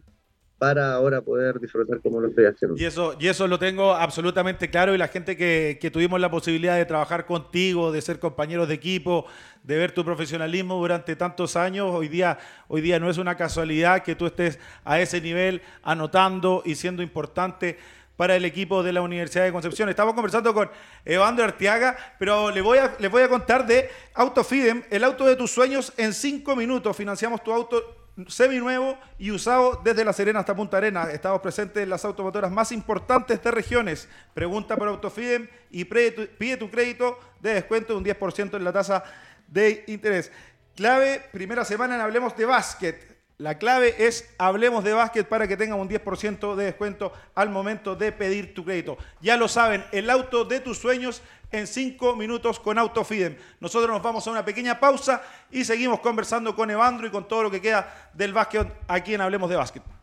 para 0.58 0.94
ahora 0.94 1.20
poder 1.20 1.60
disfrutar 1.60 2.00
como 2.00 2.20
lo 2.20 2.28
estoy 2.28 2.46
haciendo. 2.46 2.76
Y 2.78 2.84
eso, 2.86 3.14
y 3.20 3.28
eso 3.28 3.46
lo 3.46 3.58
tengo 3.58 3.94
absolutamente 3.94 4.70
claro 4.70 4.94
y 4.94 4.98
la 4.98 5.08
gente 5.08 5.36
que, 5.36 5.78
que, 5.80 5.90
tuvimos 5.90 6.18
la 6.18 6.30
posibilidad 6.30 6.76
de 6.76 6.86
trabajar 6.86 7.26
contigo, 7.26 7.92
de 7.92 8.00
ser 8.00 8.18
compañeros 8.18 8.66
de 8.68 8.74
equipo, 8.74 9.26
de 9.62 9.76
ver 9.76 9.92
tu 9.92 10.04
profesionalismo 10.04 10.76
durante 10.76 11.14
tantos 11.14 11.56
años, 11.56 11.90
hoy 11.92 12.08
día, 12.08 12.38
hoy 12.68 12.80
día 12.80 12.98
no 12.98 13.10
es 13.10 13.18
una 13.18 13.36
casualidad 13.36 14.02
que 14.02 14.14
tú 14.14 14.26
estés 14.26 14.58
a 14.84 14.98
ese 14.98 15.20
nivel 15.20 15.60
anotando 15.82 16.62
y 16.64 16.74
siendo 16.76 17.02
importante 17.02 17.76
para 18.16 18.36
el 18.36 18.44
equipo 18.44 18.82
de 18.82 18.92
la 18.92 19.02
Universidad 19.02 19.44
de 19.44 19.52
Concepción. 19.52 19.88
Estamos 19.88 20.14
conversando 20.14 20.52
con 20.54 20.70
Evandro 21.04 21.44
Arteaga, 21.44 21.96
pero 22.18 22.50
le 22.50 22.60
voy 22.60 22.78
a, 22.78 22.94
les 22.98 23.10
voy 23.10 23.22
a 23.22 23.28
contar 23.28 23.66
de 23.66 23.90
Autofidem, 24.14 24.82
el 24.90 25.04
auto 25.04 25.26
de 25.26 25.36
tus 25.36 25.50
sueños 25.50 25.92
en 25.96 26.12
cinco 26.12 26.56
minutos. 26.56 26.96
Financiamos 26.96 27.42
tu 27.42 27.52
auto 27.52 28.06
semi-nuevo 28.28 28.96
y 29.18 29.30
usado 29.30 29.80
desde 29.84 30.04
La 30.04 30.12
Serena 30.12 30.40
hasta 30.40 30.56
Punta 30.56 30.78
Arena. 30.78 31.10
Estamos 31.10 31.40
presentes 31.40 31.82
en 31.82 31.90
las 31.90 32.04
automotoras 32.04 32.50
más 32.50 32.72
importantes 32.72 33.42
de 33.42 33.50
regiones. 33.50 34.08
Pregunta 34.32 34.76
por 34.76 34.88
Autofidem 34.88 35.48
y 35.70 35.84
pide 35.84 36.56
tu 36.56 36.70
crédito 36.70 37.18
de 37.40 37.54
descuento 37.54 37.92
de 37.92 37.98
un 37.98 38.04
10% 38.04 38.56
en 38.56 38.64
la 38.64 38.72
tasa 38.72 39.04
de 39.46 39.84
interés. 39.88 40.32
Clave, 40.74 41.22
primera 41.32 41.64
semana 41.64 41.94
en 41.94 42.00
Hablemos 42.00 42.36
de 42.36 42.46
Básquet. 42.46 43.15
La 43.38 43.58
clave 43.58 43.94
es 43.98 44.34
hablemos 44.38 44.82
de 44.82 44.94
básquet 44.94 45.28
para 45.28 45.46
que 45.46 45.58
tengan 45.58 45.78
un 45.78 45.90
10% 45.90 46.54
de 46.54 46.64
descuento 46.64 47.12
al 47.34 47.50
momento 47.50 47.94
de 47.94 48.10
pedir 48.10 48.54
tu 48.54 48.64
crédito. 48.64 48.96
Ya 49.20 49.36
lo 49.36 49.46
saben, 49.46 49.84
el 49.92 50.08
auto 50.08 50.46
de 50.46 50.60
tus 50.60 50.78
sueños 50.78 51.20
en 51.50 51.66
5 51.66 52.16
minutos 52.16 52.58
con 52.58 52.78
AutoFidem. 52.78 53.36
Nosotros 53.60 53.90
nos 53.90 54.02
vamos 54.02 54.26
a 54.26 54.30
una 54.30 54.44
pequeña 54.44 54.80
pausa 54.80 55.22
y 55.50 55.66
seguimos 55.66 56.00
conversando 56.00 56.56
con 56.56 56.70
Evandro 56.70 57.06
y 57.06 57.10
con 57.10 57.28
todo 57.28 57.42
lo 57.42 57.50
que 57.50 57.60
queda 57.60 58.10
del 58.14 58.32
básquet 58.32 58.72
aquí 58.88 59.12
en 59.12 59.20
Hablemos 59.20 59.50
de 59.50 59.56
Básquet. 59.56 59.95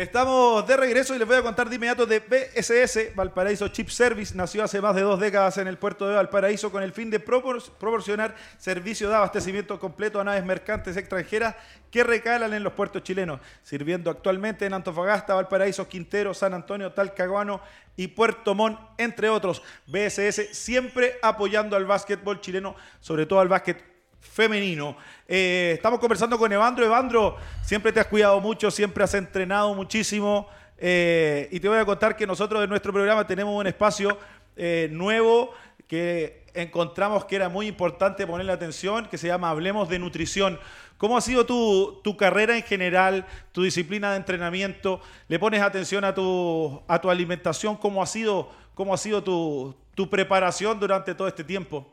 Estamos 0.00 0.66
de 0.66 0.78
regreso 0.78 1.14
y 1.14 1.18
les 1.18 1.28
voy 1.28 1.36
a 1.36 1.42
contar 1.42 1.68
de 1.68 1.76
inmediato 1.76 2.06
de 2.06 2.20
BSS, 2.20 3.14
Valparaíso 3.14 3.68
Chip 3.68 3.90
Service. 3.90 4.34
Nació 4.34 4.64
hace 4.64 4.80
más 4.80 4.94
de 4.94 5.02
dos 5.02 5.20
décadas 5.20 5.58
en 5.58 5.68
el 5.68 5.76
puerto 5.76 6.08
de 6.08 6.14
Valparaíso 6.14 6.72
con 6.72 6.82
el 6.82 6.92
fin 6.92 7.10
de 7.10 7.20
proporcionar 7.20 8.34
servicio 8.56 9.10
de 9.10 9.16
abastecimiento 9.16 9.78
completo 9.78 10.18
a 10.18 10.24
naves 10.24 10.42
mercantes 10.46 10.96
extranjeras 10.96 11.54
que 11.90 12.02
recalan 12.02 12.54
en 12.54 12.62
los 12.62 12.72
puertos 12.72 13.02
chilenos, 13.02 13.40
sirviendo 13.62 14.10
actualmente 14.10 14.64
en 14.64 14.72
Antofagasta, 14.72 15.34
Valparaíso, 15.34 15.86
Quintero, 15.86 16.32
San 16.32 16.54
Antonio, 16.54 16.92
Talcahuano 16.92 17.60
y 17.94 18.06
Puerto 18.06 18.54
Montt, 18.54 18.80
entre 18.96 19.28
otros. 19.28 19.62
BSS 19.86 20.56
siempre 20.56 21.18
apoyando 21.20 21.76
al 21.76 21.84
básquetbol 21.84 22.40
chileno, 22.40 22.74
sobre 23.00 23.26
todo 23.26 23.40
al 23.40 23.48
básquet 23.48 23.89
femenino. 24.20 24.96
Eh, 25.26 25.72
estamos 25.74 25.98
conversando 25.98 26.38
con 26.38 26.52
Evandro. 26.52 26.84
Evandro, 26.84 27.36
siempre 27.62 27.92
te 27.92 28.00
has 28.00 28.06
cuidado 28.06 28.40
mucho, 28.40 28.70
siempre 28.70 29.04
has 29.04 29.14
entrenado 29.14 29.74
muchísimo. 29.74 30.48
Eh, 30.78 31.48
y 31.50 31.60
te 31.60 31.68
voy 31.68 31.78
a 31.78 31.84
contar 31.84 32.16
que 32.16 32.26
nosotros 32.26 32.62
en 32.62 32.70
nuestro 32.70 32.92
programa 32.92 33.26
tenemos 33.26 33.58
un 33.58 33.66
espacio 33.66 34.16
eh, 34.56 34.88
nuevo 34.90 35.52
que 35.86 36.44
encontramos 36.54 37.24
que 37.24 37.36
era 37.36 37.48
muy 37.48 37.66
importante 37.66 38.26
ponerle 38.26 38.52
atención, 38.52 39.06
que 39.06 39.18
se 39.18 39.26
llama 39.26 39.50
Hablemos 39.50 39.88
de 39.88 39.98
Nutrición. 39.98 40.58
¿Cómo 40.96 41.16
ha 41.16 41.20
sido 41.20 41.46
tu, 41.46 42.00
tu, 42.04 42.16
carrera 42.16 42.56
en 42.56 42.62
general, 42.62 43.26
tu 43.52 43.62
disciplina 43.62 44.10
de 44.10 44.18
entrenamiento? 44.18 45.00
¿Le 45.28 45.38
pones 45.38 45.62
atención 45.62 46.04
a 46.04 46.14
tu, 46.14 46.82
a 46.86 47.00
tu 47.00 47.10
alimentación? 47.10 47.76
¿Cómo 47.76 48.02
ha 48.02 48.06
sido, 48.06 48.50
cómo 48.74 48.92
ha 48.94 48.98
sido 48.98 49.22
tu, 49.22 49.74
tu 49.94 50.10
preparación 50.10 50.78
durante 50.78 51.14
todo 51.14 51.26
este 51.26 51.42
tiempo? 51.42 51.86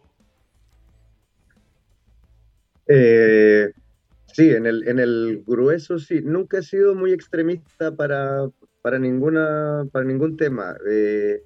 Eh, 2.88 3.72
sí, 4.34 4.50
en 4.52 4.66
el, 4.66 4.88
en 4.88 5.00
el 5.00 5.44
grueso 5.46 6.00
sí. 6.00 6.22
Nunca 6.24 6.60
he 6.60 6.64
sido 6.64 6.96
muy 6.96 7.12
extremista 7.12 7.96
para, 7.96 8.50
para, 8.82 9.00
ninguna, 9.00 9.86
para 9.92 10.06
ningún 10.06 10.38
tema. 10.38 10.78
Eh, 10.90 11.42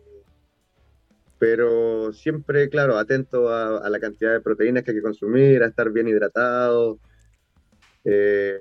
pero 1.39 2.13
siempre, 2.13 2.69
claro, 2.69 2.97
atento 2.97 3.49
a, 3.49 3.89
la 3.89 3.99
cantidad 3.99 4.31
de 4.33 4.41
proteínas 4.41 4.83
que 4.83 4.91
hay 4.91 4.97
que 4.97 5.03
consumir, 5.03 5.63
a 5.63 5.67
estar 5.67 5.91
bien 5.91 6.07
hidratado, 6.07 6.99
eh, 8.03 8.59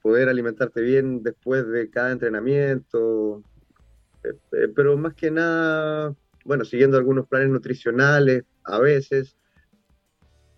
poder 0.00 0.30
alimentarte 0.30 0.80
bien 0.80 1.22
después 1.22 1.66
de 1.68 1.90
cada 1.90 2.12
entrenamiento, 2.12 3.42
pero 4.74 4.96
más 4.96 5.14
que 5.14 5.30
nada, 5.30 6.14
bueno, 6.44 6.64
siguiendo 6.64 6.96
algunos 6.96 7.28
planes 7.28 7.50
nutricionales 7.50 8.44
a 8.64 8.78
veces, 8.78 9.36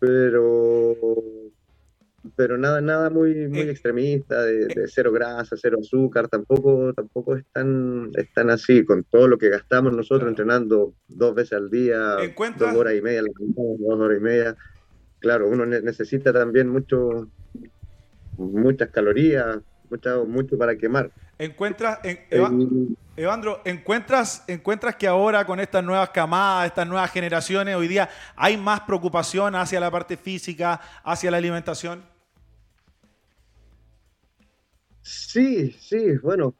pero 0.03 0.97
pero 2.35 2.59
nada 2.59 2.81
nada 2.81 3.09
muy 3.09 3.47
muy 3.47 3.61
eh, 3.61 3.71
extremista 3.71 4.43
de, 4.43 4.89
cero 4.89 5.13
grasa 5.13 5.57
cero 5.57 5.79
azúcar 5.81 6.27
tampoco 6.27 6.93
tampoco 6.93 7.37
es 7.37 7.45
tan, 7.53 8.11
así 8.51 8.85
con 8.85 9.05
todo 9.05 9.29
lo 9.29 9.39
que 9.39 9.49
gastamos 9.49 9.93
nosotros 9.93 10.29
entrenando 10.29 10.95
dos 11.07 11.37
veces 11.37 11.53
al 11.53 11.71
día 11.71 12.17
dos 12.37 12.75
horas 12.75 12.95
y 12.97 13.01
media 13.01 13.23
dos 13.23 14.01
horas 14.01 14.19
y 14.19 14.21
media 14.21 14.57
claro 15.21 15.49
uno 15.49 15.67
necesita 15.67 16.33
también 16.33 16.69
mucho 16.69 17.29
muchas 18.39 18.91
calorías 18.91 19.61
mucho 19.93 20.25
mucho 20.27 20.59
para 20.59 20.77
quemar 20.77 21.11
encuentras 21.39 21.99
en, 22.03 22.97
Evandro, 23.15 23.61
¿encuentras, 23.67 24.43
¿encuentras 24.47 24.97
que 24.97 25.07
ahora 25.07 25.45
con 25.45 25.61
estas 25.61 25.85
nuevas 25.85 26.09
camadas, 26.11 26.69
estas 26.69 26.89
nuevas 26.89 27.11
generaciones, 27.11 27.77
hoy 27.77 27.87
día 27.87 28.09
hay 28.37 28.57
más 28.57 28.81
preocupación 28.81 29.55
hacia 29.55 29.81
la 29.81 29.91
parte 29.91 30.17
física, 30.17 30.81
hacia 31.05 31.31
la 31.31 31.37
alimentación? 31.37 32.03
Sí, 35.03 35.73
sí, 35.73 36.17
bueno, 36.23 36.55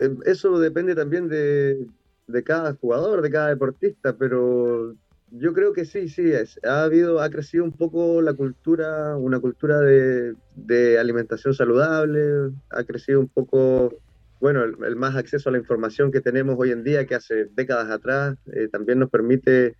em, 0.00 0.18
eso 0.24 0.58
depende 0.58 0.94
también 0.96 1.28
de, 1.28 1.86
cada 2.44 2.74
jugador, 2.74 3.22
de 3.22 3.30
cada 3.30 3.48
deportista, 3.50 4.12
pero 4.12 4.92
yo 5.30 5.52
creo 5.52 5.72
que 5.72 5.84
sí, 5.84 6.08
sí, 6.08 6.32
ha 6.64 6.82
habido, 6.84 7.20
ha 7.20 7.30
crecido 7.30 7.64
un 7.64 7.72
poco 7.72 8.22
la 8.22 8.34
cultura, 8.34 9.16
una 9.16 9.40
cultura 9.40 9.80
de, 9.80 10.34
de 10.54 10.98
alimentación 10.98 11.54
saludable, 11.54 12.52
ha 12.70 12.84
crecido 12.84 13.20
un 13.20 13.28
poco 13.28 13.92
bueno, 14.40 14.62
el, 14.64 14.96
más 14.96 15.16
acceso 15.16 15.48
a 15.48 15.52
la 15.52 15.58
información 15.58 16.12
que 16.12 16.20
tenemos 16.20 16.56
hoy 16.58 16.70
en 16.70 16.84
día 16.84 17.06
que 17.06 17.14
hace 17.14 17.46
décadas 17.54 17.90
atrás 17.90 18.36
eh, 18.52 18.68
también 18.68 18.98
nos 18.98 19.10
permite 19.10 19.76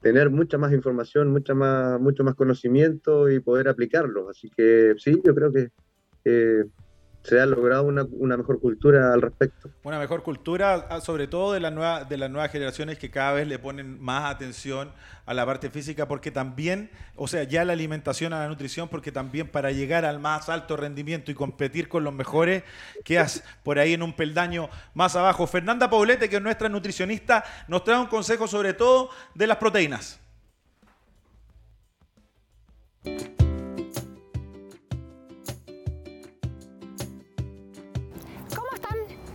tener 0.00 0.30
mucha 0.30 0.58
más 0.58 0.72
información, 0.72 1.30
mucha 1.30 1.54
más, 1.54 2.00
mucho 2.00 2.24
más 2.24 2.34
conocimiento 2.34 3.28
y 3.28 3.40
poder 3.40 3.68
aplicarlo. 3.68 4.30
Así 4.30 4.48
que 4.56 4.94
sí, 4.98 5.20
yo 5.24 5.34
creo 5.34 5.52
que 5.52 5.70
se 7.22 7.40
ha 7.40 7.46
logrado 7.46 7.84
una, 7.84 8.06
una, 8.12 8.36
mejor 8.36 8.60
cultura 8.60 9.12
al 9.12 9.20
respecto. 9.20 9.70
Una 9.82 9.98
mejor 9.98 10.22
cultura, 10.22 10.86
ah, 10.88 11.00
sobre 11.00 11.26
todo 11.26 11.52
de, 11.52 11.60
de 11.60 12.16
las 12.16 12.30
nuevas 12.30 12.50
generaciones 12.50 12.98
que 12.98 13.10
cada 13.10 13.32
vez 13.32 13.46
le 13.46 13.58
ponen 13.58 14.00
más 14.00 14.32
atención 14.32 14.92
a 15.26 15.34
la 15.34 15.44
parte 15.44 15.68
física, 15.68 16.08
porque 16.08 16.30
también, 16.30 16.90
o 17.16 17.28
sea, 17.28 17.42
ya 17.42 17.64
la 17.64 17.74
alimentación, 17.74 18.32
a 18.32 18.40
la 18.40 18.48
nutrición, 18.48 18.88
porque 18.88 19.12
también 19.12 19.48
para 19.48 19.72
llegar 19.72 20.06
al 20.06 20.20
más 20.20 20.48
alto 20.48 20.76
rendimiento 20.76 21.30
y 21.30 21.34
competir 21.34 21.88
con 21.88 22.02
los 22.02 22.14
mejores, 22.14 22.62
quedas 23.04 23.44
por 23.62 23.78
ahí 23.78 23.92
en 23.92 24.02
un 24.02 24.14
peldaño 24.14 24.70
más 24.94 25.14
abajo. 25.16 25.46
Fernanda 25.46 25.90
Paulete, 25.90 26.30
que 26.30 26.36
es 26.36 26.42
nuestra 26.42 26.70
nutricionista, 26.70 27.44
nos 27.68 27.84
trae 27.84 28.00
un 28.00 28.06
consejo 28.06 28.48
sobre 28.48 28.72
todo 28.72 29.10
de 29.34 29.46
las 29.46 29.58
proteínas. 29.58 30.18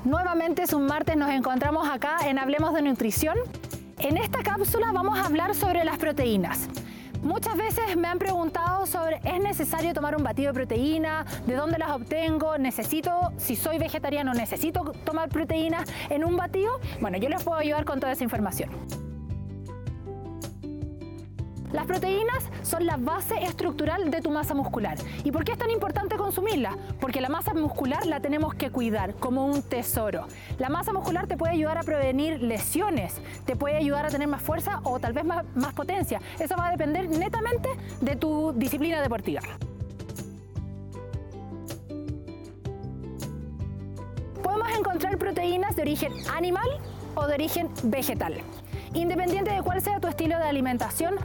Nuevamente 0.06 0.64
es 0.64 0.74
un 0.74 0.86
martes, 0.86 1.16
nos 1.16 1.30
encontramos 1.30 1.88
acá 1.88 2.18
en 2.26 2.38
Hablemos 2.38 2.74
de 2.74 2.82
Nutrición. 2.82 3.38
En 3.99 4.18
esta 4.18 4.43
cápsula 4.43 4.91
vamos 4.91 5.18
a 5.18 5.26
hablar 5.26 5.56
sobre 5.56 5.86
las 5.86 5.97
proteínas. 5.97 6.68
Muchas 7.22 7.56
veces 7.56 7.95
me 7.95 8.10
han 8.10 8.20
preguntado 8.20 8.86
sobre, 8.86 9.22
¿es 9.24 9.39
necesario 9.39 9.93
tomar 9.93 10.18
un 10.18 10.24
batido 10.24 10.51
de 10.51 10.56
proteína? 10.56 11.26
¿De 11.47 11.56
dónde 11.56 11.78
las 11.78 11.91
obtengo? 11.91 12.58
¿Necesito, 12.58 13.32
si 13.38 13.56
soy 13.56 13.78
vegetariano, 13.78 14.34
necesito 14.34 14.91
tomar 15.06 15.30
proteínas 15.30 15.89
en 16.10 16.26
un 16.26 16.36
batido? 16.36 16.82
Bueno, 16.99 17.18
yo 17.18 17.30
les 17.30 17.41
puedo 17.41 17.58
ayudar 17.58 17.86
con 17.86 18.01
toda 18.01 18.12
esa 18.12 18.26
información. 18.26 18.72
Las 21.74 21.88
proteínas 21.88 22.49
son 22.61 22.86
la 22.86 22.97
base 22.97 23.34
estructural 23.43 24.11
de 24.11 24.21
tu 24.21 24.30
masa 24.30 24.53
muscular. 24.53 24.95
¿Y 25.24 25.32
por 25.32 25.43
qué 25.43 25.53
es 25.53 25.57
tan 25.57 25.71
importante 25.71 26.17
consumirla? 26.17 26.78
Porque 27.01 27.19
la 27.19 27.30
masa 27.30 27.55
muscular 27.55 28.05
la 28.05 28.19
tenemos 28.19 28.53
que 28.53 28.69
cuidar 28.69 29.15
como 29.15 29.47
un 29.47 29.63
tesoro. 29.63 30.28
La 30.59 30.69
masa 30.69 30.93
muscular 30.93 31.26
te 31.26 31.36
puede 31.36 31.53
ayudar 31.53 31.80
a 31.80 31.82
prevenir 31.82 32.43
lesiones, 32.43 33.15
te 33.45 33.55
puede 33.55 33.76
ayudar 33.76 34.05
a 34.05 34.09
tener 34.09 34.28
más 34.28 34.43
fuerza 34.43 34.82
o 34.84 34.99
tal 34.99 35.13
vez 35.13 35.26
más, 35.26 35.45
más 35.55 35.74
potencia. 35.74 36.21
Eso 36.39 36.55
va 36.55 36.67
a 36.67 36.71
depender 36.71 37.09
netamente 37.09 37.69
de 38.01 38.15
tu 38.17 38.53
disciplina 38.53 39.01
deportiva. 39.01 39.41
Podemos 44.43 44.69
encontrar 44.78 45.17
proteínas 45.17 45.76
de 45.76 45.82
origen 45.82 46.13
animal 46.32 46.69
o 47.15 47.26
de 47.26 47.34
origen 47.34 47.69
vegetal. 47.82 48.43
Independiente 48.93 49.51
de 49.51 49.63
cuál 49.63 49.82
sea 49.82 49.99
tu 49.99 50.07
estilo 50.07 50.38
de 50.38 50.43
alimentación, 50.43 51.15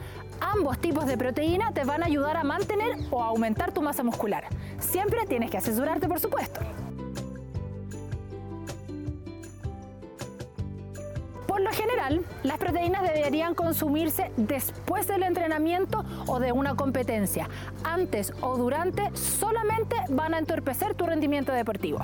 Ambos 0.41 0.79
tipos 0.79 1.05
de 1.05 1.17
proteína 1.17 1.71
te 1.73 1.83
van 1.83 2.03
a 2.03 2.05
ayudar 2.05 2.37
a 2.37 2.43
mantener 2.43 2.97
o 3.11 3.23
aumentar 3.23 3.71
tu 3.71 3.81
masa 3.81 4.03
muscular. 4.03 4.45
Siempre 4.79 5.25
tienes 5.27 5.51
que 5.51 5.57
asesorarte, 5.57 6.07
por 6.07 6.19
supuesto. 6.19 6.61
Por 11.47 11.61
lo 11.61 11.71
general, 11.71 12.25
las 12.43 12.57
proteínas 12.57 13.01
deberían 13.01 13.53
consumirse 13.53 14.31
después 14.37 15.07
del 15.07 15.23
entrenamiento 15.23 16.05
o 16.27 16.39
de 16.39 16.51
una 16.51 16.75
competencia. 16.75 17.49
Antes 17.83 18.33
o 18.41 18.57
durante 18.57 19.13
solamente 19.15 19.95
van 20.09 20.33
a 20.33 20.39
entorpecer 20.39 20.95
tu 20.95 21.05
rendimiento 21.05 21.51
deportivo. 21.51 21.99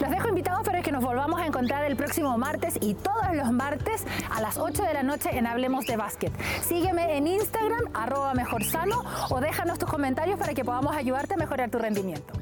Los 0.00 0.10
dejo 0.10 0.28
invitados 0.28 0.66
para 0.66 0.82
que 0.82 0.90
nos 0.90 1.04
volvamos 1.04 1.40
a 1.40 1.46
encontrar 1.46 1.84
el 1.84 1.96
próximo 1.96 2.36
martes 2.36 2.74
y 2.80 2.94
todos 2.94 3.34
los 3.34 3.52
martes 3.52 4.04
a 4.30 4.40
las 4.40 4.58
8 4.58 4.82
de 4.82 4.92
la 4.92 5.02
noche 5.04 5.30
en 5.32 5.46
Hablemos 5.46 5.86
de 5.86 5.96
Básquet. 5.96 6.32
Sígueme 6.62 7.16
en 7.16 7.28
Instagram, 7.28 7.90
arroba 7.94 8.34
mejorsano, 8.34 9.04
o 9.30 9.40
déjanos 9.40 9.78
tus 9.78 9.88
comentarios 9.88 10.38
para 10.38 10.52
que 10.52 10.64
podamos 10.64 10.96
ayudarte 10.96 11.34
a 11.34 11.36
mejorar 11.36 11.70
tu 11.70 11.78
rendimiento. 11.78 12.32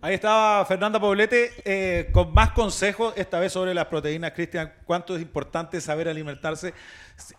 Ahí 0.00 0.14
estaba 0.14 0.64
Fernanda 0.64 1.00
Poblete 1.00 1.50
eh, 1.64 2.10
con 2.12 2.32
más 2.32 2.52
consejos, 2.52 3.14
esta 3.16 3.40
vez 3.40 3.52
sobre 3.52 3.74
las 3.74 3.86
proteínas. 3.86 4.30
Cristian, 4.30 4.72
cuánto 4.84 5.16
es 5.16 5.22
importante 5.22 5.80
saber 5.80 6.08
alimentarse 6.08 6.72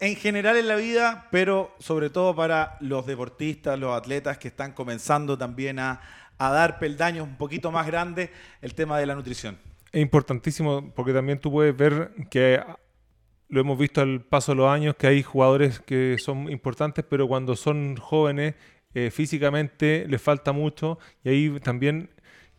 en 0.01 0.17
general 0.17 0.57
en 0.57 0.67
la 0.67 0.75
vida, 0.75 1.27
pero 1.31 1.73
sobre 1.79 2.09
todo 2.09 2.35
para 2.35 2.75
los 2.81 3.05
deportistas, 3.05 3.79
los 3.79 3.97
atletas 3.97 4.37
que 4.37 4.49
están 4.49 4.73
comenzando 4.73 5.37
también 5.37 5.79
a, 5.79 6.01
a 6.39 6.49
dar 6.49 6.79
peldaños 6.79 7.27
un 7.27 7.35
poquito 7.35 7.71
más 7.71 7.85
grandes 7.85 8.31
el 8.61 8.73
tema 8.73 8.97
de 8.97 9.05
la 9.05 9.13
nutrición. 9.13 9.57
Es 9.91 10.01
importantísimo 10.01 10.91
porque 10.95 11.13
también 11.13 11.39
tú 11.39 11.51
puedes 11.51 11.75
ver 11.75 12.11
que 12.31 12.61
lo 13.49 13.61
hemos 13.61 13.77
visto 13.77 14.01
al 14.01 14.21
paso 14.21 14.53
de 14.53 14.57
los 14.57 14.69
años, 14.69 14.95
que 14.95 15.07
hay 15.07 15.21
jugadores 15.21 15.79
que 15.79 16.17
son 16.17 16.49
importantes, 16.51 17.03
pero 17.07 17.27
cuando 17.27 17.55
son 17.55 17.97
jóvenes 17.97 18.55
eh, 18.93 19.11
físicamente 19.11 20.05
les 20.07 20.21
falta 20.21 20.51
mucho 20.51 20.97
y 21.23 21.29
ahí 21.29 21.59
también 21.59 22.09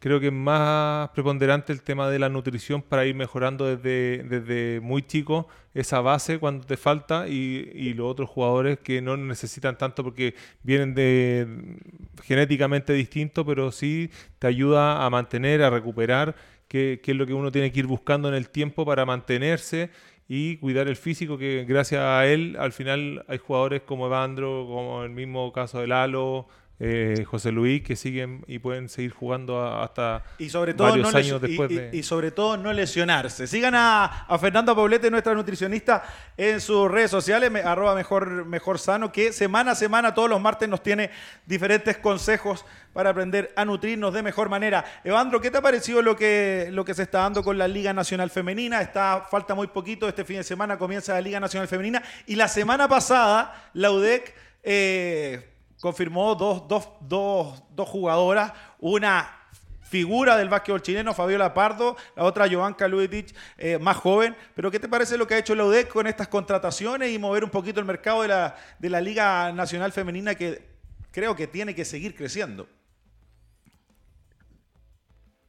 creo 0.00 0.18
que 0.18 0.28
es 0.28 0.32
más 0.32 1.10
preponderante 1.10 1.72
el 1.72 1.82
tema 1.82 2.08
de 2.10 2.18
la 2.18 2.28
nutrición 2.28 2.82
para 2.82 3.06
ir 3.06 3.14
mejorando 3.14 3.66
desde, 3.66 4.24
desde 4.24 4.80
muy 4.80 5.02
chico 5.02 5.46
esa 5.74 6.00
base 6.00 6.38
cuando 6.38 6.66
te 6.66 6.76
falta 6.76 7.28
y, 7.28 7.70
y, 7.74 7.94
los 7.94 8.10
otros 8.10 8.28
jugadores 8.28 8.78
que 8.78 9.00
no 9.00 9.16
necesitan 9.16 9.78
tanto 9.78 10.02
porque 10.02 10.34
vienen 10.62 10.94
de 10.94 11.76
genéticamente 12.24 12.92
distintos, 12.94 13.44
pero 13.46 13.70
sí 13.70 14.10
te 14.38 14.48
ayuda 14.48 15.04
a 15.04 15.10
mantener, 15.10 15.62
a 15.62 15.70
recuperar, 15.70 16.34
que, 16.66 17.00
que 17.02 17.12
es 17.12 17.16
lo 17.16 17.26
que 17.26 17.34
uno 17.34 17.52
tiene 17.52 17.70
que 17.70 17.80
ir 17.80 17.86
buscando 17.86 18.28
en 18.28 18.34
el 18.34 18.48
tiempo 18.48 18.84
para 18.86 19.04
mantenerse 19.04 19.90
y 20.28 20.56
cuidar 20.58 20.88
el 20.88 20.96
físico, 20.96 21.36
que 21.36 21.64
gracias 21.68 22.02
a 22.02 22.24
él 22.26 22.56
al 22.58 22.72
final 22.72 23.24
hay 23.28 23.38
jugadores 23.38 23.82
como 23.82 24.06
Evandro, 24.06 24.64
como 24.66 25.02
el 25.02 25.10
mismo 25.10 25.52
caso 25.52 25.80
de 25.80 25.88
Lalo, 25.88 26.46
eh, 26.82 27.26
José 27.26 27.52
Luis 27.52 27.82
que 27.82 27.94
siguen 27.94 28.42
y 28.48 28.58
pueden 28.58 28.88
seguir 28.88 29.12
jugando 29.12 29.62
hasta 29.62 30.24
y 30.38 30.48
sobre 30.48 30.72
todo 30.72 30.88
varios 30.88 31.12
no 31.12 31.18
años 31.18 31.42
después 31.42 31.70
y, 31.70 31.74
de... 31.76 31.90
y, 31.92 32.02
sobre 32.02 32.30
todo 32.30 32.56
no 32.56 32.72
lesionarse. 32.72 33.46
Sigan 33.46 33.74
a, 33.74 34.06
a 34.26 34.38
Fernanda 34.38 34.74
Poblete, 34.74 35.10
nuestra 35.10 35.34
nutricionista, 35.34 36.02
en 36.38 36.58
sus 36.58 36.90
redes 36.90 37.10
sociales, 37.10 37.50
me, 37.50 37.60
arroba 37.60 37.94
mejor, 37.94 38.46
mejor 38.46 38.78
sano, 38.78 39.12
que 39.12 39.30
semana 39.34 39.72
a 39.72 39.74
semana, 39.74 40.14
todos 40.14 40.30
los 40.30 40.40
martes, 40.40 40.70
nos 40.70 40.82
tiene 40.82 41.10
diferentes 41.44 41.98
consejos 41.98 42.64
para 42.94 43.10
aprender 43.10 43.52
a 43.56 43.66
nutrirnos 43.66 44.14
de 44.14 44.22
mejor 44.22 44.48
manera. 44.48 44.82
Evandro, 45.04 45.38
¿qué 45.38 45.50
te 45.50 45.58
ha 45.58 45.62
parecido 45.62 46.00
lo 46.00 46.16
que, 46.16 46.70
lo 46.72 46.86
que 46.86 46.94
se 46.94 47.02
está 47.02 47.18
dando 47.18 47.44
con 47.44 47.58
la 47.58 47.68
Liga 47.68 47.92
Nacional 47.92 48.30
Femenina? 48.30 48.80
Está, 48.80 49.26
falta 49.30 49.54
muy 49.54 49.66
poquito, 49.66 50.08
este 50.08 50.24
fin 50.24 50.38
de 50.38 50.44
semana 50.44 50.78
comienza 50.78 51.12
la 51.12 51.20
Liga 51.20 51.40
Nacional 51.40 51.68
Femenina 51.68 52.02
y 52.26 52.36
la 52.36 52.48
semana 52.48 52.88
pasada 52.88 53.68
la 53.74 53.90
UDEC... 53.90 54.34
Eh, 54.62 55.49
confirmó 55.80 56.34
dos, 56.34 56.68
dos, 56.68 56.88
dos, 57.00 57.62
dos 57.74 57.88
jugadoras, 57.88 58.52
una 58.78 59.40
figura 59.82 60.36
del 60.36 60.48
básquetbol 60.48 60.82
chileno, 60.82 61.14
Fabiola 61.14 61.52
Pardo, 61.52 61.96
la 62.14 62.22
otra 62.22 62.48
Joanca 62.48 62.86
Luitic, 62.86 63.34
eh, 63.58 63.78
más 63.78 63.96
joven. 63.96 64.36
Pero 64.54 64.70
¿qué 64.70 64.78
te 64.78 64.88
parece 64.88 65.18
lo 65.18 65.26
que 65.26 65.34
ha 65.34 65.38
hecho 65.38 65.56
la 65.56 65.64
UDEC 65.64 65.88
con 65.88 66.06
estas 66.06 66.28
contrataciones 66.28 67.10
y 67.10 67.18
mover 67.18 67.42
un 67.42 67.50
poquito 67.50 67.80
el 67.80 67.86
mercado 67.86 68.22
de 68.22 68.28
la, 68.28 68.56
de 68.78 68.88
la 68.88 69.00
Liga 69.00 69.52
Nacional 69.52 69.90
Femenina 69.90 70.36
que 70.36 70.62
creo 71.10 71.34
que 71.34 71.48
tiene 71.48 71.74
que 71.74 71.84
seguir 71.84 72.14
creciendo? 72.14 72.68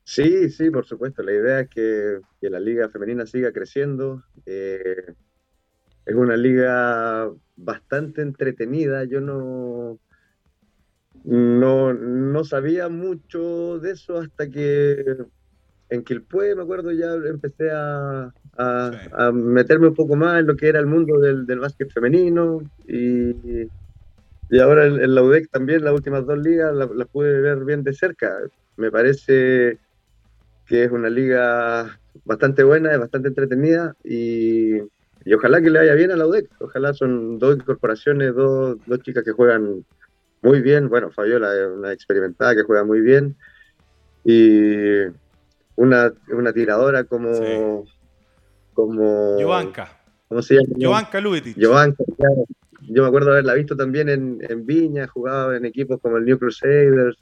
Sí, 0.04 0.50
sí, 0.50 0.72
por 0.72 0.86
supuesto. 0.86 1.22
La 1.22 1.34
idea 1.34 1.60
es 1.62 1.70
que, 1.70 2.20
que 2.42 2.50
la 2.50 2.60
liga 2.60 2.90
femenina 2.90 3.26
siga 3.26 3.52
creciendo. 3.52 4.24
Eh, 4.46 5.14
es 6.06 6.16
una 6.16 6.36
liga 6.36 7.30
bastante 7.56 8.24
entretenida. 8.24 9.06
Yo 9.06 9.22
no, 9.22 10.00
no, 11.24 11.94
no 11.94 12.44
sabía 12.44 12.90
mucho 12.90 13.80
de 13.80 13.92
eso 13.92 14.20
hasta 14.20 14.50
que 14.50 15.18
en 15.90 16.04
Quilpue, 16.04 16.56
me 16.56 16.64
acuerdo, 16.64 16.92
ya 16.92 17.14
empecé 17.14 17.70
a, 17.70 18.34
a, 18.58 18.92
sí. 18.94 19.10
a, 19.12 19.32
meterme 19.32 19.90
un 19.90 19.96
poco 19.96 20.16
más 20.16 20.40
en 20.40 20.48
lo 20.48 20.56
que 20.56 20.70
era 20.70 20.80
el 20.80 20.86
mundo 20.86 21.20
del, 21.20 21.46
del 21.46 21.60
básquet 21.60 21.92
femenino 21.92 22.62
y, 22.88 23.68
y 24.50 24.60
ahora 24.60 24.86
en, 24.86 25.02
en, 25.02 25.14
la 25.14 25.22
UDEC 25.22 25.50
también, 25.50 25.84
las 25.84 25.94
últimas 25.94 26.26
dos 26.26 26.40
ligas 26.40 26.74
las 26.74 26.90
la 26.92 27.06
pude 27.06 27.42
ver 27.42 27.66
bien 27.66 27.84
de 27.84 27.94
cerca. 27.94 28.38
Me 28.78 28.90
parece 28.90 29.80
que 30.66 30.86
es 30.86 30.92
una 30.92 31.10
liga 31.10 32.00
bastante 32.24 32.64
buena, 32.64 32.94
es 32.94 33.00
bastante 33.00 33.28
entretenida 33.28 33.94
y, 34.04 34.78
y 35.26 35.34
ojalá 35.34 35.62
que 35.62 35.70
le 35.70 35.80
vaya 35.80 35.94
bien 35.94 36.12
a 36.12 36.16
la 36.16 36.26
UDEC. 36.26 36.50
Ojalá 36.60 36.94
son 36.94 37.38
dos 37.38 37.58
incorporaciones, 37.58 38.34
dos, 38.34 38.78
dos 38.86 39.00
chicas 39.02 39.26
que 39.26 39.34
juegan 39.34 39.84
muy 40.42 40.62
bien. 40.62 40.90
Bueno, 40.90 41.12
Fabiola 41.12 41.54
es 41.54 41.68
una 41.68 41.94
experimentada 41.94 42.56
que 42.56 42.64
juega 42.64 42.84
muy 42.84 43.02
bien. 43.02 43.36
Y 44.24 45.04
una, 45.76 46.12
una 46.30 46.54
tiradora 46.54 47.04
como. 47.04 47.34
Sí. 47.34 47.92
como 48.74 49.38
Jovanka. 49.40 49.98
¿Cómo 50.28 50.42
se 50.42 50.56
llama? 50.56 50.76
Jovanka 50.80 51.22
Luitic. 51.22 51.58
Jovanka, 51.62 52.04
claro. 52.18 52.46
Yo 52.82 53.04
me 53.04 53.08
acuerdo 53.08 53.32
haberla 53.32 53.54
visto 53.54 53.76
también 53.76 54.10
en, 54.10 54.40
en 54.50 54.66
Viña, 54.66 55.08
jugaba 55.08 55.56
en 55.56 55.66
equipos 55.66 56.00
como 56.02 56.18
el 56.18 56.26
New 56.26 56.40
Crusaders. 56.40 57.18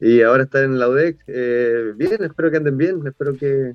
Y 0.00 0.20
ahora 0.22 0.42
está 0.44 0.62
en 0.62 0.78
la 0.78 0.88
UDEC. 0.88 1.18
Eh, 1.26 1.92
bien, 1.96 2.22
espero 2.22 2.50
que 2.50 2.58
anden 2.58 2.76
bien. 2.76 3.00
Espero 3.06 3.34
que, 3.36 3.74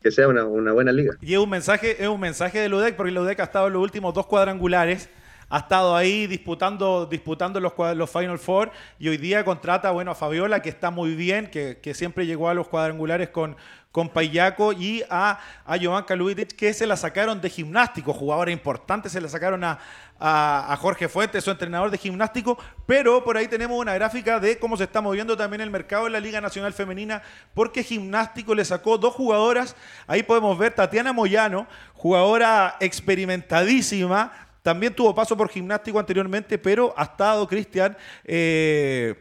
que 0.00 0.10
sea 0.10 0.28
una, 0.28 0.44
una, 0.44 0.72
buena 0.72 0.92
liga. 0.92 1.16
Y 1.20 1.34
es 1.34 1.40
un 1.40 1.50
mensaje, 1.50 2.02
es 2.02 2.08
un 2.08 2.20
mensaje 2.20 2.60
de 2.60 2.68
la 2.68 2.76
UDEC, 2.76 2.96
porque 2.96 3.12
la 3.12 3.22
UDEC 3.22 3.40
ha 3.40 3.44
estado 3.44 3.66
en 3.66 3.72
los 3.72 3.82
últimos 3.82 4.14
dos 4.14 4.26
cuadrangulares 4.26 5.08
ha 5.54 5.58
estado 5.58 5.94
ahí 5.94 6.26
disputando, 6.26 7.06
disputando 7.06 7.60
los, 7.60 8.10
Final 8.10 8.40
Four 8.40 8.72
y 8.98 9.08
hoy 9.08 9.18
día 9.18 9.44
contrata 9.44 9.92
bueno, 9.92 10.10
a 10.10 10.16
Fabiola, 10.16 10.60
que 10.60 10.68
está 10.68 10.90
muy 10.90 11.14
bien, 11.14 11.48
que, 11.48 11.94
siempre 11.94 12.26
llegó 12.26 12.48
a 12.48 12.54
los 12.54 12.66
cuadrangulares 12.66 13.28
con, 13.28 13.56
con 13.92 14.08
Payaco 14.08 14.72
y 14.72 15.04
a, 15.08 15.38
a 15.64 16.14
Luitic, 16.16 16.56
que 16.56 16.74
se 16.74 16.88
la 16.88 16.96
sacaron 16.96 17.40
de 17.40 17.50
gimnástico, 17.50 18.12
jugadora 18.12 18.50
importante, 18.50 19.08
se 19.08 19.20
la 19.20 19.28
sacaron 19.28 19.62
a, 19.62 19.78
a, 20.18 20.72
a, 20.72 20.76
Jorge 20.76 21.08
Fuentes, 21.08 21.44
su 21.44 21.52
entrenador 21.52 21.92
de 21.92 21.98
gimnástico, 21.98 22.58
pero 22.84 23.22
por 23.22 23.36
ahí 23.36 23.46
tenemos 23.46 23.78
una 23.78 23.94
gráfica 23.94 24.40
de 24.40 24.58
cómo 24.58 24.76
se 24.76 24.82
está 24.82 25.00
moviendo 25.00 25.36
también 25.36 25.60
el 25.60 25.70
mercado 25.70 26.08
en 26.08 26.14
la 26.14 26.20
Liga 26.20 26.40
Nacional 26.40 26.72
Femenina, 26.72 27.22
porque 27.54 27.84
gimnástico 27.84 28.56
le 28.56 28.64
sacó 28.64 28.98
dos 28.98 29.14
jugadoras, 29.14 29.76
ahí 30.08 30.24
podemos 30.24 30.58
ver 30.58 30.74
Tatiana 30.74 31.12
Moyano, 31.12 31.68
jugadora 31.94 32.76
experimentadísima, 32.80 34.43
también 34.64 34.94
tuvo 34.94 35.14
paso 35.14 35.36
por 35.36 35.50
gimnástico 35.50 35.98
anteriormente, 35.98 36.56
pero 36.56 36.94
ha 36.96 37.02
estado 37.02 37.46
Cristian 37.46 37.94
eh, 38.24 39.14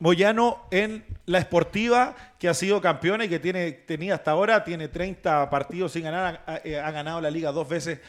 Moyano 0.00 0.64
en 0.72 1.04
la 1.26 1.38
esportiva, 1.38 2.16
que 2.36 2.48
ha 2.48 2.54
sido 2.54 2.80
campeona 2.80 3.24
y 3.24 3.28
que 3.28 3.38
tiene, 3.38 3.70
tenía 3.70 4.16
hasta 4.16 4.32
ahora, 4.32 4.64
tiene 4.64 4.88
30 4.88 5.48
partidos 5.50 5.92
sin 5.92 6.02
ganar, 6.02 6.42
ha, 6.48 6.54
ha 6.54 6.90
ganado 6.90 7.20
la 7.20 7.30
liga 7.30 7.52
dos 7.52 7.68
veces 7.68 8.00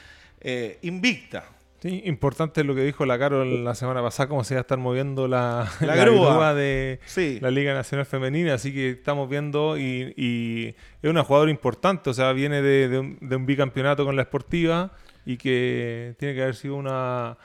eh, 0.42 0.80
invicta. 0.82 1.46
Sí, 1.80 2.02
importante 2.06 2.64
lo 2.64 2.74
que 2.74 2.82
dijo 2.82 3.06
la 3.06 3.20
Caro 3.20 3.46
la 3.46 3.76
semana 3.76 4.02
pasada, 4.02 4.28
cómo 4.30 4.44
se 4.44 4.56
va 4.56 4.62
a 4.62 4.64
estar 4.64 4.80
moviendo 4.80 5.28
la, 5.28 5.72
la, 5.80 5.96
la 5.96 5.96
grúa. 5.98 6.34
grúa, 6.34 6.54
de 6.56 7.00
sí. 7.06 7.38
la 7.40 7.52
Liga 7.52 7.76
Nacional 7.76 8.08
Femenina, 8.08 8.56
así 8.56 8.74
que 8.74 8.90
estamos 8.90 9.30
viendo 9.30 9.78
y, 9.78 10.12
y 10.18 10.76
es 11.04 11.10
una 11.12 11.24
jugadora 11.24 11.52
importante, 11.52 12.10
o 12.10 12.16
sea, 12.16 12.34
viene 12.34 12.64
de, 12.64 12.88
de, 12.88 12.98
un, 12.98 13.20
de 13.22 13.36
un 13.36 13.46
bicampeonato 13.46 14.06
con 14.06 14.16
la 14.16 14.24
esportiva 14.24 14.94
y 15.26 15.38
que 15.38 16.16
tiene 16.18 16.34
que 16.36 16.42
haber 16.44 16.56
sido 16.56 16.76
una 16.76 17.38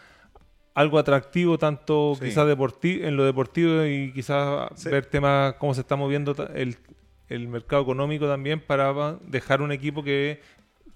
algo 0.74 0.98
atractivo 0.98 1.58
tanto 1.58 2.14
sí. 2.14 2.26
quizás 2.26 2.46
deportivo, 2.46 3.04
en 3.04 3.16
lo 3.16 3.24
deportivo 3.24 3.84
y 3.84 4.12
quizás 4.12 4.68
sí. 4.76 4.88
ver 4.88 5.06
temas 5.06 5.54
cómo 5.54 5.74
se 5.74 5.80
está 5.80 5.96
moviendo 5.96 6.36
el, 6.54 6.76
el, 7.28 7.48
mercado 7.48 7.82
económico 7.82 8.28
también 8.28 8.60
para 8.60 9.18
dejar 9.22 9.60
un 9.60 9.72
equipo 9.72 10.04
que, 10.04 10.40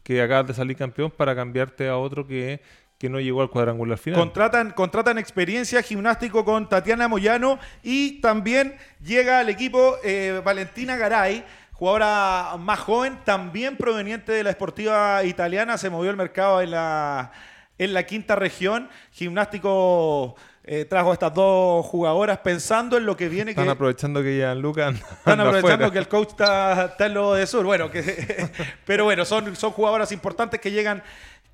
que 0.05 0.23
acaba 0.23 0.45
de 0.45 0.55
salir 0.55 0.77
campeón 0.77 1.11
para 1.11 1.35
cambiarte 1.35 1.89
a 1.89 1.97
otro 1.97 2.29
que, 2.29 2.61
que 3.03 3.09
no 3.09 3.19
llegó 3.19 3.43
al 3.43 3.51
cuadrangular 3.51 3.99
final. 3.99 4.21
Contratan, 4.21 4.71
contratan 4.71 5.19
experiencia 5.19 5.83
gimnástico 5.83 6.45
con 6.45 6.69
Tatiana 6.69 7.09
Moyano 7.09 7.59
y 7.83 8.21
también 8.21 8.77
llega 9.03 9.41
al 9.41 9.49
equipo 9.49 9.97
eh, 10.05 10.41
Valentina 10.45 10.97
Garay, 10.97 11.45
jugadora 11.73 12.57
más 12.59 12.79
joven, 12.79 13.19
también 13.25 13.77
proveniente 13.77 14.33
de 14.33 14.45
la 14.45 14.51
esportiva 14.51 15.25
italiana, 15.25 15.79
se 15.79 15.91
movió 15.91 16.11
el 16.11 16.17
mercado 16.17 16.61
en 16.63 16.71
la, 16.71 17.33
en 17.79 17.93
la 17.93 18.05
quinta 18.05 18.37
región. 18.37 18.89
Gimnástico 19.11 20.37
eh, 20.65 20.85
trajo 20.85 21.13
estas 21.13 21.35
dos 21.35 21.85
jugadoras 21.87 22.39
pensando 22.39 22.97
en 22.97 23.05
lo 23.05 23.17
que 23.17 23.29
viene. 23.29 23.51
Están 23.51 23.65
que, 23.65 23.71
aprovechando 23.73 24.23
que 24.23 24.39
ya 24.39 24.55
Lucas. 24.55 24.95
Están 24.95 25.41
aprovechando 25.41 25.91
que 25.91 25.99
el 25.99 26.09
coach 26.09 26.29
está, 26.29 26.85
está 26.85 27.07
en 27.07 27.15
lo 27.15 27.35
de 27.35 27.47
sur. 27.47 27.65
Bueno, 27.65 27.91
que, 27.91 28.49
pero 28.87 29.05
bueno, 29.05 29.25
son, 29.25 29.57
son 29.57 29.73
jugadoras 29.73 30.13
importantes 30.13 30.61
que 30.61 30.71
llegan, 30.71 31.03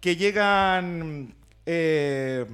que 0.00 0.16
llegan 0.16 1.34
eh, 1.64 2.44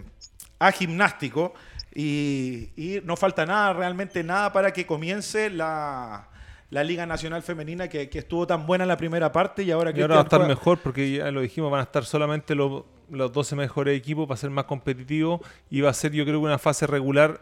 a 0.60 0.70
gimnástico. 0.70 1.54
Y, 1.96 2.70
y 2.76 3.00
no 3.04 3.16
falta 3.16 3.46
nada, 3.46 3.72
realmente 3.72 4.22
nada 4.24 4.52
para 4.52 4.72
que 4.72 4.84
comience 4.84 5.48
la, 5.48 6.28
la 6.74 6.82
Liga 6.82 7.06
Nacional 7.06 7.40
Femenina 7.44 7.86
que, 7.86 8.10
que, 8.10 8.18
estuvo 8.18 8.48
tan 8.48 8.66
buena 8.66 8.82
en 8.82 8.88
la 8.88 8.96
primera 8.96 9.30
parte 9.30 9.62
y 9.62 9.70
ahora 9.70 9.92
que 9.92 10.00
y 10.00 10.02
ahora 10.02 10.16
va 10.16 10.20
a 10.22 10.24
estar 10.24 10.40
juega... 10.40 10.54
mejor 10.56 10.78
porque 10.78 11.08
ya 11.08 11.30
lo 11.30 11.40
dijimos, 11.40 11.70
van 11.70 11.78
a 11.78 11.84
estar 11.84 12.04
solamente 12.04 12.56
los, 12.56 12.82
los 13.10 13.32
12 13.32 13.54
mejores 13.54 13.96
equipos 13.96 14.26
para 14.26 14.36
ser 14.36 14.50
más 14.50 14.64
competitivo 14.64 15.40
y 15.70 15.82
va 15.82 15.90
a 15.90 15.94
ser 15.94 16.10
yo 16.10 16.24
creo 16.24 16.40
que 16.40 16.46
una 16.46 16.58
fase 16.58 16.88
regular 16.88 17.40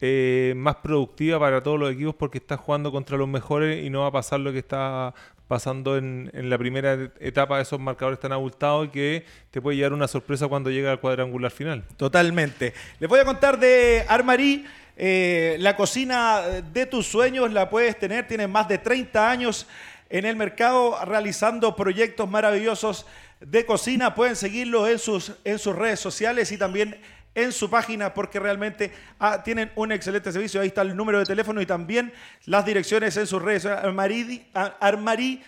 eh, 0.00 0.54
más 0.56 0.74
productiva 0.76 1.38
para 1.38 1.62
todos 1.62 1.78
los 1.78 1.92
equipos 1.92 2.16
porque 2.16 2.38
está 2.38 2.56
jugando 2.56 2.90
contra 2.90 3.16
los 3.16 3.28
mejores 3.28 3.84
y 3.84 3.88
no 3.88 4.00
va 4.00 4.08
a 4.08 4.10
pasar 4.10 4.40
lo 4.40 4.50
que 4.50 4.58
está 4.58 5.14
pasando 5.46 5.96
en, 5.96 6.32
en 6.34 6.50
la 6.50 6.58
primera 6.58 7.12
etapa 7.20 7.58
de 7.58 7.62
esos 7.62 7.78
marcadores 7.78 8.18
tan 8.18 8.32
abultados 8.32 8.86
y 8.86 8.88
que 8.88 9.24
te 9.52 9.62
puede 9.62 9.76
llegar 9.76 9.92
una 9.92 10.08
sorpresa 10.08 10.48
cuando 10.48 10.70
llega 10.70 10.90
al 10.90 10.98
cuadrangular 10.98 11.52
final. 11.52 11.84
Totalmente. 11.96 12.74
Les 12.98 13.08
voy 13.08 13.20
a 13.20 13.24
contar 13.24 13.60
de 13.60 14.04
Armarí. 14.08 14.66
Eh, 14.96 15.56
la 15.60 15.76
cocina 15.76 16.42
de 16.72 16.86
tus 16.86 17.06
sueños 17.06 17.52
la 17.52 17.70
puedes 17.70 17.98
tener, 17.98 18.28
tienes 18.28 18.48
más 18.48 18.68
de 18.68 18.78
30 18.78 19.30
años 19.30 19.66
en 20.10 20.26
el 20.26 20.36
mercado 20.36 21.02
realizando 21.04 21.74
proyectos 21.74 22.28
maravillosos 22.28 23.06
de 23.40 23.64
cocina. 23.64 24.14
Pueden 24.14 24.36
seguirlo 24.36 24.86
en 24.86 24.98
sus, 24.98 25.32
en 25.44 25.58
sus 25.58 25.74
redes 25.74 26.00
sociales 26.00 26.52
y 26.52 26.58
también 26.58 27.00
en 27.34 27.52
su 27.52 27.70
página 27.70 28.12
porque 28.12 28.38
realmente 28.38 28.92
ah, 29.18 29.42
tienen 29.42 29.72
un 29.74 29.90
excelente 29.92 30.30
servicio. 30.32 30.60
Ahí 30.60 30.68
está 30.68 30.82
el 30.82 30.94
número 30.94 31.18
de 31.18 31.24
teléfono 31.24 31.62
y 31.62 31.66
también 31.66 32.12
las 32.44 32.66
direcciones 32.66 33.16
en 33.16 33.26
sus 33.26 33.40
redes. 33.40 33.66
Armari.com 33.66 35.38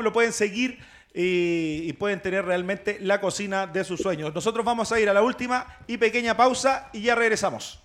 lo 0.00 0.12
pueden 0.12 0.32
seguir 0.32 0.78
y, 1.14 1.92
pueden 1.94 2.20
tener 2.20 2.44
realmente 2.44 2.98
la 3.00 3.20
cocina 3.20 3.66
de 3.66 3.84
sus 3.84 4.00
sueños. 4.00 4.34
Nosotros 4.34 4.64
vamos 4.64 4.90
a 4.92 4.98
ir 5.00 5.08
a 5.08 5.14
la 5.14 5.22
última 5.22 5.78
y 5.86 5.96
pequeña 5.96 6.36
pausa 6.36 6.90
y 6.92 7.02
ya 7.02 7.14
regresamos. 7.14 7.83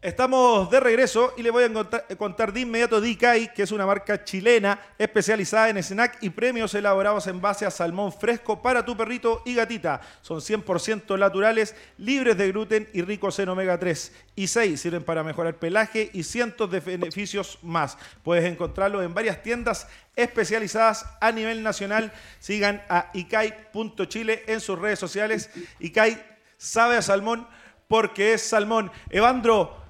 Estamos 0.00 0.70
de 0.70 0.78
regreso 0.78 1.34
y 1.36 1.42
le 1.42 1.50
voy 1.50 1.64
a 1.64 2.16
contar, 2.16 2.52
de 2.52 2.60
inmediato 2.60 3.00
Dicay, 3.00 3.52
que 3.52 3.64
es 3.64 3.72
una 3.72 3.84
marca 3.84 4.22
chilena 4.22 4.78
especializada 4.96 5.70
en 5.70 5.82
snack 5.82 6.18
y 6.20 6.30
premios 6.30 6.72
elaborados 6.74 7.26
en 7.26 7.40
base 7.40 7.66
a 7.66 7.70
salmón 7.72 8.12
fresco 8.12 8.62
para 8.62 8.84
tu 8.84 8.96
perrito 8.96 9.42
y 9.44 9.56
gatita. 9.56 10.00
Son 10.22 10.38
100% 10.38 11.18
naturales, 11.18 11.74
libres 11.96 12.38
de 12.38 12.52
gluten 12.52 12.88
y 12.92 13.02
ricos 13.02 13.40
en 13.40 13.48
omega 13.48 13.76
3 13.76 14.12
y 14.36 14.46
6. 14.46 14.80
Sirven 14.80 15.02
para 15.02 15.24
mejorar 15.24 15.56
pelaje 15.56 16.10
y 16.12 16.22
cientos 16.22 16.70
de 16.70 16.78
beneficios 16.78 17.58
más. 17.62 17.98
Puedes 18.22 18.44
encontrarlo 18.44 19.02
en 19.02 19.14
varias 19.14 19.42
tiendas 19.42 19.88
especializadas 20.14 21.06
a 21.20 21.32
nivel 21.32 21.64
nacional. 21.64 22.12
Sigan 22.38 22.84
a 22.88 23.10
icai.chile 23.14 24.44
en 24.46 24.60
sus 24.60 24.78
redes 24.78 25.00
sociales. 25.00 25.50
Icai 25.80 26.24
sabe 26.56 26.96
a 26.96 27.02
salmón 27.02 27.48
porque 27.88 28.34
es 28.34 28.42
salmón. 28.42 28.92
Evandro, 29.10 29.87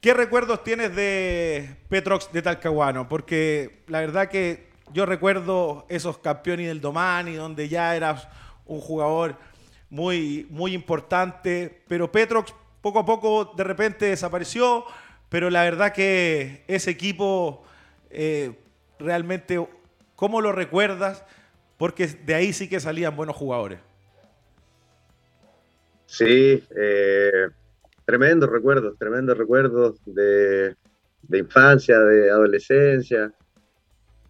¿Qué 0.00 0.14
recuerdos 0.14 0.62
tienes 0.62 0.94
de 0.94 1.74
Petrox 1.88 2.30
de 2.32 2.40
Talcahuano? 2.40 3.08
Porque 3.08 3.82
la 3.88 3.98
verdad 3.98 4.28
que 4.28 4.68
yo 4.92 5.06
recuerdo 5.06 5.86
esos 5.88 6.18
campeones 6.18 6.68
del 6.68 6.80
Domani, 6.80 7.34
donde 7.34 7.68
ya 7.68 7.96
eras 7.96 8.28
un 8.64 8.80
jugador 8.80 9.34
muy, 9.90 10.46
muy 10.50 10.72
importante, 10.72 11.82
pero 11.88 12.12
Petrox 12.12 12.54
poco 12.80 13.00
a 13.00 13.04
poco 13.04 13.52
de 13.56 13.64
repente 13.64 14.06
desapareció, 14.06 14.84
pero 15.28 15.50
la 15.50 15.64
verdad 15.64 15.92
que 15.92 16.62
ese 16.68 16.92
equipo 16.92 17.64
eh, 18.10 18.52
realmente, 19.00 19.66
¿cómo 20.14 20.40
lo 20.40 20.52
recuerdas? 20.52 21.24
Porque 21.76 22.06
de 22.06 22.34
ahí 22.36 22.52
sí 22.52 22.68
que 22.68 22.78
salían 22.78 23.16
buenos 23.16 23.34
jugadores. 23.34 23.80
Sí, 26.06 26.64
eh, 26.76 27.48
tremendos 28.08 28.48
recuerdos, 28.48 28.96
tremendos 28.96 29.36
recuerdos 29.36 30.00
de, 30.06 30.74
infancia, 31.30 31.98
de 31.98 32.30
adolescencia, 32.30 33.30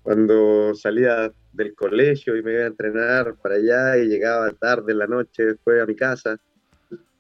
cuando 0.03 0.74
salía 0.74 1.31
del 1.53 1.76
colegio 1.76 2.37
y 2.37 2.43
me 2.43 2.55
iba 2.55 2.64
a 2.64 2.66
entrenar 2.66 3.37
para 3.41 3.55
allá 3.55 3.97
y 3.99 4.09
llegaba 4.09 4.51
tarde 4.51 4.91
en 4.91 4.99
la 4.99 5.07
noche 5.07 5.45
después 5.45 5.81
a 5.81 5.87
mi 5.87 5.95
casa, 5.95 6.41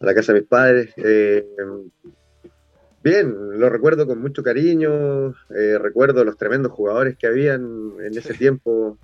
a 0.00 0.04
la 0.04 0.12
casa 0.12 0.32
de 0.32 0.40
mis 0.40 0.48
padres. 0.48 0.92
Eh, 0.96 1.46
bien, 3.04 3.36
lo 3.60 3.70
recuerdo 3.70 4.04
con 4.04 4.20
mucho 4.20 4.42
cariño, 4.42 5.28
eh, 5.54 5.78
recuerdo 5.78 6.24
los 6.24 6.36
tremendos 6.36 6.72
jugadores 6.72 7.16
que 7.16 7.28
habían 7.28 7.92
en 8.00 8.18
ese 8.18 8.34
tiempo, 8.34 8.98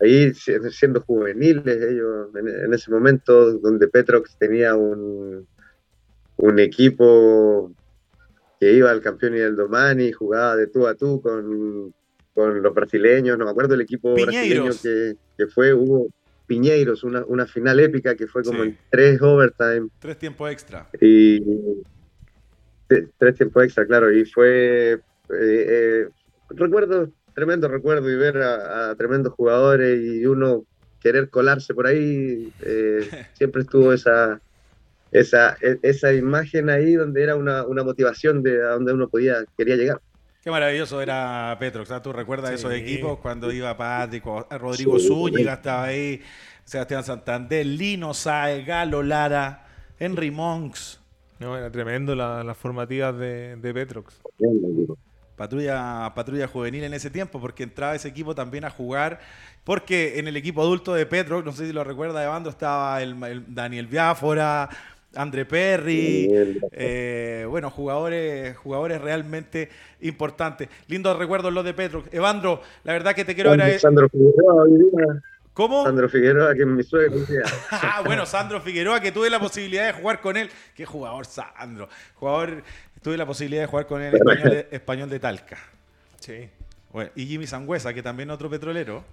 ahí 0.00 0.32
siendo 0.32 1.02
juveniles 1.02 1.82
ellos, 1.82 2.30
en 2.34 2.72
ese 2.72 2.90
momento 2.90 3.52
donde 3.58 3.88
Petrox 3.88 4.38
tenía 4.38 4.74
un, 4.74 5.46
un 6.36 6.58
equipo 6.58 7.72
que 8.60 8.72
iba 8.72 8.90
al 8.90 9.00
campeón 9.00 9.34
y 9.34 9.38
del 9.38 9.56
Domani, 9.56 10.12
jugaba 10.12 10.56
de 10.56 10.66
tú 10.66 10.86
a 10.86 10.94
tú 10.94 11.20
con, 11.20 11.92
los 12.36 12.74
brasileños, 12.74 13.38
no 13.38 13.44
me 13.44 13.50
acuerdo 13.50 13.74
el 13.74 13.82
equipo 13.82 14.14
brasileño 14.14 14.70
que, 14.82 15.46
fue, 15.46 15.72
hubo 15.72 16.08
Piñeiros, 16.46 17.04
una, 17.04 17.24
una 17.26 17.46
final 17.46 17.80
épica 17.80 18.14
que 18.16 18.26
fue 18.26 18.42
como 18.42 18.64
en 18.64 18.76
tres 18.90 19.20
overtime. 19.22 19.88
Tres 19.98 20.18
tiempos 20.18 20.50
extra. 20.50 20.88
Y 21.00 21.40
tres 23.18 23.36
tiempos 23.36 23.64
extra, 23.64 23.86
claro, 23.86 24.12
y 24.12 24.24
fue, 24.24 24.92
eh, 24.92 25.00
eh, 25.30 26.08
recuerdo, 26.50 27.10
tremendo 27.34 27.68
recuerdo 27.68 28.10
y 28.10 28.16
ver 28.16 28.38
a, 28.38 28.94
tremendos 28.96 29.32
jugadores 29.32 30.00
y 30.02 30.26
uno 30.26 30.64
querer 31.00 31.28
colarse 31.28 31.74
por 31.74 31.86
ahí, 31.86 32.52
eh, 32.62 33.00
siempre 33.34 33.62
estuvo 33.62 33.92
esa, 33.92 34.40
esa, 35.14 35.56
e, 35.62 35.78
esa 35.82 36.12
imagen 36.12 36.68
ahí 36.68 36.94
donde 36.94 37.22
era 37.22 37.36
una, 37.36 37.64
motivación 37.84 38.42
de 38.42 38.62
a 38.62 38.72
donde 38.72 38.92
uno 38.92 39.08
podía, 39.08 39.44
quería 39.56 39.76
llegar. 39.76 40.00
Qué 40.42 40.50
maravilloso 40.50 41.00
era 41.00 41.56
Petro. 41.58 41.84
¿Tú 42.02 42.12
recuerdas 42.12 42.52
esos 42.52 42.72
equipos 42.72 43.18
cuando 43.20 43.50
iba 43.50 43.74
Patrick, 43.74 44.24
Rodrigo 44.50 44.98
Zúñiga 44.98 45.54
estaba 45.54 45.84
ahí, 45.84 46.20
Sebastián 46.64 47.02
Santander, 47.02 47.64
Lino 47.64 48.12
Sae, 48.12 48.62
Galo 48.64 49.02
Lara, 49.02 49.66
Henry 49.98 50.30
Monks? 50.30 51.00
No, 51.38 51.56
era 51.56 51.70
tremendo 51.70 52.14
las 52.14 52.44
la 52.44 52.54
formativas 52.54 53.16
de, 53.16 53.56
de 53.56 53.72
Petrox. 53.72 54.20
Patrulla, 55.36 56.12
patrulla 56.14 56.46
juvenil 56.46 56.84
en 56.84 56.94
ese 56.94 57.10
tiempo, 57.10 57.40
porque 57.40 57.62
entraba 57.62 57.94
ese 57.94 58.08
equipo 58.08 58.34
también 58.34 58.64
a 58.64 58.70
jugar, 58.70 59.20
porque 59.64 60.18
en 60.18 60.28
el 60.28 60.36
equipo 60.36 60.60
adulto 60.62 60.94
de 60.94 61.06
Petrox, 61.06 61.44
no 61.44 61.52
sé 61.52 61.66
si 61.66 61.72
lo 61.72 61.82
recuerda 61.84 62.20
de 62.20 62.26
bando, 62.26 62.50
estaba 62.50 63.02
el, 63.02 63.20
el 63.24 63.54
Daniel 63.54 63.86
Biafora, 63.86 64.68
André 65.16 65.44
Perry, 65.44 66.28
eh, 66.72 67.46
bueno, 67.48 67.70
jugadores, 67.70 68.56
jugadores 68.56 69.00
realmente 69.00 69.68
importantes. 70.00 70.68
Lindos 70.88 71.18
recuerdos 71.18 71.52
los 71.52 71.64
de 71.64 71.74
Petro. 71.74 72.04
Evandro, 72.12 72.60
la 72.84 72.92
verdad 72.92 73.14
que 73.14 73.24
te 73.24 73.34
quiero 73.34 73.50
agradecer. 73.50 73.80
Sandro 73.80 74.08
Figueroa, 74.08 74.64
¿Cómo? 75.54 75.84
Sandro 75.84 76.08
Figueroa, 76.08 76.52
que 76.54 76.62
es 76.62 76.66
mi 76.66 76.82
suegro. 76.82 77.24
ah, 77.70 78.02
bueno, 78.04 78.26
Sandro 78.26 78.60
Figueroa, 78.60 79.00
que 79.00 79.12
tuve 79.12 79.30
la 79.30 79.38
posibilidad 79.38 79.86
de 79.86 79.92
jugar 79.92 80.20
con 80.20 80.36
él. 80.36 80.50
Qué 80.74 80.84
jugador, 80.84 81.26
Sandro. 81.26 81.88
Jugador, 82.16 82.62
tuve 83.02 83.16
la 83.16 83.24
posibilidad 83.24 83.62
de 83.62 83.66
jugar 83.68 83.86
con 83.86 84.02
él 84.02 84.14
español 84.14 84.50
de, 84.50 84.68
español 84.72 85.10
de 85.10 85.20
Talca. 85.20 85.58
Sí. 86.18 86.48
Bueno, 86.92 87.10
y 87.14 87.26
Jimmy 87.26 87.46
Sangüesa, 87.46 87.94
que 87.94 88.02
también 88.02 88.30
otro 88.30 88.50
petrolero. 88.50 89.04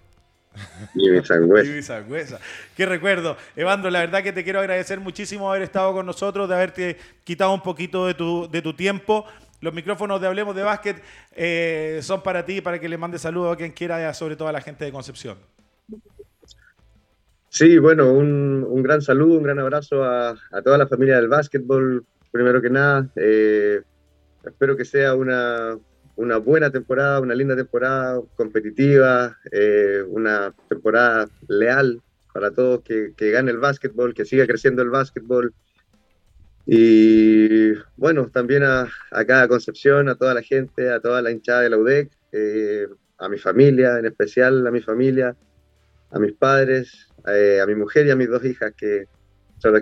Jimmy 0.94 1.24
Sangüesa. 1.24 2.40
Qué 2.76 2.86
recuerdo. 2.86 3.38
Evandro, 3.56 3.90
la 3.90 4.00
verdad 4.00 4.24
que 4.24 4.34
te 4.34 4.44
quiero 4.44 4.60
agradecer 4.60 5.00
muchísimo 5.00 5.50
haber 5.50 5.64
estado 5.64 5.94
con 5.94 6.06
nosotros, 6.06 6.48
de 6.50 6.56
haberte 6.56 6.98
quitado 7.24 7.54
un 7.54 7.62
poquito 7.62 8.08
de 8.08 8.14
tu, 8.14 8.50
de 8.50 8.62
tu 8.62 8.74
tiempo. 8.74 9.26
Los 9.62 9.74
micrófonos 9.74 10.20
de 10.20 10.28
Hablemos 10.28 10.56
de 10.56 10.64
Básquet 10.64 11.02
eh, 11.34 12.00
son 12.02 12.24
para 12.24 12.46
ti, 12.46 12.62
para 12.62 12.80
que 12.80 12.90
le 12.90 12.98
mandes 12.98 13.22
saludos 13.22 13.54
a 13.54 13.58
quien 13.58 13.72
quiera, 13.72 14.14
sobre 14.14 14.36
todo 14.36 14.48
a 14.48 14.52
la 14.52 14.62
gente 14.62 14.86
de 14.86 14.92
Concepción. 14.92 15.38
Sí, 17.50 17.78
bueno, 17.78 18.12
un, 18.12 18.82
gran 18.82 19.02
saludo, 19.02 19.38
un 19.38 19.44
gran 19.44 19.60
abrazo 19.60 20.04
a, 20.04 20.36
toda 20.64 20.78
la 20.78 20.88
familia 20.88 21.18
del 21.18 21.28
básquetbol, 21.28 22.06
primero 22.32 22.62
que 22.62 22.70
nada. 22.70 23.08
Eh, 23.16 23.82
espero 24.44 24.76
que 24.76 24.86
sea 24.86 25.16
una, 25.16 25.78
una 26.16 26.38
buena 26.38 26.70
temporada, 26.70 27.20
una 27.20 27.36
linda 27.36 27.56
temporada 27.56 28.22
competitiva, 28.36 29.38
eh, 29.52 30.04
una 30.08 30.54
temporada 30.70 31.28
leal 31.48 32.02
para 32.34 32.52
todos, 32.52 32.82
que, 32.84 33.14
gane 33.18 33.52
el 33.52 33.58
básquetbol, 33.58 34.14
que 34.14 34.26
siga 34.26 34.48
creciendo 34.48 34.82
el 34.82 34.90
básquetbol. 34.90 35.54
Y 36.66 37.74
bueno, 37.98 38.30
también 38.30 38.64
a, 38.64 38.88
a, 39.12 39.26
cada 39.26 39.48
Concepción, 39.48 40.10
a 40.10 40.16
toda 40.16 40.34
la 40.34 40.42
gente, 40.42 40.90
a 40.90 41.00
toda 41.00 41.22
la 41.22 41.32
hinchada 41.32 41.62
de 41.62 41.70
la 41.70 41.78
UDEC, 41.78 42.12
eh, 42.32 42.88
a 43.18 43.30
mi 43.30 43.38
familia, 43.38 44.00
en 44.00 44.06
especial 44.06 44.66
a 44.66 44.72
mi 44.72 44.82
familia, 44.82 45.36
a 46.12 46.20
mis 46.20 46.34
padres, 46.34 47.10
eh, 47.28 47.60
a 47.62 47.68
mi 47.68 47.76
mujer 47.76 48.08
y 48.08 48.12
a 48.12 48.16
mis 48.16 48.30
dos 48.30 48.44
hijas, 48.46 48.74
que, 48.76 49.06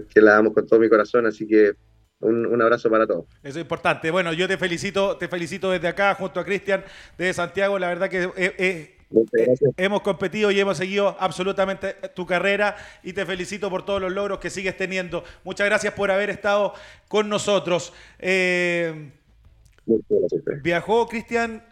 que 0.10 0.22
la 0.22 0.38
amo 0.38 0.54
con 0.54 0.66
todo 0.68 0.80
mi 0.80 0.90
corazón. 0.90 1.26
Así 1.26 1.48
que 1.48 1.74
un, 2.22 2.62
abrazo 2.62 2.90
para 2.90 3.08
todos. 3.08 3.26
Eso 3.44 3.60
es 3.60 3.64
importante. 3.64 4.12
Bueno, 4.12 4.34
yo 4.34 4.48
te 4.48 4.58
felicito, 4.58 5.18
te 5.18 5.28
felicito 5.28 5.72
desde 5.72 5.88
acá 5.88 6.16
junto 6.16 6.40
a 6.40 6.46
Cristian 6.46 6.84
de 7.18 7.34
Santiago. 7.34 7.80
La 7.80 7.88
verdad 7.88 8.10
que 8.10 8.24
eh, 8.24 8.32
eh, 8.36 8.98
eh, 9.12 9.56
hemos 9.78 10.02
competido 10.02 10.52
y 10.52 10.60
hemos 10.60 10.78
seguido 10.78 11.16
absolutamente 11.20 11.94
tu 12.16 12.26
carrera 12.26 12.76
y 13.04 13.14
te 13.14 13.26
felicito 13.26 13.70
por 13.70 13.86
todos 13.86 14.02
los 14.02 14.12
logros 14.12 14.40
que 14.40 14.50
sigues 14.50 14.76
teniendo. 14.76 15.24
Muchas 15.44 15.66
gracias 15.66 15.94
por 15.94 16.12
haber 16.12 16.30
estado 16.30 16.74
con 17.08 17.30
nosotros. 17.30 17.94
viajó 20.62 21.08
Cristian 21.08 21.64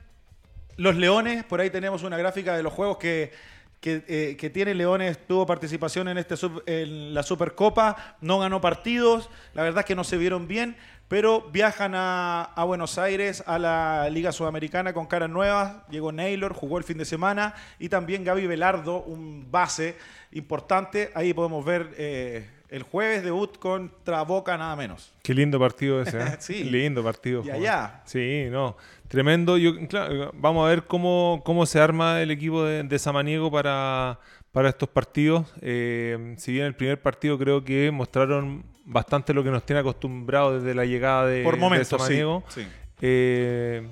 los 0.77 0.95
Leones, 0.95 1.43
por 1.43 1.59
ahí 1.59 1.69
tenemos 1.69 2.03
una 2.03 2.17
gráfica 2.17 2.55
de 2.55 2.63
los 2.63 2.71
juegos 2.71 2.97
que, 2.97 3.31
que, 3.79 4.03
eh, 4.07 4.35
que 4.37 4.49
tiene 4.49 4.73
Leones, 4.73 5.25
tuvo 5.27 5.45
participación 5.45 6.07
en, 6.07 6.17
este 6.17 6.35
en 6.65 7.13
la 7.13 7.23
Supercopa, 7.23 8.17
no 8.21 8.39
ganó 8.39 8.59
partidos, 8.59 9.29
la 9.53 9.63
verdad 9.63 9.81
es 9.81 9.85
que 9.85 9.95
no 9.95 10.03
se 10.03 10.17
vieron 10.17 10.47
bien, 10.47 10.75
pero 11.07 11.49
viajan 11.51 11.93
a, 11.95 12.43
a 12.43 12.63
Buenos 12.65 12.97
Aires, 12.97 13.43
a 13.45 13.59
la 13.59 14.09
Liga 14.09 14.31
Sudamericana 14.31 14.93
con 14.93 15.05
caras 15.05 15.29
nuevas, 15.29 15.87
llegó 15.89 16.11
Naylor, 16.11 16.53
jugó 16.53 16.77
el 16.77 16.83
fin 16.83 16.97
de 16.97 17.05
semana, 17.05 17.53
y 17.79 17.89
también 17.89 18.23
Gaby 18.23 18.47
Velardo, 18.47 19.03
un 19.03 19.49
base 19.51 19.95
importante, 20.31 21.11
ahí 21.15 21.33
podemos 21.33 21.63
ver 21.63 21.93
eh, 21.97 22.49
el 22.69 22.83
jueves 22.83 23.23
debut 23.23 23.57
contra 23.57 24.21
Boca 24.23 24.57
nada 24.57 24.75
menos. 24.75 25.13
Qué 25.23 25.33
lindo 25.33 25.59
partido 25.59 26.01
ese, 26.01 26.19
¿eh? 26.19 26.35
Sí. 26.39 26.63
Lindo 26.63 27.03
partido. 27.03 27.43
Y 27.45 27.49
allá. 27.49 28.01
Sí, 28.05 28.47
no. 28.49 28.75
Tremendo. 29.07 29.57
Yo, 29.57 29.75
claro, 29.87 30.31
vamos 30.35 30.65
a 30.65 30.69
ver 30.69 30.83
cómo, 30.83 31.41
cómo 31.45 31.65
se 31.65 31.79
arma 31.79 32.21
el 32.21 32.31
equipo 32.31 32.63
de, 32.63 32.83
de 32.83 32.99
Samaniego 32.99 33.49
para, 33.51 34.19
para 34.51 34.69
estos 34.69 34.89
partidos. 34.89 35.53
Eh, 35.61 36.35
si 36.37 36.51
bien 36.51 36.65
el 36.65 36.75
primer 36.75 37.01
partido 37.01 37.37
creo 37.37 37.63
que 37.63 37.89
mostraron 37.91 38.63
bastante 38.83 39.33
lo 39.33 39.43
que 39.43 39.51
nos 39.51 39.65
tiene 39.65 39.79
acostumbrados 39.81 40.61
desde 40.63 40.75
la 40.75 40.85
llegada 40.85 41.25
de, 41.25 41.43
Por 41.43 41.55
de 41.55 41.59
momentos, 41.61 41.87
sí. 41.87 41.95
Samaniego. 41.97 42.43
sí. 42.49 42.67
Eh, 43.01 43.87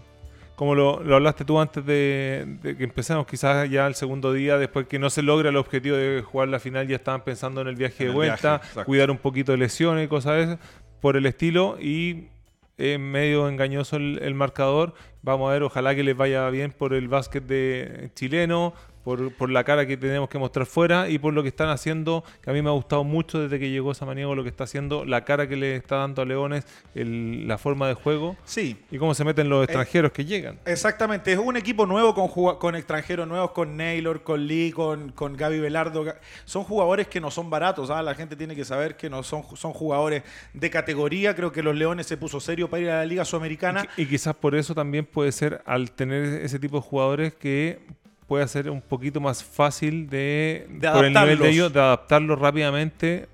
como 0.56 0.74
lo, 0.76 1.04
lo 1.04 1.16
hablaste 1.16 1.46
tú 1.46 1.60
antes 1.60 1.86
de, 1.86 2.58
de 2.62 2.78
que 2.78 2.84
empezamos, 2.84 3.28
quizás 3.28 3.70
ya 3.70 3.88
el 3.88 3.96
segundo 3.96 4.34
día, 4.34 4.58
después 4.58 4.88
que 4.88 5.00
no 5.00 5.10
se 5.10 5.22
logra 5.22 5.50
el 5.50 5.58
objetivo 5.58 5.98
de 5.98 6.22
jugar 6.22 6.48
la 6.48 6.60
final, 6.60 6.88
ya 6.88 6.96
estaban 6.96 7.24
pensando 7.24 7.62
en 7.62 7.68
el 7.68 7.76
viaje 7.76 8.04
En 8.04 8.06
de 8.06 8.10
el 8.10 8.14
vuelta, 8.14 8.62
viaje, 8.64 8.86
cuidar 8.86 9.12
un 9.12 9.18
poquito 9.18 9.52
de 9.52 9.58
lesiones 9.58 10.06
y 10.06 10.08
cosas 10.08 10.50
de 10.50 10.58
por 11.02 11.18
el 11.18 11.26
estilo, 11.26 11.78
y 11.80 12.30
es 12.78 13.00
medio 13.00 13.48
engañoso 13.48 13.98
el, 13.98 14.20
el 14.22 14.34
marcador. 14.34 14.94
Vamos 15.22 15.50
a 15.50 15.54
ver, 15.54 15.64
ojalá 15.64 15.96
que 15.96 16.04
les 16.04 16.16
vaya 16.18 16.50
bien 16.50 16.72
por 16.72 16.94
el 16.94 17.08
básquet 17.08 17.46
de 17.46 18.10
chileno, 18.16 18.74
por, 19.06 19.32
por 19.36 19.50
la 19.50 19.64
cara 19.64 19.86
que 19.88 19.96
tenemos 19.96 20.28
que 20.28 20.38
mostrar 20.38 20.66
fuera 20.66 21.08
y 21.10 21.18
por 21.20 21.34
lo 21.34 21.44
que 21.44 21.50
están 21.50 21.70
haciendo, 21.70 22.26
que 22.42 22.50
a 22.50 22.54
mí 22.54 22.62
me 22.62 22.68
ha 22.70 22.74
gustado 22.74 23.06
mucho 23.06 23.40
desde 23.40 23.58
que 23.60 23.70
llegó 23.70 23.94
Samaniego 23.94 24.36
lo 24.36 24.44
que 24.44 24.50
está 24.50 24.66
haciendo, 24.66 25.06
la 25.06 25.24
cara 25.24 25.48
que 25.48 25.56
le 25.56 25.76
está 25.78 25.98
dando 25.98 26.22
a 26.22 26.26
Leones, 26.26 26.66
el- 26.96 27.48
la 27.48 27.58
forma 27.58 27.88
de 27.88 27.94
juego 27.94 28.36
Sí, 28.44 28.76
y 28.92 28.98
cómo 28.98 29.14
se 29.14 29.24
meten 29.24 29.48
los 29.48 29.64
extranjeros 29.64 30.12
que 30.12 30.26
llegan. 30.26 30.60
Exactamente, 30.66 31.32
es 31.32 31.38
un 31.38 31.56
equipo 31.56 31.86
nuevo 31.86 32.14
con, 32.14 32.58
con 32.58 32.76
extranjeros 32.76 33.28
nuevos, 33.28 33.52
con 33.52 33.78
Naylor, 33.78 34.24
con 34.24 34.46
Lee, 34.48 34.72
con, 34.72 35.12
con 35.12 35.38
Gaby 35.38 35.60
Velardo. 35.60 36.04
Son 36.46 36.64
jugadores 36.64 37.08
que 37.08 37.22
no 37.22 37.30
son 37.32 37.50
baratos, 37.50 37.90
¿ah? 37.92 38.02
la 38.02 38.16
gente 38.16 38.36
tiene 38.36 38.56
que 38.56 38.66
saber 38.66 38.98
que 38.98 39.10
no 39.10 39.22
son, 39.22 39.44
son 39.56 39.72
jugadores 39.72 40.24
de 40.54 40.70
categoría. 40.72 41.36
Creo 41.36 41.52
que 41.52 41.62
los 41.62 41.76
Leones 41.76 42.08
se 42.08 42.18
puso 42.18 42.40
serio 42.40 42.70
para 42.70 42.82
ir 42.82 42.90
a 42.90 42.98
la 42.98 43.06
Liga 43.06 43.24
Sudamericana. 43.24 43.88
Y, 43.98 44.02
y 44.02 44.06
quizás 44.08 44.34
por 44.36 44.56
eso 44.56 44.74
también 44.74 45.06
puede 45.06 45.32
ser 45.32 45.62
al 45.66 45.92
tener 45.92 46.24
ese 46.42 46.58
tipo 46.58 46.78
de 46.78 46.82
jugadores 46.82 47.34
que 47.36 47.80
puede 48.28 48.48
ser 48.48 48.70
un 48.70 48.82
poquito 48.82 49.20
más 49.22 49.44
fácil 49.44 50.10
de, 50.10 50.66
De 50.70 50.90
por 50.92 51.06
el 51.06 51.14
nivel 51.14 51.40
de 51.40 51.50
ellos, 51.50 51.72
de 51.74 51.80
adaptarlos 51.80 52.40
rápidamente. 52.40 53.28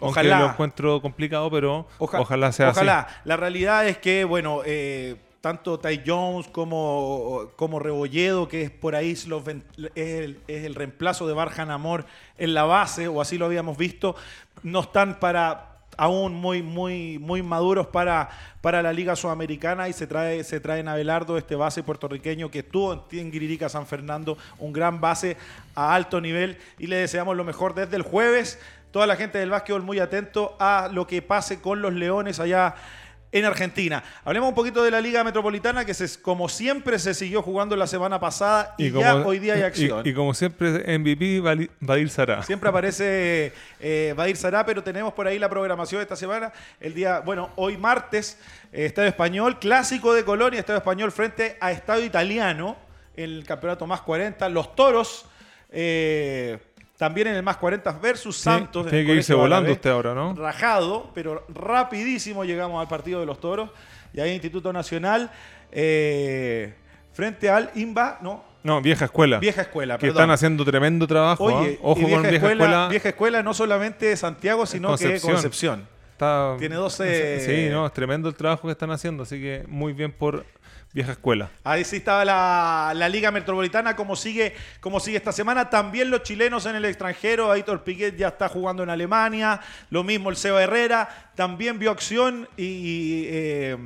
Ojalá. 0.00 0.30
Aunque 0.36 0.44
lo 0.46 0.52
encuentro 0.52 1.02
complicado, 1.02 1.50
pero 1.50 1.86
Oja- 1.98 2.20
ojalá 2.20 2.52
sea 2.52 2.70
Ojalá. 2.70 3.00
así. 3.00 3.14
La 3.24 3.36
realidad 3.36 3.86
es 3.88 3.98
que, 3.98 4.24
bueno, 4.24 4.60
eh, 4.64 5.16
tanto 5.40 5.78
Ty 5.80 6.02
Jones 6.06 6.46
como, 6.48 7.50
como 7.56 7.78
Rebolledo, 7.80 8.46
que 8.48 8.62
es 8.62 8.70
por 8.70 8.94
ahí 8.94 9.10
es, 9.12 9.26
el, 9.96 10.40
es 10.46 10.64
el 10.64 10.74
reemplazo 10.76 11.26
de 11.26 11.34
Barjan 11.34 11.70
Amor 11.70 12.06
en 12.38 12.54
la 12.54 12.62
base, 12.64 13.08
o 13.08 13.20
así 13.20 13.38
lo 13.38 13.46
habíamos 13.46 13.76
visto, 13.76 14.14
no 14.62 14.80
están 14.80 15.18
para 15.20 15.77
aún 15.98 16.32
muy, 16.32 16.62
muy, 16.62 17.18
muy 17.18 17.42
maduros 17.42 17.88
para, 17.88 18.30
para 18.62 18.80
la 18.80 18.92
Liga 18.92 19.16
Sudamericana 19.16 19.88
y 19.88 19.92
se 19.92 20.06
trae, 20.06 20.42
se 20.44 20.60
este 21.36 21.56
base 21.56 21.82
puertorriqueño 21.82 22.50
que 22.50 22.60
estuvo 22.60 22.92
en 22.92 23.00
Tinguiririca 23.08 23.68
San 23.68 23.86
Fernando, 23.86 24.38
un 24.58 24.72
gran 24.72 25.00
base 25.00 25.36
a 25.74 25.94
alto 25.94 26.20
nivel 26.20 26.56
y 26.78 26.86
le 26.86 26.96
deseamos 26.96 27.36
lo 27.36 27.44
mejor 27.44 27.74
desde 27.74 27.96
el 27.96 28.02
jueves. 28.02 28.60
Toda 28.92 29.06
la 29.06 29.16
gente 29.16 29.38
del 29.38 29.50
básquetbol 29.50 29.82
muy 29.82 29.98
atento 29.98 30.56
a 30.60 30.88
lo 30.90 31.06
que 31.06 31.20
pase 31.20 31.60
con 31.60 31.82
los 31.82 31.92
Leones 31.92 32.40
allá 32.40 32.76
en 33.32 33.44
Argentina. 33.44 34.02
Hablemos 34.24 34.48
un 34.48 34.54
poquito 34.54 34.82
de 34.82 34.90
la 34.90 35.00
Liga 35.00 35.22
Metropolitana 35.22 35.84
que 35.84 35.94
se, 35.94 36.20
como 36.22 36.48
siempre 36.48 36.98
se 36.98 37.14
siguió 37.14 37.42
jugando 37.42 37.76
la 37.76 37.86
semana 37.86 38.18
pasada 38.18 38.74
y, 38.78 38.90
ya 38.90 39.16
hoy 39.16 39.38
día 39.38 39.54
hay 39.54 39.62
acción. 39.62 40.06
Y, 40.06 40.14
como 40.14 40.34
siempre, 40.34 40.98
MVP 40.98 41.40
Badir 41.80 42.10
Sara. 42.10 42.42
Siempre 42.42 42.68
aparece 42.68 43.52
eh, 43.80 44.14
Badir 44.16 44.36
Sará, 44.36 44.64
pero 44.64 44.82
tenemos 44.82 45.12
por 45.12 45.26
ahí 45.26 45.38
la 45.38 45.48
programación 45.48 45.98
de 45.98 46.04
esta 46.04 46.16
semana. 46.16 46.52
El 46.80 46.94
día, 46.94 47.20
bueno, 47.20 47.50
hoy 47.56 47.76
martes, 47.76 48.38
eh, 48.72 48.86
Estadio 48.86 49.08
Español, 49.08 49.58
clásico 49.58 50.14
de 50.14 50.24
Colonia, 50.24 50.60
Estadio 50.60 50.78
Español 50.78 51.12
frente 51.12 51.56
a 51.60 51.72
Estadio 51.72 52.04
Italiano, 52.04 52.76
el 53.16 53.44
campeonato 53.46 53.86
más 53.86 54.00
40. 54.02 54.48
Los 54.48 54.74
toros, 54.74 55.26
eh, 55.70 56.58
también 56.98 57.28
en 57.28 57.36
el 57.36 57.42
más 57.42 57.56
40 57.56 57.90
versus 57.92 58.36
Santos. 58.36 58.84
en 58.86 58.90
Tiene 58.90 59.06
que 59.06 59.14
irse 59.14 59.32
volando 59.32 59.72
usted 59.72 59.88
ahora, 59.90 60.14
¿no? 60.14 60.34
Rajado, 60.34 61.10
pero 61.14 61.46
rapidísimo 61.48 62.44
llegamos 62.44 62.80
al 62.82 62.88
partido 62.88 63.20
de 63.20 63.26
los 63.26 63.40
toros. 63.40 63.70
Y 64.12 64.20
ahí 64.20 64.32
Instituto 64.32 64.72
Nacional, 64.72 65.30
eh, 65.70 66.74
frente 67.12 67.48
al 67.50 67.70
IMBA, 67.74 68.18
no, 68.22 68.44
No, 68.64 68.80
vieja 68.82 69.04
escuela. 69.06 69.38
vieja 69.38 69.62
escuela, 69.62 69.96
que 69.96 70.08
perdón. 70.08 70.16
están 70.22 70.30
haciendo 70.32 70.64
tremendo 70.64 71.06
trabajo. 71.06 71.44
Oye, 71.44 71.76
¿ah? 71.78 71.80
Ojo 71.82 71.94
vieja 72.00 72.12
con 72.14 72.22
vieja 72.22 72.36
escuela, 72.36 72.64
escuela. 72.64 72.88
vieja 72.88 73.08
escuela 73.10 73.42
no 73.42 73.54
solamente 73.54 74.06
de 74.06 74.16
Santiago, 74.16 74.66
sino 74.66 74.88
que 74.96 75.04
Concepción. 75.04 75.32
Concepción. 75.32 75.88
Está- 76.12 76.56
Tiene 76.58 76.74
12 76.74 77.40
Sí, 77.40 77.68
no, 77.72 77.86
es 77.86 77.92
tremendo 77.92 78.28
el 78.28 78.34
trabajo 78.34 78.66
que 78.66 78.72
están 78.72 78.90
haciendo, 78.90 79.22
así 79.22 79.40
que 79.40 79.64
muy 79.68 79.92
bien 79.92 80.10
por 80.10 80.44
vieja 80.92 81.12
escuela. 81.12 81.50
Ahí 81.64 81.84
sí 81.84 81.96
estaba 81.96 82.24
la, 82.24 82.92
la 82.94 83.08
Liga 83.08 83.30
Metropolitana, 83.30 83.94
como 83.94 84.16
sigue, 84.16 84.54
como 84.80 85.00
sigue 85.00 85.18
esta 85.18 85.32
semana. 85.32 85.70
También 85.70 86.10
los 86.10 86.22
chilenos 86.22 86.66
en 86.66 86.76
el 86.76 86.84
extranjero. 86.84 87.52
Aitor 87.52 87.84
Piquet 87.84 88.16
ya 88.16 88.28
está 88.28 88.48
jugando 88.48 88.82
en 88.82 88.90
Alemania. 88.90 89.60
Lo 89.90 90.02
mismo 90.02 90.30
el 90.30 90.36
Seba 90.36 90.62
Herrera. 90.62 91.30
También 91.34 91.78
vio 91.78 91.90
acción 91.90 92.48
y, 92.56 92.64
y, 92.64 93.26
eh, 93.28 93.76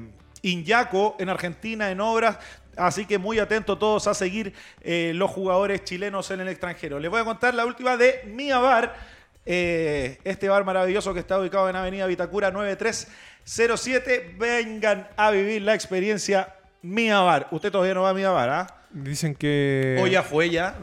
en 0.42 1.28
Argentina 1.28 1.90
en 1.90 2.00
obras. 2.00 2.38
Así 2.76 3.04
que 3.04 3.18
muy 3.18 3.38
atentos 3.38 3.78
todos 3.78 4.06
a 4.06 4.14
seguir 4.14 4.54
eh, 4.80 5.12
los 5.14 5.30
jugadores 5.30 5.84
chilenos 5.84 6.30
en 6.30 6.40
el 6.40 6.48
extranjero. 6.48 6.98
Les 6.98 7.10
voy 7.10 7.20
a 7.20 7.24
contar 7.24 7.52
la 7.54 7.66
última 7.66 7.96
de 7.96 8.22
Mia 8.26 8.58
Bar. 8.58 8.96
eh, 9.44 10.18
este 10.24 10.48
bar 10.48 10.64
maravilloso 10.64 11.12
que 11.12 11.20
está 11.20 11.38
ubicado 11.38 11.68
en 11.68 11.76
Avenida 11.76 12.06
Vitacura 12.06 12.50
9307. 12.50 14.36
Vengan 14.38 15.08
a 15.16 15.30
vivir 15.30 15.62
la 15.62 15.74
experiencia 15.74 16.54
Mia 16.82 17.20
Bar. 17.20 17.48
Usted 17.50 17.70
todavía 17.70 17.94
no 17.94 18.02
va 18.02 18.10
a 18.10 18.14
Mia 18.14 18.30
Bar, 18.30 18.50
¿ah? 18.50 18.66
Dicen 18.90 19.34
que. 19.34 19.98
O 20.00 20.06
ya 20.06 20.22
fue 20.22 20.50
ya. 20.50 20.76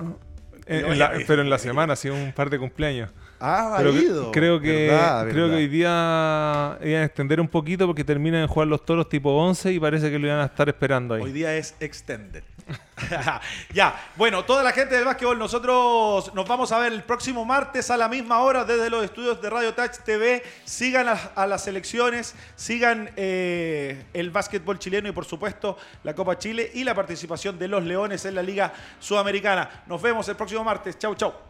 en- 0.66 0.86
en 0.86 1.00
la- 1.00 1.14
pero 1.28 1.42
en 1.42 1.50
la 1.50 1.58
semana, 1.58 1.94
ha 1.94 1.96
sido 1.96 2.16
un 2.16 2.32
par 2.32 2.50
de 2.50 2.58
cumpleaños. 2.60 3.10
Ah, 3.40 3.76
Pero 3.78 4.32
creo 4.32 4.60
que 4.60 4.88
Verdad, 4.88 5.30
creo 5.30 5.50
que 5.50 5.56
hoy 5.56 5.68
día 5.68 6.78
iban 6.82 7.02
a 7.02 7.06
extender 7.06 7.40
un 7.40 7.48
poquito 7.48 7.88
porque 7.88 8.04
terminan 8.04 8.42
de 8.42 8.48
jugar 8.48 8.68
los 8.68 8.84
toros 8.86 9.08
tipo 9.08 9.32
11 9.32 9.72
y 9.72 9.80
parece 9.80 10.12
que 10.12 10.20
lo 10.20 10.28
iban 10.28 10.40
a 10.40 10.46
estar 10.46 10.68
esperando 10.68 11.16
ahí. 11.16 11.22
Hoy 11.22 11.32
día 11.32 11.56
es 11.56 11.74
extended. 11.80 12.44
ya, 13.74 14.10
bueno, 14.16 14.44
toda 14.44 14.62
la 14.62 14.72
gente 14.72 14.96
del 14.96 15.06
básquetbol, 15.06 15.40
nosotros 15.40 16.34
nos 16.34 16.48
vamos 16.48 16.72
a 16.72 16.80
ver 16.80 16.92
el 16.92 17.04
próximo 17.04 17.46
martes 17.46 17.90
a 17.90 17.98
la 17.98 18.10
misma 18.10 18.40
hora 18.40 18.66
desde 18.66 18.90
los 18.90 19.04
estudios 19.04 19.42
de 19.42 19.50
Radio 19.50 19.74
Touch 19.74 19.98
TV. 20.04 20.44
Sigan 20.66 21.08
a, 21.08 21.14
a 21.14 21.48
las 21.48 21.64
selecciones, 21.64 22.36
sigan 22.56 23.10
eh, 23.16 24.06
el 24.14 24.32
básquetbol 24.32 24.78
chileno 24.80 25.08
y 25.10 25.14
por 25.14 25.26
supuesto 25.26 25.78
la 26.04 26.14
Copa 26.14 26.38
Chile 26.38 26.70
y 26.74 26.84
la 26.84 26.94
participación 26.94 27.58
de 27.58 27.68
los 27.70 27.84
Leones 27.84 28.26
en 28.26 28.36
la 28.36 28.44
Liga 28.44 28.74
Sudamericana. 29.00 29.84
Nos 29.88 30.02
vemos 30.02 30.28
el 30.28 30.36
próximo 30.36 30.64
martes. 30.64 31.00
Chau, 31.00 31.16
chau. 31.16 31.49